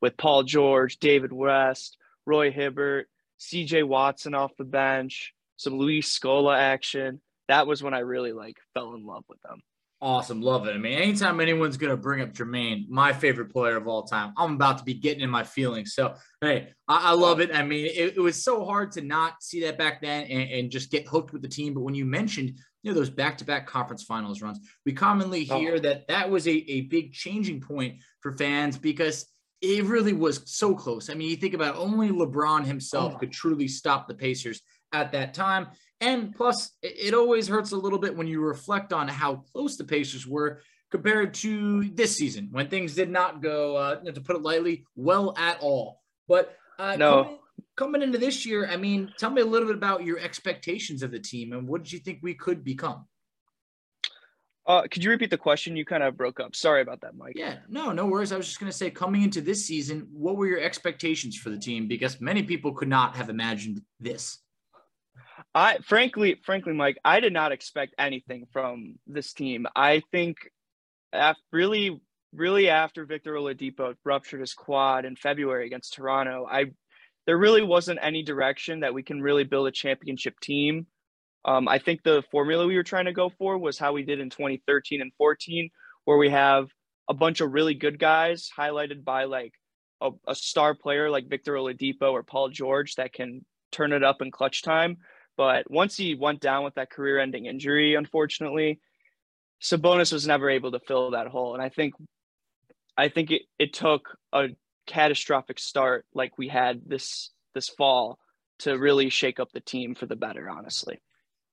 with 0.00 0.16
Paul 0.16 0.44
George, 0.44 0.98
David 0.98 1.32
West, 1.32 1.96
Roy 2.28 2.50
Hibbert, 2.50 3.08
CJ 3.40 3.84
Watson 3.84 4.34
off 4.34 4.52
the 4.56 4.64
bench, 4.64 5.32
some 5.56 5.78
Luis 5.78 6.16
Scola 6.16 6.56
action. 6.56 7.20
That 7.48 7.66
was 7.66 7.82
when 7.82 7.94
I 7.94 8.00
really 8.00 8.32
like 8.32 8.58
fell 8.74 8.94
in 8.94 9.06
love 9.06 9.24
with 9.28 9.40
them. 9.42 9.62
Awesome. 10.00 10.40
Love 10.40 10.68
it. 10.68 10.74
I 10.74 10.78
mean, 10.78 10.96
anytime 10.96 11.40
anyone's 11.40 11.76
going 11.76 11.90
to 11.90 11.96
bring 11.96 12.20
up 12.20 12.32
Jermaine, 12.32 12.88
my 12.88 13.12
favorite 13.12 13.50
player 13.50 13.76
of 13.76 13.88
all 13.88 14.04
time, 14.04 14.32
I'm 14.36 14.54
about 14.54 14.78
to 14.78 14.84
be 14.84 14.94
getting 14.94 15.22
in 15.22 15.30
my 15.30 15.42
feelings. 15.42 15.94
So, 15.94 16.14
hey, 16.40 16.68
I, 16.86 17.10
I 17.10 17.12
love 17.14 17.40
it. 17.40 17.52
I 17.52 17.64
mean, 17.64 17.86
it, 17.86 18.16
it, 18.16 18.20
was 18.20 18.40
so 18.40 18.64
hard 18.64 18.92
to 18.92 19.00
not 19.00 19.42
see 19.42 19.62
that 19.62 19.76
back 19.76 20.00
then 20.00 20.24
and, 20.26 20.50
and, 20.50 20.70
just 20.70 20.92
get 20.92 21.08
hooked 21.08 21.32
with 21.32 21.42
the 21.42 21.48
team. 21.48 21.74
But 21.74 21.80
when 21.80 21.96
you 21.96 22.04
mentioned, 22.04 22.60
you 22.84 22.92
know, 22.92 22.94
those 22.96 23.10
back 23.10 23.38
to 23.38 23.44
back 23.44 23.66
conference 23.66 24.04
finals 24.04 24.40
runs, 24.40 24.60
we 24.86 24.92
commonly 24.92 25.48
oh. 25.50 25.58
hear 25.58 25.74
oh. 25.74 25.80
that 25.80 26.06
that 26.06 26.30
was 26.30 26.46
a, 26.46 26.52
a 26.52 26.82
big 26.82 27.12
changing 27.12 27.60
point 27.60 27.96
for 28.20 28.36
fans 28.36 28.78
because 28.78 29.26
it 29.60 29.84
really 29.84 30.12
was 30.12 30.42
so 30.46 30.74
close. 30.74 31.10
I 31.10 31.14
mean, 31.14 31.30
you 31.30 31.36
think 31.36 31.54
about 31.54 31.74
it, 31.74 31.78
only 31.78 32.10
LeBron 32.10 32.64
himself 32.64 33.14
oh. 33.16 33.18
could 33.18 33.32
truly 33.32 33.68
stop 33.68 34.06
the 34.06 34.14
Pacers 34.14 34.62
at 34.92 35.12
that 35.12 35.34
time. 35.34 35.68
And 36.00 36.34
plus, 36.34 36.70
it, 36.82 37.12
always 37.12 37.48
hurts 37.48 37.72
a 37.72 37.76
little 37.76 37.98
bit 37.98 38.16
when 38.16 38.28
you 38.28 38.40
reflect 38.40 38.92
on 38.92 39.08
how 39.08 39.42
close 39.52 39.76
the 39.76 39.84
Pacers 39.84 40.26
were 40.26 40.62
compared 40.90 41.34
to 41.34 41.88
this 41.90 42.16
season 42.16 42.48
when 42.52 42.68
things 42.68 42.94
did 42.94 43.10
not 43.10 43.42
go, 43.42 43.76
uh, 43.76 43.96
to 43.96 44.20
put 44.20 44.36
it 44.36 44.42
lightly, 44.42 44.84
well 44.94 45.34
at 45.36 45.60
all. 45.60 46.02
But 46.28 46.56
uh, 46.78 46.96
no. 46.96 47.24
Coming, 47.24 47.38
coming 47.76 48.02
into 48.02 48.18
this 48.18 48.46
year, 48.46 48.68
I 48.68 48.76
mean, 48.76 49.12
tell 49.18 49.30
me 49.30 49.42
a 49.42 49.46
little 49.46 49.66
bit 49.66 49.76
about 49.76 50.04
your 50.04 50.20
expectations 50.20 51.02
of 51.02 51.10
the 51.10 51.18
team 51.18 51.52
and 51.52 51.66
what 51.66 51.82
did 51.82 51.92
you 51.92 51.98
think 51.98 52.20
we 52.22 52.34
could 52.34 52.62
become? 52.62 53.06
Uh, 54.68 54.82
could 54.82 55.02
you 55.02 55.10
repeat 55.10 55.30
the 55.30 55.38
question? 55.38 55.76
You 55.76 55.86
kind 55.86 56.02
of 56.02 56.14
broke 56.16 56.40
up. 56.40 56.54
Sorry 56.54 56.82
about 56.82 57.00
that, 57.00 57.16
Mike. 57.16 57.32
Yeah, 57.36 57.56
no, 57.70 57.90
no 57.90 58.04
worries. 58.04 58.32
I 58.32 58.36
was 58.36 58.46
just 58.46 58.60
going 58.60 58.70
to 58.70 58.76
say, 58.76 58.90
coming 58.90 59.22
into 59.22 59.40
this 59.40 59.64
season, 59.64 60.06
what 60.12 60.36
were 60.36 60.46
your 60.46 60.60
expectations 60.60 61.36
for 61.36 61.48
the 61.48 61.58
team? 61.58 61.88
Because 61.88 62.20
many 62.20 62.42
people 62.42 62.74
could 62.74 62.88
not 62.88 63.16
have 63.16 63.30
imagined 63.30 63.80
this. 63.98 64.38
I 65.54 65.78
frankly, 65.78 66.38
frankly, 66.44 66.74
Mike, 66.74 66.98
I 67.02 67.20
did 67.20 67.32
not 67.32 67.50
expect 67.50 67.94
anything 67.98 68.46
from 68.52 68.96
this 69.06 69.32
team. 69.32 69.66
I 69.74 70.02
think, 70.12 70.36
after 71.14 71.40
really 71.50 72.02
really 72.34 72.68
after 72.68 73.06
Victor 73.06 73.32
Oladipo 73.32 73.94
ruptured 74.04 74.40
his 74.40 74.52
quad 74.52 75.06
in 75.06 75.16
February 75.16 75.66
against 75.66 75.94
Toronto, 75.94 76.46
I 76.50 76.66
there 77.26 77.38
really 77.38 77.62
wasn't 77.62 77.98
any 78.02 78.22
direction 78.22 78.80
that 78.80 78.94
we 78.94 79.02
can 79.02 79.22
really 79.22 79.44
build 79.44 79.68
a 79.68 79.72
championship 79.72 80.38
team. 80.40 80.86
Um, 81.44 81.68
I 81.68 81.78
think 81.78 82.02
the 82.02 82.22
formula 82.30 82.66
we 82.66 82.76
were 82.76 82.82
trying 82.82 83.06
to 83.06 83.12
go 83.12 83.30
for 83.30 83.56
was 83.58 83.78
how 83.78 83.92
we 83.92 84.02
did 84.02 84.20
in 84.20 84.30
2013 84.30 85.00
and 85.00 85.12
14, 85.16 85.70
where 86.04 86.18
we 86.18 86.30
have 86.30 86.68
a 87.08 87.14
bunch 87.14 87.40
of 87.40 87.52
really 87.52 87.74
good 87.74 87.98
guys 87.98 88.50
highlighted 88.56 89.04
by 89.04 89.24
like 89.24 89.52
a, 90.00 90.10
a 90.26 90.34
star 90.34 90.74
player 90.74 91.10
like 91.10 91.28
Victor 91.28 91.54
Oladipo 91.54 92.12
or 92.12 92.22
Paul 92.22 92.48
George 92.50 92.94
that 92.96 93.12
can 93.12 93.44
turn 93.72 93.92
it 93.92 94.04
up 94.04 94.20
in 94.20 94.30
clutch 94.30 94.62
time. 94.62 94.98
But 95.36 95.70
once 95.70 95.96
he 95.96 96.14
went 96.14 96.40
down 96.40 96.64
with 96.64 96.74
that 96.74 96.90
career-ending 96.90 97.46
injury, 97.46 97.94
unfortunately, 97.94 98.80
Sabonis 99.62 100.12
was 100.12 100.26
never 100.26 100.50
able 100.50 100.72
to 100.72 100.80
fill 100.80 101.12
that 101.12 101.28
hole. 101.28 101.54
And 101.54 101.62
I 101.62 101.68
think 101.68 101.94
I 102.96 103.08
think 103.08 103.30
it, 103.30 103.42
it 103.58 103.72
took 103.72 104.16
a 104.32 104.48
catastrophic 104.86 105.60
start 105.60 106.04
like 106.14 106.36
we 106.38 106.48
had 106.48 106.82
this 106.86 107.30
this 107.54 107.68
fall 107.68 108.18
to 108.60 108.76
really 108.76 109.08
shake 109.10 109.38
up 109.38 109.52
the 109.52 109.60
team 109.60 109.94
for 109.94 110.06
the 110.06 110.16
better, 110.16 110.50
honestly. 110.50 110.98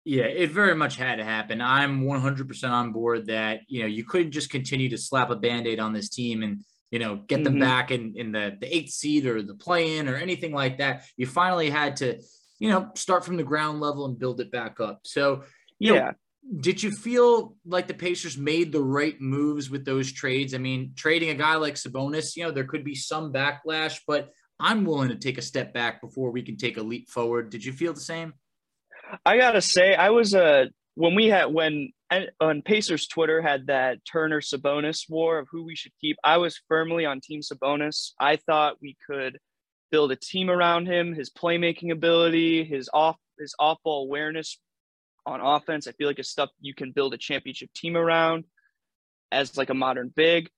Yeah, 0.07 0.25
it 0.25 0.51
very 0.51 0.75
much 0.75 0.97
had 0.97 1.15
to 1.15 1.23
happen. 1.23 1.61
I'm 1.61 2.03
100% 2.03 2.69
on 2.69 2.91
board 2.91 3.25
that, 3.25 3.61
you 3.67 3.81
know, 3.81 3.87
you 3.87 4.05
couldn't 4.05 4.31
just 4.31 4.51
continue 4.51 4.87
to 4.89 4.99
slap 4.99 5.31
a 5.31 5.35
band-aid 5.35 5.79
on 5.79 5.93
this 5.93 6.09
team 6.09 6.43
and, 6.43 6.63
you 6.91 6.99
know, 6.99 7.15
get 7.15 7.43
them 7.43 7.53
mm-hmm. 7.53 7.63
back 7.63 7.89
in, 7.89 8.13
in 8.15 8.31
the, 8.31 8.55
the 8.61 8.73
eighth 8.73 8.91
seed 8.91 9.25
or 9.25 9.41
the 9.41 9.55
play-in 9.55 10.07
or 10.07 10.15
anything 10.15 10.53
like 10.53 10.77
that. 10.77 11.05
You 11.17 11.25
finally 11.25 11.71
had 11.71 11.95
to, 11.97 12.21
you 12.59 12.69
know, 12.69 12.91
start 12.93 13.25
from 13.25 13.35
the 13.35 13.43
ground 13.43 13.79
level 13.79 14.05
and 14.05 14.19
build 14.19 14.39
it 14.41 14.51
back 14.51 14.79
up. 14.79 15.01
So, 15.05 15.43
you 15.79 15.95
yeah. 15.95 15.99
know, 15.99 16.11
did 16.59 16.83
you 16.83 16.91
feel 16.91 17.55
like 17.65 17.87
the 17.87 17.95
Pacers 17.95 18.37
made 18.37 18.71
the 18.71 18.83
right 18.83 19.19
moves 19.19 19.71
with 19.71 19.85
those 19.85 20.11
trades? 20.11 20.53
I 20.53 20.59
mean, 20.59 20.93
trading 20.95 21.31
a 21.31 21.33
guy 21.33 21.55
like 21.55 21.73
Sabonis, 21.73 22.35
you 22.35 22.43
know, 22.43 22.51
there 22.51 22.65
could 22.65 22.83
be 22.83 22.93
some 22.93 23.33
backlash, 23.33 24.01
but 24.05 24.29
I'm 24.59 24.85
willing 24.85 25.09
to 25.09 25.15
take 25.15 25.39
a 25.39 25.41
step 25.41 25.73
back 25.73 25.99
before 25.99 26.29
we 26.29 26.43
can 26.43 26.57
take 26.57 26.77
a 26.77 26.83
leap 26.83 27.09
forward. 27.09 27.49
Did 27.49 27.65
you 27.65 27.73
feel 27.73 27.93
the 27.93 27.99
same? 27.99 28.35
I 29.25 29.37
gotta 29.37 29.61
say, 29.61 29.95
I 29.95 30.09
was 30.09 30.33
a 30.33 30.43
uh, 30.43 30.65
when 30.95 31.15
we 31.15 31.27
had 31.27 31.45
when 31.45 31.91
on 32.39 32.61
Pacers 32.61 33.07
Twitter 33.07 33.41
had 33.41 33.67
that 33.67 33.99
Turner 34.05 34.41
Sabonis 34.41 35.09
war 35.09 35.39
of 35.39 35.47
who 35.51 35.63
we 35.63 35.75
should 35.75 35.91
keep. 35.99 36.17
I 36.23 36.37
was 36.37 36.61
firmly 36.67 37.05
on 37.05 37.19
Team 37.21 37.41
Sabonis. 37.41 38.11
I 38.19 38.37
thought 38.37 38.81
we 38.81 38.95
could 39.05 39.39
build 39.91 40.11
a 40.11 40.15
team 40.15 40.49
around 40.49 40.87
him, 40.87 41.13
his 41.13 41.29
playmaking 41.29 41.91
ability, 41.91 42.63
his 42.63 42.89
off 42.93 43.17
his 43.39 43.55
off 43.59 43.79
ball 43.83 44.03
awareness 44.03 44.59
on 45.25 45.41
offense. 45.41 45.87
I 45.87 45.91
feel 45.93 46.07
like 46.07 46.19
it's 46.19 46.29
stuff 46.29 46.49
you 46.59 46.73
can 46.73 46.91
build 46.91 47.13
a 47.13 47.17
championship 47.17 47.73
team 47.73 47.97
around 47.97 48.45
as 49.31 49.57
like 49.57 49.69
a 49.69 49.73
modern 49.73 50.11
big. 50.15 50.49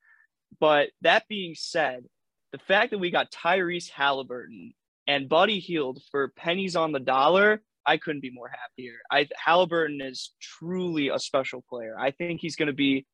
But 0.59 0.89
that 1.01 1.27
being 1.27 1.55
said, 1.55 2.05
the 2.51 2.59
fact 2.59 2.91
that 2.91 2.99
we 2.99 3.11
got 3.11 3.31
Tyrese 3.31 3.89
Halliburton 3.89 4.73
and 5.05 5.29
Buddy 5.29 5.59
Hield 5.59 6.01
for 6.11 6.29
pennies 6.29 6.75
on 6.75 6.91
the 6.91 6.99
dollar, 6.99 7.61
I 7.87 7.97
couldn't 7.97 8.21
be 8.21 8.31
more 8.31 8.49
happier. 8.49 8.95
I 9.09 9.27
Halliburton 9.43 10.01
is 10.01 10.33
truly 10.41 11.07
a 11.09 11.17
special 11.17 11.63
player. 11.69 11.95
I 11.97 12.11
think 12.11 12.41
he's 12.41 12.57
going 12.57 12.67
to 12.67 12.73
be 12.73 13.05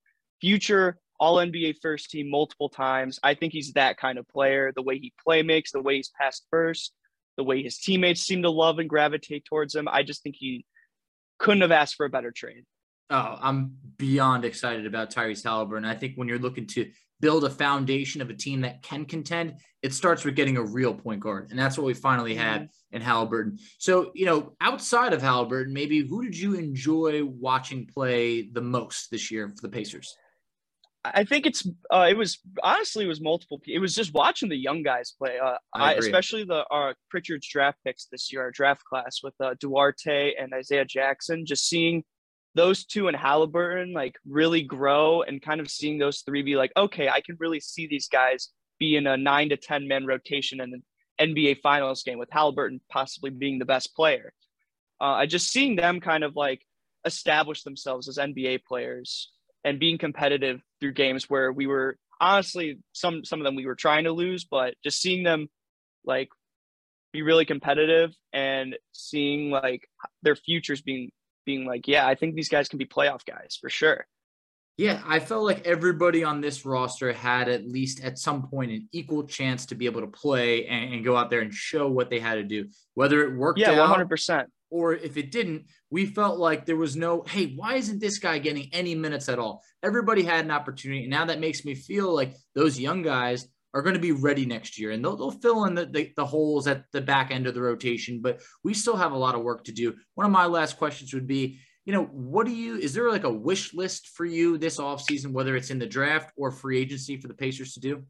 future 0.41 0.97
all 1.19 1.37
NBA 1.37 1.75
first 1.81 2.09
team 2.09 2.29
multiple 2.29 2.69
times. 2.69 3.19
I 3.23 3.35
think 3.35 3.53
he's 3.53 3.73
that 3.73 3.97
kind 3.97 4.17
of 4.17 4.27
player. 4.27 4.73
The 4.75 4.81
way 4.81 4.97
he 4.97 5.13
play 5.23 5.43
makes, 5.43 5.71
the 5.71 5.81
way 5.81 5.97
he's 5.97 6.11
passed 6.19 6.45
first, 6.49 6.91
the 7.37 7.43
way 7.43 7.61
his 7.61 7.77
teammates 7.77 8.21
seem 8.21 8.41
to 8.41 8.49
love 8.49 8.79
and 8.79 8.89
gravitate 8.89 9.45
towards 9.45 9.75
him. 9.75 9.87
I 9.87 10.03
just 10.03 10.23
think 10.23 10.35
he 10.37 10.65
couldn't 11.39 11.61
have 11.61 11.71
asked 11.71 11.95
for 11.95 12.05
a 12.05 12.09
better 12.09 12.31
trade. 12.31 12.65
Oh, 13.13 13.37
I'm 13.39 13.77
beyond 13.97 14.43
excited 14.43 14.87
about 14.87 15.11
Tyrese 15.11 15.43
Halliburton. 15.43 15.85
I 15.85 15.93
think 15.93 16.15
when 16.15 16.27
you're 16.27 16.39
looking 16.39 16.65
to 16.67 16.89
build 17.19 17.43
a 17.43 17.49
foundation 17.49 18.23
of 18.23 18.31
a 18.31 18.33
team 18.33 18.61
that 18.61 18.81
can 18.81 19.05
contend, 19.05 19.59
it 19.83 19.93
starts 19.93 20.25
with 20.25 20.35
getting 20.35 20.57
a 20.57 20.63
real 20.63 20.95
point 20.95 21.19
guard. 21.19 21.51
And 21.51 21.59
that's 21.59 21.77
what 21.77 21.85
we 21.85 21.93
finally 21.93 22.33
had 22.33 22.63
mm-hmm. 22.63 22.95
in 22.95 23.01
Halliburton. 23.03 23.59
So, 23.77 24.11
you 24.15 24.25
know, 24.25 24.55
outside 24.61 25.13
of 25.13 25.21
Halliburton, 25.21 25.71
maybe 25.71 25.99
who 25.99 26.23
did 26.23 26.35
you 26.35 26.55
enjoy 26.55 27.23
watching 27.23 27.85
play 27.85 28.49
the 28.51 28.61
most 28.61 29.11
this 29.11 29.29
year 29.29 29.47
for 29.47 29.61
the 29.61 29.69
Pacers? 29.69 30.17
I 31.05 31.23
think 31.23 31.45
it's 31.45 31.67
uh, 31.93 32.07
it 32.09 32.17
was 32.17 32.39
honestly 32.63 33.03
it 33.03 33.09
was 33.09 33.21
multiple. 33.21 33.61
It 33.67 33.79
was 33.79 33.93
just 33.93 34.13
watching 34.13 34.49
the 34.49 34.57
young 34.57 34.83
guys 34.83 35.13
play. 35.17 35.37
Uh, 35.37 35.57
I, 35.73 35.91
I 35.91 35.93
especially 35.95 36.45
the 36.45 36.65
our 36.71 36.95
Pritchard's 37.09 37.47
draft 37.47 37.77
picks 37.85 38.05
this 38.05 38.31
year, 38.31 38.41
our 38.41 38.51
draft 38.51 38.85
class 38.85 39.19
with 39.21 39.33
uh, 39.41 39.55
Duarte 39.59 40.33
and 40.39 40.53
Isaiah 40.53 40.85
Jackson. 40.85 41.45
Just 41.45 41.67
seeing 41.67 42.05
those 42.55 42.85
two 42.85 43.07
and 43.07 43.17
Halliburton 43.17 43.93
like 43.93 44.15
really 44.27 44.61
grow 44.61 45.21
and 45.23 45.41
kind 45.41 45.59
of 45.59 45.69
seeing 45.69 45.97
those 45.97 46.21
three 46.21 46.41
be 46.43 46.55
like, 46.55 46.71
okay, 46.77 47.09
I 47.09 47.21
can 47.21 47.37
really 47.39 47.59
see 47.59 47.87
these 47.87 48.07
guys 48.07 48.49
be 48.79 48.95
in 48.95 49.07
a 49.07 49.17
nine 49.17 49.49
to 49.49 49.57
ten 49.57 49.87
man 49.87 50.05
rotation 50.05 50.61
in 50.61 50.73
an 50.73 50.83
NBA 51.37 51.61
Finals 51.61 52.03
game 52.03 52.19
with 52.19 52.29
Halliburton 52.31 52.81
possibly 52.89 53.29
being 53.29 53.59
the 53.59 53.65
best 53.65 53.95
player. 53.95 54.33
Uh, 55.01 55.15
I 55.15 55.25
just 55.25 55.51
seeing 55.51 55.75
them 55.75 55.99
kind 55.99 56.23
of 56.23 56.35
like 56.35 56.61
establish 57.05 57.63
themselves 57.63 58.07
as 58.07 58.17
NBA 58.17 58.63
players 58.65 59.31
and 59.63 59.79
being 59.79 59.97
competitive 59.97 60.61
through 60.79 60.93
games 60.93 61.29
where 61.29 61.51
we 61.51 61.67
were 61.67 61.97
honestly 62.21 62.79
some 62.93 63.25
some 63.25 63.39
of 63.39 63.45
them 63.45 63.55
we 63.55 63.65
were 63.65 63.75
trying 63.75 64.03
to 64.05 64.11
lose, 64.11 64.45
but 64.45 64.75
just 64.83 65.01
seeing 65.01 65.23
them 65.23 65.49
like 66.05 66.29
be 67.11 67.21
really 67.21 67.45
competitive 67.45 68.13
and 68.31 68.75
seeing 68.91 69.51
like 69.51 69.87
their 70.23 70.35
futures 70.35 70.81
being 70.81 71.11
being 71.45 71.65
like, 71.65 71.87
yeah, 71.87 72.07
I 72.07 72.15
think 72.15 72.35
these 72.35 72.49
guys 72.49 72.67
can 72.67 72.79
be 72.79 72.85
playoff 72.85 73.25
guys 73.25 73.57
for 73.59 73.69
sure. 73.69 74.05
Yeah, 74.75 75.03
I 75.05 75.19
felt 75.19 75.43
like 75.43 75.67
everybody 75.67 76.23
on 76.23 76.41
this 76.41 76.65
roster 76.65 77.13
had 77.13 77.47
at 77.47 77.67
least 77.67 78.03
at 78.03 78.17
some 78.17 78.47
point 78.47 78.71
an 78.71 78.89
equal 78.91 79.23
chance 79.23 79.67
to 79.67 79.75
be 79.75 79.85
able 79.85 80.01
to 80.01 80.07
play 80.07 80.65
and, 80.65 80.95
and 80.95 81.05
go 81.05 81.15
out 81.15 81.29
there 81.29 81.41
and 81.41 81.53
show 81.53 81.87
what 81.87 82.09
they 82.09 82.19
had 82.19 82.35
to 82.35 82.43
do. 82.43 82.69
Whether 82.95 83.23
it 83.23 83.35
worked 83.35 83.59
yeah, 83.59 83.77
one 83.77 83.87
hundred 83.87 84.09
percent 84.09 84.49
or 84.71 84.95
if 84.95 85.15
it 85.15 85.29
didn't, 85.29 85.65
we 85.91 86.07
felt 86.07 86.39
like 86.39 86.65
there 86.65 86.75
was 86.75 86.95
no, 86.95 87.21
hey, 87.27 87.53
why 87.55 87.75
isn't 87.75 88.01
this 88.01 88.17
guy 88.17 88.39
getting 88.39 88.73
any 88.73 88.95
minutes 88.95 89.29
at 89.29 89.37
all? 89.37 89.61
Everybody 89.83 90.23
had 90.23 90.43
an 90.43 90.49
opportunity. 90.49 91.01
And 91.01 91.11
now 91.11 91.25
that 91.25 91.39
makes 91.39 91.63
me 91.63 91.75
feel 91.75 92.11
like 92.11 92.33
those 92.55 92.79
young 92.79 93.03
guys 93.03 93.47
are 93.73 93.81
going 93.81 93.95
to 93.95 93.99
be 93.99 94.11
ready 94.11 94.45
next 94.45 94.77
year 94.77 94.91
and 94.91 95.03
they'll, 95.03 95.15
they'll 95.15 95.31
fill 95.31 95.65
in 95.65 95.73
the, 95.73 95.85
the, 95.85 96.11
the, 96.15 96.25
holes 96.25 96.67
at 96.67 96.85
the 96.91 97.01
back 97.01 97.31
end 97.31 97.47
of 97.47 97.55
the 97.55 97.61
rotation. 97.61 98.21
But 98.21 98.41
we 98.63 98.73
still 98.73 98.95
have 98.95 99.13
a 99.13 99.17
lot 99.17 99.35
of 99.35 99.41
work 99.41 99.63
to 99.65 99.71
do. 99.71 99.95
One 100.15 100.25
of 100.25 100.31
my 100.31 100.45
last 100.45 100.77
questions 100.77 101.13
would 101.13 101.27
be, 101.27 101.59
you 101.85 101.93
know, 101.93 102.03
what 102.05 102.45
do 102.45 102.53
you, 102.53 102.77
is 102.77 102.93
there 102.93 103.09
like 103.09 103.23
a 103.23 103.33
wish 103.33 103.73
list 103.73 104.09
for 104.09 104.25
you 104.25 104.57
this 104.57 104.77
offseason, 104.77 105.31
whether 105.31 105.55
it's 105.55 105.71
in 105.71 105.79
the 105.79 105.87
draft 105.87 106.31
or 106.37 106.51
free 106.51 106.79
agency 106.79 107.17
for 107.17 107.27
the 107.27 107.33
Pacers 107.33 107.73
to 107.73 107.79
do? 107.79 108.03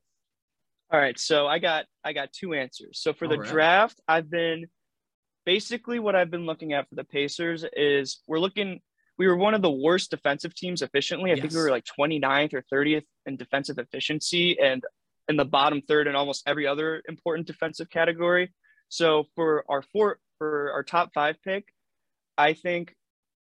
All 0.91 0.99
right. 0.99 1.17
So 1.17 1.47
I 1.47 1.59
got, 1.59 1.85
I 2.03 2.13
got 2.13 2.33
two 2.33 2.53
answers. 2.53 2.99
So 3.01 3.13
for 3.13 3.27
the 3.27 3.37
right. 3.37 3.49
draft, 3.49 4.01
I've 4.07 4.29
been– 4.29 4.67
basically 5.45 5.99
what 5.99 6.15
I've 6.15 6.31
been 6.31 6.45
looking 6.45 6.73
at 6.73 6.87
for 6.89 6.95
the 6.95 7.03
Pacers 7.03 7.65
is 7.73 8.21
we're 8.27 8.39
looking 8.39 8.81
we 9.19 9.27
were 9.27 9.37
one 9.37 9.53
of 9.53 9.61
the 9.61 9.71
worst 9.71 10.09
defensive 10.09 10.55
teams 10.55 10.81
efficiently. 10.81 11.29
I 11.29 11.35
yes. 11.35 11.41
think 11.41 11.53
we 11.53 11.59
were 11.59 11.69
like 11.69 11.85
29th 11.99 12.53
or 12.55 12.63
30th 12.73 13.03
in 13.27 13.37
defensive 13.37 13.77
efficiency 13.77 14.59
and 14.59 14.83
in 15.29 15.37
the 15.37 15.45
bottom 15.45 15.81
third 15.81 16.07
in 16.07 16.15
almost 16.15 16.43
every 16.47 16.67
other 16.67 17.01
important 17.07 17.47
defensive 17.47 17.89
category. 17.89 18.53
So 18.89 19.25
for 19.35 19.63
our 19.69 19.81
four 19.81 20.19
for 20.37 20.71
our 20.73 20.83
top 20.83 21.11
5 21.13 21.37
pick, 21.43 21.65
I 22.37 22.53
think 22.53 22.93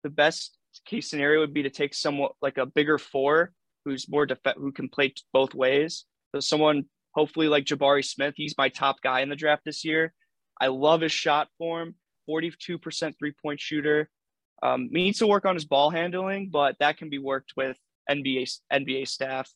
the 0.03 0.09
best 0.09 0.57
case 0.85 1.09
scenario 1.09 1.39
would 1.39 1.53
be 1.53 1.63
to 1.63 1.69
take 1.69 1.93
somewhat 1.93 2.33
like 2.41 2.57
a 2.57 2.65
bigger 2.65 2.97
four 2.97 3.51
who's 3.85 4.09
more 4.09 4.25
def- 4.25 4.39
who 4.57 4.71
can 4.71 4.89
play 4.89 5.13
both 5.31 5.53
ways. 5.53 6.05
So 6.33 6.39
someone 6.39 6.85
hopefully 7.13 7.47
like 7.47 7.65
Jabari 7.65 8.05
Smith, 8.05 8.33
he's 8.37 8.55
my 8.57 8.69
top 8.69 9.01
guy 9.01 9.21
in 9.21 9.29
the 9.29 9.35
draft 9.35 9.63
this 9.65 9.85
year. 9.85 10.13
I 10.59 10.67
love 10.67 11.01
his 11.01 11.11
shot 11.11 11.49
form, 11.57 11.95
42% 12.29 13.13
three 13.17 13.33
point 13.41 13.59
shooter. 13.59 14.09
Um, 14.61 14.87
needs 14.91 15.19
to 15.19 15.27
work 15.27 15.45
on 15.45 15.55
his 15.55 15.65
ball 15.65 15.89
handling, 15.89 16.49
but 16.49 16.77
that 16.79 16.97
can 16.97 17.09
be 17.09 17.19
worked 17.19 17.53
with 17.57 17.77
NBA 18.09 18.49
NBA 18.71 19.07
staff. 19.07 19.49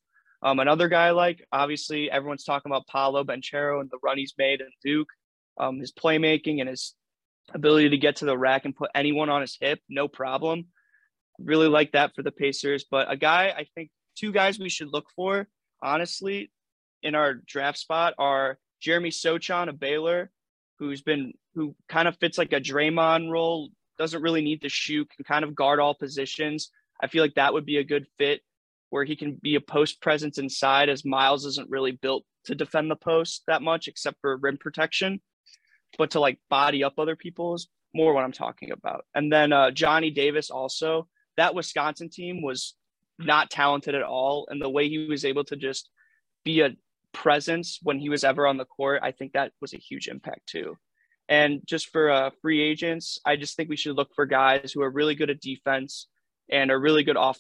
Um, 0.44 0.60
another 0.60 0.88
guy 0.88 1.12
like 1.12 1.46
obviously 1.52 2.12
everyone's 2.12 2.44
talking 2.44 2.72
about 2.72 2.88
Paolo 2.88 3.24
Banchero 3.24 3.82
and 3.82 3.90
the 3.90 3.98
run 4.04 4.18
he's 4.18 4.34
made 4.38 4.62
in 4.62 4.70
Duke. 4.84 5.10
Um, 5.58 5.80
his 5.80 5.92
playmaking 5.92 6.60
and 6.60 6.70
his 6.70 6.94
ability 7.54 7.90
to 7.90 7.98
get 7.98 8.18
to 8.18 8.26
the 8.26 8.38
rack 8.38 8.66
and 8.66 8.76
put 8.76 8.92
anyone 8.94 9.30
on 9.30 9.42
his 9.42 9.58
hip, 9.60 9.80
no 9.90 10.08
problem. 10.08 10.68
Really 11.40 11.68
like 11.68 11.94
that 11.94 12.14
for 12.16 12.22
the 12.22 12.32
Pacers. 12.32 12.86
But 12.90 13.12
a 13.12 13.18
guy, 13.18 13.54
I 13.58 13.66
think 13.74 13.90
two 14.16 14.32
guys 14.32 14.60
we 14.60 14.70
should 14.70 14.94
look 14.94 15.08
for, 15.16 15.48
honestly, 15.82 16.52
in 17.02 17.16
our 17.16 17.36
draft 17.36 17.80
spot 17.80 18.14
are 18.20 18.60
Jeremy 18.82 19.10
Sochan 19.10 19.70
of 19.70 19.80
Baylor 19.80 20.32
who's 20.80 21.02
been 21.02 21.34
who 21.54 21.76
kind 21.90 22.08
of 22.08 22.18
fits 22.18 22.38
like 22.38 22.54
a 22.54 22.62
Draymond 22.62 23.32
role, 23.32 23.70
doesn't 23.98 24.22
really 24.22 24.42
need 24.42 24.62
to 24.62 24.70
shoot, 24.70 25.10
can 25.10 25.24
kind 25.26 25.44
of 25.44 25.56
guard 25.56 25.80
all 25.80 25.96
positions. 25.96 26.72
I 27.02 27.08
feel 27.08 27.24
like 27.24 27.36
that 27.36 27.54
would 27.54 27.66
be 27.66 27.78
a 27.78 27.84
good 27.84 28.06
fit 28.18 28.42
where 28.90 29.04
he 29.04 29.16
can 29.16 29.34
be 29.42 29.56
a 29.56 29.62
post 29.62 30.02
presence 30.02 30.38
inside 30.38 30.90
as 30.90 31.06
Myles 31.06 31.46
isn't 31.46 31.70
really 31.70 31.92
built 31.92 32.24
to 32.46 32.56
defend 32.56 32.90
the 32.90 32.96
post 32.96 33.44
that 33.48 33.62
much 33.62 33.88
except 33.88 34.18
for 34.22 34.38
rim 34.38 34.58
protection, 34.58 35.22
but 35.98 36.12
to 36.12 36.20
like 36.20 36.40
body 36.50 36.84
up 36.84 36.94
other 36.98 37.16
people 37.16 37.56
is 37.56 37.68
more 37.94 38.14
what 38.14 38.24
I'm 38.24 38.32
talking 38.32 38.72
about. 38.72 39.06
And 39.14 39.32
then 39.32 39.52
uh, 39.52 39.72
Johnny 39.72 40.12
Davis 40.12 40.50
also, 40.50 41.08
that 41.36 41.56
Wisconsin 41.56 42.10
team 42.10 42.42
was 42.42 42.76
not 43.20 43.50
talented 43.50 43.96
at 43.96 44.04
all. 44.04 44.48
And 44.50 44.62
the 44.62 44.70
way 44.70 44.88
he 44.88 45.08
was 45.08 45.26
able 45.26 45.44
to 45.46 45.56
just 45.56 45.90
be 46.44 46.62
a 46.62 46.76
presence 47.14 47.80
when 47.82 48.00
he 48.00 48.10
was 48.10 48.24
ever 48.24 48.48
on 48.48 48.58
the 48.58 48.66
court, 48.66 49.02
I 49.04 49.12
think 49.12 49.34
that 49.34 49.52
was 49.62 49.74
a 49.74 49.78
huge 49.78 50.08
impact 50.08 50.48
too. 50.48 50.78
And 51.30 51.62
just 51.66 51.92
for 51.92 52.10
uh, 52.10 52.30
free 52.42 52.62
agents, 52.62 53.20
I 53.26 53.36
just 53.36 53.58
think 53.58 53.70
we 53.70 53.76
should 53.76 53.96
look 53.96 54.14
for 54.16 54.26
guys 54.26 54.72
who 54.72 54.82
are 54.82 54.90
really 54.90 55.16
good 55.16 55.30
at 55.30 55.42
defense 55.42 56.08
and 56.50 56.72
are 56.72 56.80
really 56.80 57.04
good 57.04 57.18
off, 57.18 57.40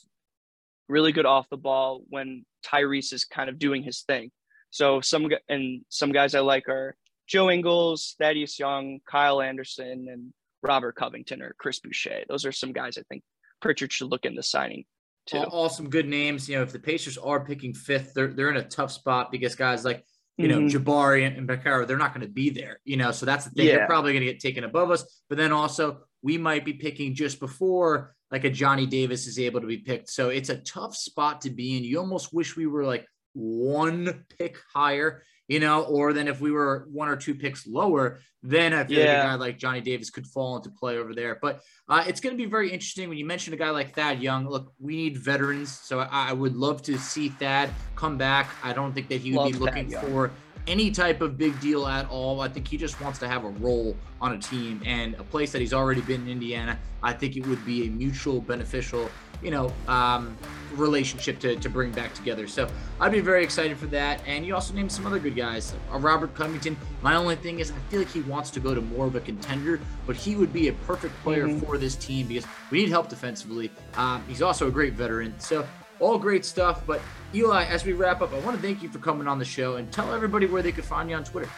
really 0.87 1.11
good 1.11 1.25
off 1.25 1.49
the 1.49 1.57
ball 1.57 2.01
when 2.09 2.45
Tyrese 2.65 3.13
is 3.13 3.25
kind 3.25 3.49
of 3.49 3.59
doing 3.59 3.83
his 3.83 4.01
thing. 4.01 4.31
So 4.69 5.01
some 5.01 5.27
and 5.49 5.81
some 5.89 6.11
guys 6.11 6.35
I 6.35 6.41
like 6.41 6.67
are 6.67 6.95
Joe 7.27 7.49
Ingles, 7.49 8.15
Thaddeus 8.19 8.59
Young, 8.59 8.99
Kyle 9.09 9.41
Anderson, 9.41 10.07
and 10.09 10.33
Robert 10.61 10.95
Covington 10.95 11.41
or 11.41 11.55
Chris 11.57 11.79
Boucher. 11.79 12.23
Those 12.27 12.45
are 12.45 12.51
some 12.51 12.73
guys 12.73 12.97
I 12.97 13.03
think 13.09 13.23
Pritchard 13.61 13.91
should 13.91 14.09
look 14.09 14.25
into 14.25 14.43
signing. 14.43 14.85
Too. 15.25 15.37
All, 15.37 15.45
all 15.45 15.69
some 15.69 15.89
good 15.89 16.07
names. 16.07 16.47
You 16.47 16.57
know, 16.57 16.63
if 16.63 16.71
the 16.71 16.79
Pacers 16.79 17.17
are 17.17 17.43
picking 17.43 17.73
fifth, 17.73 18.13
they're 18.13 18.33
they're 18.33 18.49
in 18.49 18.57
a 18.57 18.63
tough 18.63 18.91
spot 18.91 19.31
because 19.31 19.55
guys 19.55 19.83
like 19.83 20.03
you 20.37 20.47
know, 20.47 20.59
mm-hmm. 20.59 20.77
Jabari 20.77 21.25
and, 21.25 21.35
and 21.35 21.49
Banchero, 21.49 21.87
they're 21.87 21.97
not 21.97 22.13
going 22.13 22.25
to 22.25 22.31
be 22.31 22.51
there, 22.51 22.79
you 22.85 22.95
know, 22.95 23.11
so 23.11 23.25
that's 23.25 23.45
the 23.45 23.51
thing. 23.51 23.65
Yeah. 23.65 23.77
They're 23.77 23.87
probably 23.87 24.13
going 24.13 24.23
to 24.23 24.31
get 24.31 24.39
taken 24.39 24.63
above 24.63 24.91
us. 24.91 25.23
But 25.29 25.37
then 25.39 25.51
also, 25.51 26.01
we 26.21 26.37
might 26.37 26.63
be 26.63 26.73
picking 26.73 27.15
just 27.15 27.39
before 27.39 28.15
like 28.31 28.43
a 28.43 28.49
Johnny 28.49 28.85
Davis 28.85 29.27
is 29.27 29.39
able 29.39 29.61
to 29.61 29.67
be 29.67 29.77
picked. 29.77 30.09
So 30.09 30.29
it's 30.29 30.49
a 30.49 30.57
tough 30.57 30.95
spot 30.95 31.41
to 31.41 31.49
be 31.49 31.77
in. 31.77 31.83
You 31.83 31.99
almost 31.99 32.33
wish 32.33 32.55
we 32.55 32.67
were 32.67 32.83
like 32.83 33.05
one 33.33 34.25
pick 34.37 34.57
higher 34.73 35.23
you 35.47 35.59
know, 35.59 35.83
or 35.83 36.13
then 36.13 36.27
if 36.27 36.41
we 36.41 36.51
were 36.51 36.87
one 36.91 37.07
or 37.07 37.15
two 37.15 37.33
picks 37.33 37.65
lower, 37.65 38.19
then 38.43 38.73
I 38.73 38.83
feel 38.83 38.99
yeah. 38.99 39.05
like 39.05 39.23
a 39.23 39.27
guy 39.27 39.35
like 39.35 39.57
Johnny 39.57 39.81
Davis 39.81 40.09
could 40.09 40.27
fall 40.27 40.57
into 40.57 40.69
play 40.69 40.97
over 40.97 41.13
there. 41.13 41.39
But 41.41 41.61
uh, 41.87 42.03
it's 42.05 42.19
going 42.19 42.35
to 42.35 42.41
be 42.41 42.49
very 42.49 42.69
interesting 42.71 43.07
when 43.07 43.17
you 43.17 43.25
mention 43.25 43.53
a 43.53 43.57
guy 43.57 43.69
like 43.69 43.95
Thad 43.95 44.21
Young. 44.21 44.47
Look, 44.47 44.73
we 44.79 44.97
need 44.97 45.17
veterans, 45.17 45.71
so 45.71 45.99
I, 45.99 46.29
I 46.29 46.33
would 46.33 46.55
love 46.55 46.81
to 46.83 46.97
see 46.97 47.29
Thad 47.29 47.69
come 47.95 48.17
back. 48.17 48.49
I 48.61 48.73
don't 48.73 48.93
think 48.93 49.07
that 49.09 49.21
he 49.21 49.31
would 49.31 49.37
love 49.37 49.51
be 49.53 49.57
looking 49.57 49.89
for 49.89 50.31
any 50.67 50.91
type 50.91 51.21
of 51.21 51.37
big 51.37 51.59
deal 51.59 51.87
at 51.87 52.09
all. 52.09 52.41
I 52.41 52.49
think 52.49 52.67
he 52.67 52.77
just 52.77 52.99
wants 53.01 53.19
to 53.19 53.27
have 53.27 53.45
a 53.45 53.49
role 53.49 53.95
on 54.21 54.33
a 54.33 54.37
team 54.37 54.81
and 54.85 55.13
a 55.15 55.23
place 55.23 55.51
that 55.51 55.61
he's 55.61 55.73
already 55.73 56.01
been 56.01 56.21
in 56.23 56.29
Indiana. 56.29 56.77
I 57.01 57.13
think 57.13 57.35
it 57.35 57.45
would 57.47 57.65
be 57.65 57.87
a 57.87 57.89
mutual 57.89 58.41
beneficial 58.41 59.09
you 59.41 59.51
know, 59.51 59.71
um, 59.87 60.35
relationship 60.73 61.39
to, 61.39 61.55
to 61.57 61.69
bring 61.69 61.91
back 61.91 62.13
together. 62.13 62.47
So 62.47 62.67
I'd 62.99 63.11
be 63.11 63.19
very 63.19 63.43
excited 63.43 63.77
for 63.77 63.85
that. 63.87 64.21
And 64.25 64.45
you 64.45 64.55
also 64.55 64.73
named 64.73 64.91
some 64.91 65.05
other 65.05 65.19
good 65.19 65.35
guys. 65.35 65.73
Uh, 65.91 65.99
Robert 65.99 66.33
Covington. 66.33 66.77
My 67.01 67.15
only 67.15 67.35
thing 67.35 67.59
is, 67.59 67.71
I 67.71 67.75
feel 67.89 67.99
like 67.99 68.11
he 68.11 68.21
wants 68.21 68.49
to 68.51 68.59
go 68.59 68.73
to 68.73 68.81
more 68.81 69.05
of 69.05 69.15
a 69.15 69.19
contender, 69.19 69.79
but 70.05 70.15
he 70.15 70.35
would 70.35 70.51
be 70.51 70.69
a 70.69 70.73
perfect 70.73 71.15
player 71.23 71.47
mm-hmm. 71.47 71.59
for 71.59 71.77
this 71.77 71.95
team 71.95 72.27
because 72.27 72.45
we 72.71 72.79
need 72.79 72.89
help 72.89 73.09
defensively. 73.09 73.71
Um, 73.95 74.23
he's 74.27 74.41
also 74.41 74.67
a 74.67 74.71
great 74.71 74.93
veteran. 74.93 75.33
So 75.39 75.67
all 75.99 76.17
great 76.17 76.45
stuff. 76.45 76.85
But 76.85 77.01
Eli, 77.33 77.65
as 77.65 77.85
we 77.85 77.93
wrap 77.93 78.21
up, 78.21 78.33
I 78.33 78.39
want 78.39 78.55
to 78.55 78.61
thank 78.61 78.81
you 78.81 78.89
for 78.89 78.99
coming 78.99 79.27
on 79.27 79.39
the 79.39 79.45
show 79.45 79.75
and 79.75 79.91
tell 79.91 80.13
everybody 80.13 80.45
where 80.45 80.61
they 80.61 80.71
could 80.71 80.85
find 80.85 81.09
you 81.09 81.15
on 81.15 81.23
Twitter. 81.23 81.49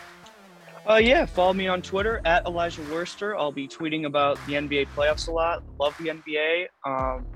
Uh, 0.89 0.95
yeah, 0.95 1.25
follow 1.25 1.53
me 1.53 1.67
on 1.67 1.81
Twitter 1.81 2.21
at 2.25 2.45
Elijah 2.45 2.81
Wurster. 2.83 3.37
I'll 3.37 3.51
be 3.51 3.67
tweeting 3.67 4.05
about 4.05 4.37
the 4.47 4.53
NBA 4.53 4.87
playoffs 4.95 5.27
a 5.27 5.31
lot. 5.31 5.63
Love 5.79 5.95
the 5.99 6.09
NBA. 6.09 6.67
Um, 6.85 7.27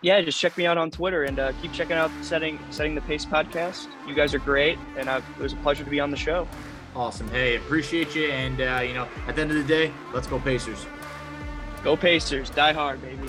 yeah, 0.00 0.20
just 0.22 0.40
check 0.40 0.56
me 0.56 0.66
out 0.66 0.78
on 0.78 0.90
Twitter 0.90 1.24
and 1.24 1.38
uh, 1.38 1.52
keep 1.60 1.72
checking 1.72 1.96
out 1.96 2.10
setting 2.22 2.58
setting 2.70 2.94
the 2.94 3.00
pace 3.02 3.26
podcast. 3.26 3.88
You 4.06 4.14
guys 4.14 4.32
are 4.34 4.38
great, 4.38 4.78
and 4.96 5.08
uh, 5.08 5.20
it 5.38 5.42
was 5.42 5.52
a 5.52 5.56
pleasure 5.56 5.84
to 5.84 5.90
be 5.90 6.00
on 6.00 6.10
the 6.10 6.16
show. 6.16 6.48
Awesome. 6.94 7.28
Hey, 7.28 7.56
appreciate 7.56 8.14
you. 8.14 8.28
And 8.30 8.60
uh, 8.60 8.80
you 8.82 8.94
know, 8.94 9.08
at 9.26 9.36
the 9.36 9.42
end 9.42 9.50
of 9.50 9.56
the 9.56 9.64
day, 9.64 9.92
let's 10.14 10.26
go 10.26 10.38
Pacers. 10.38 10.86
Go 11.84 11.96
Pacers. 11.96 12.48
Die 12.50 12.72
hard, 12.72 13.02
baby. 13.02 13.28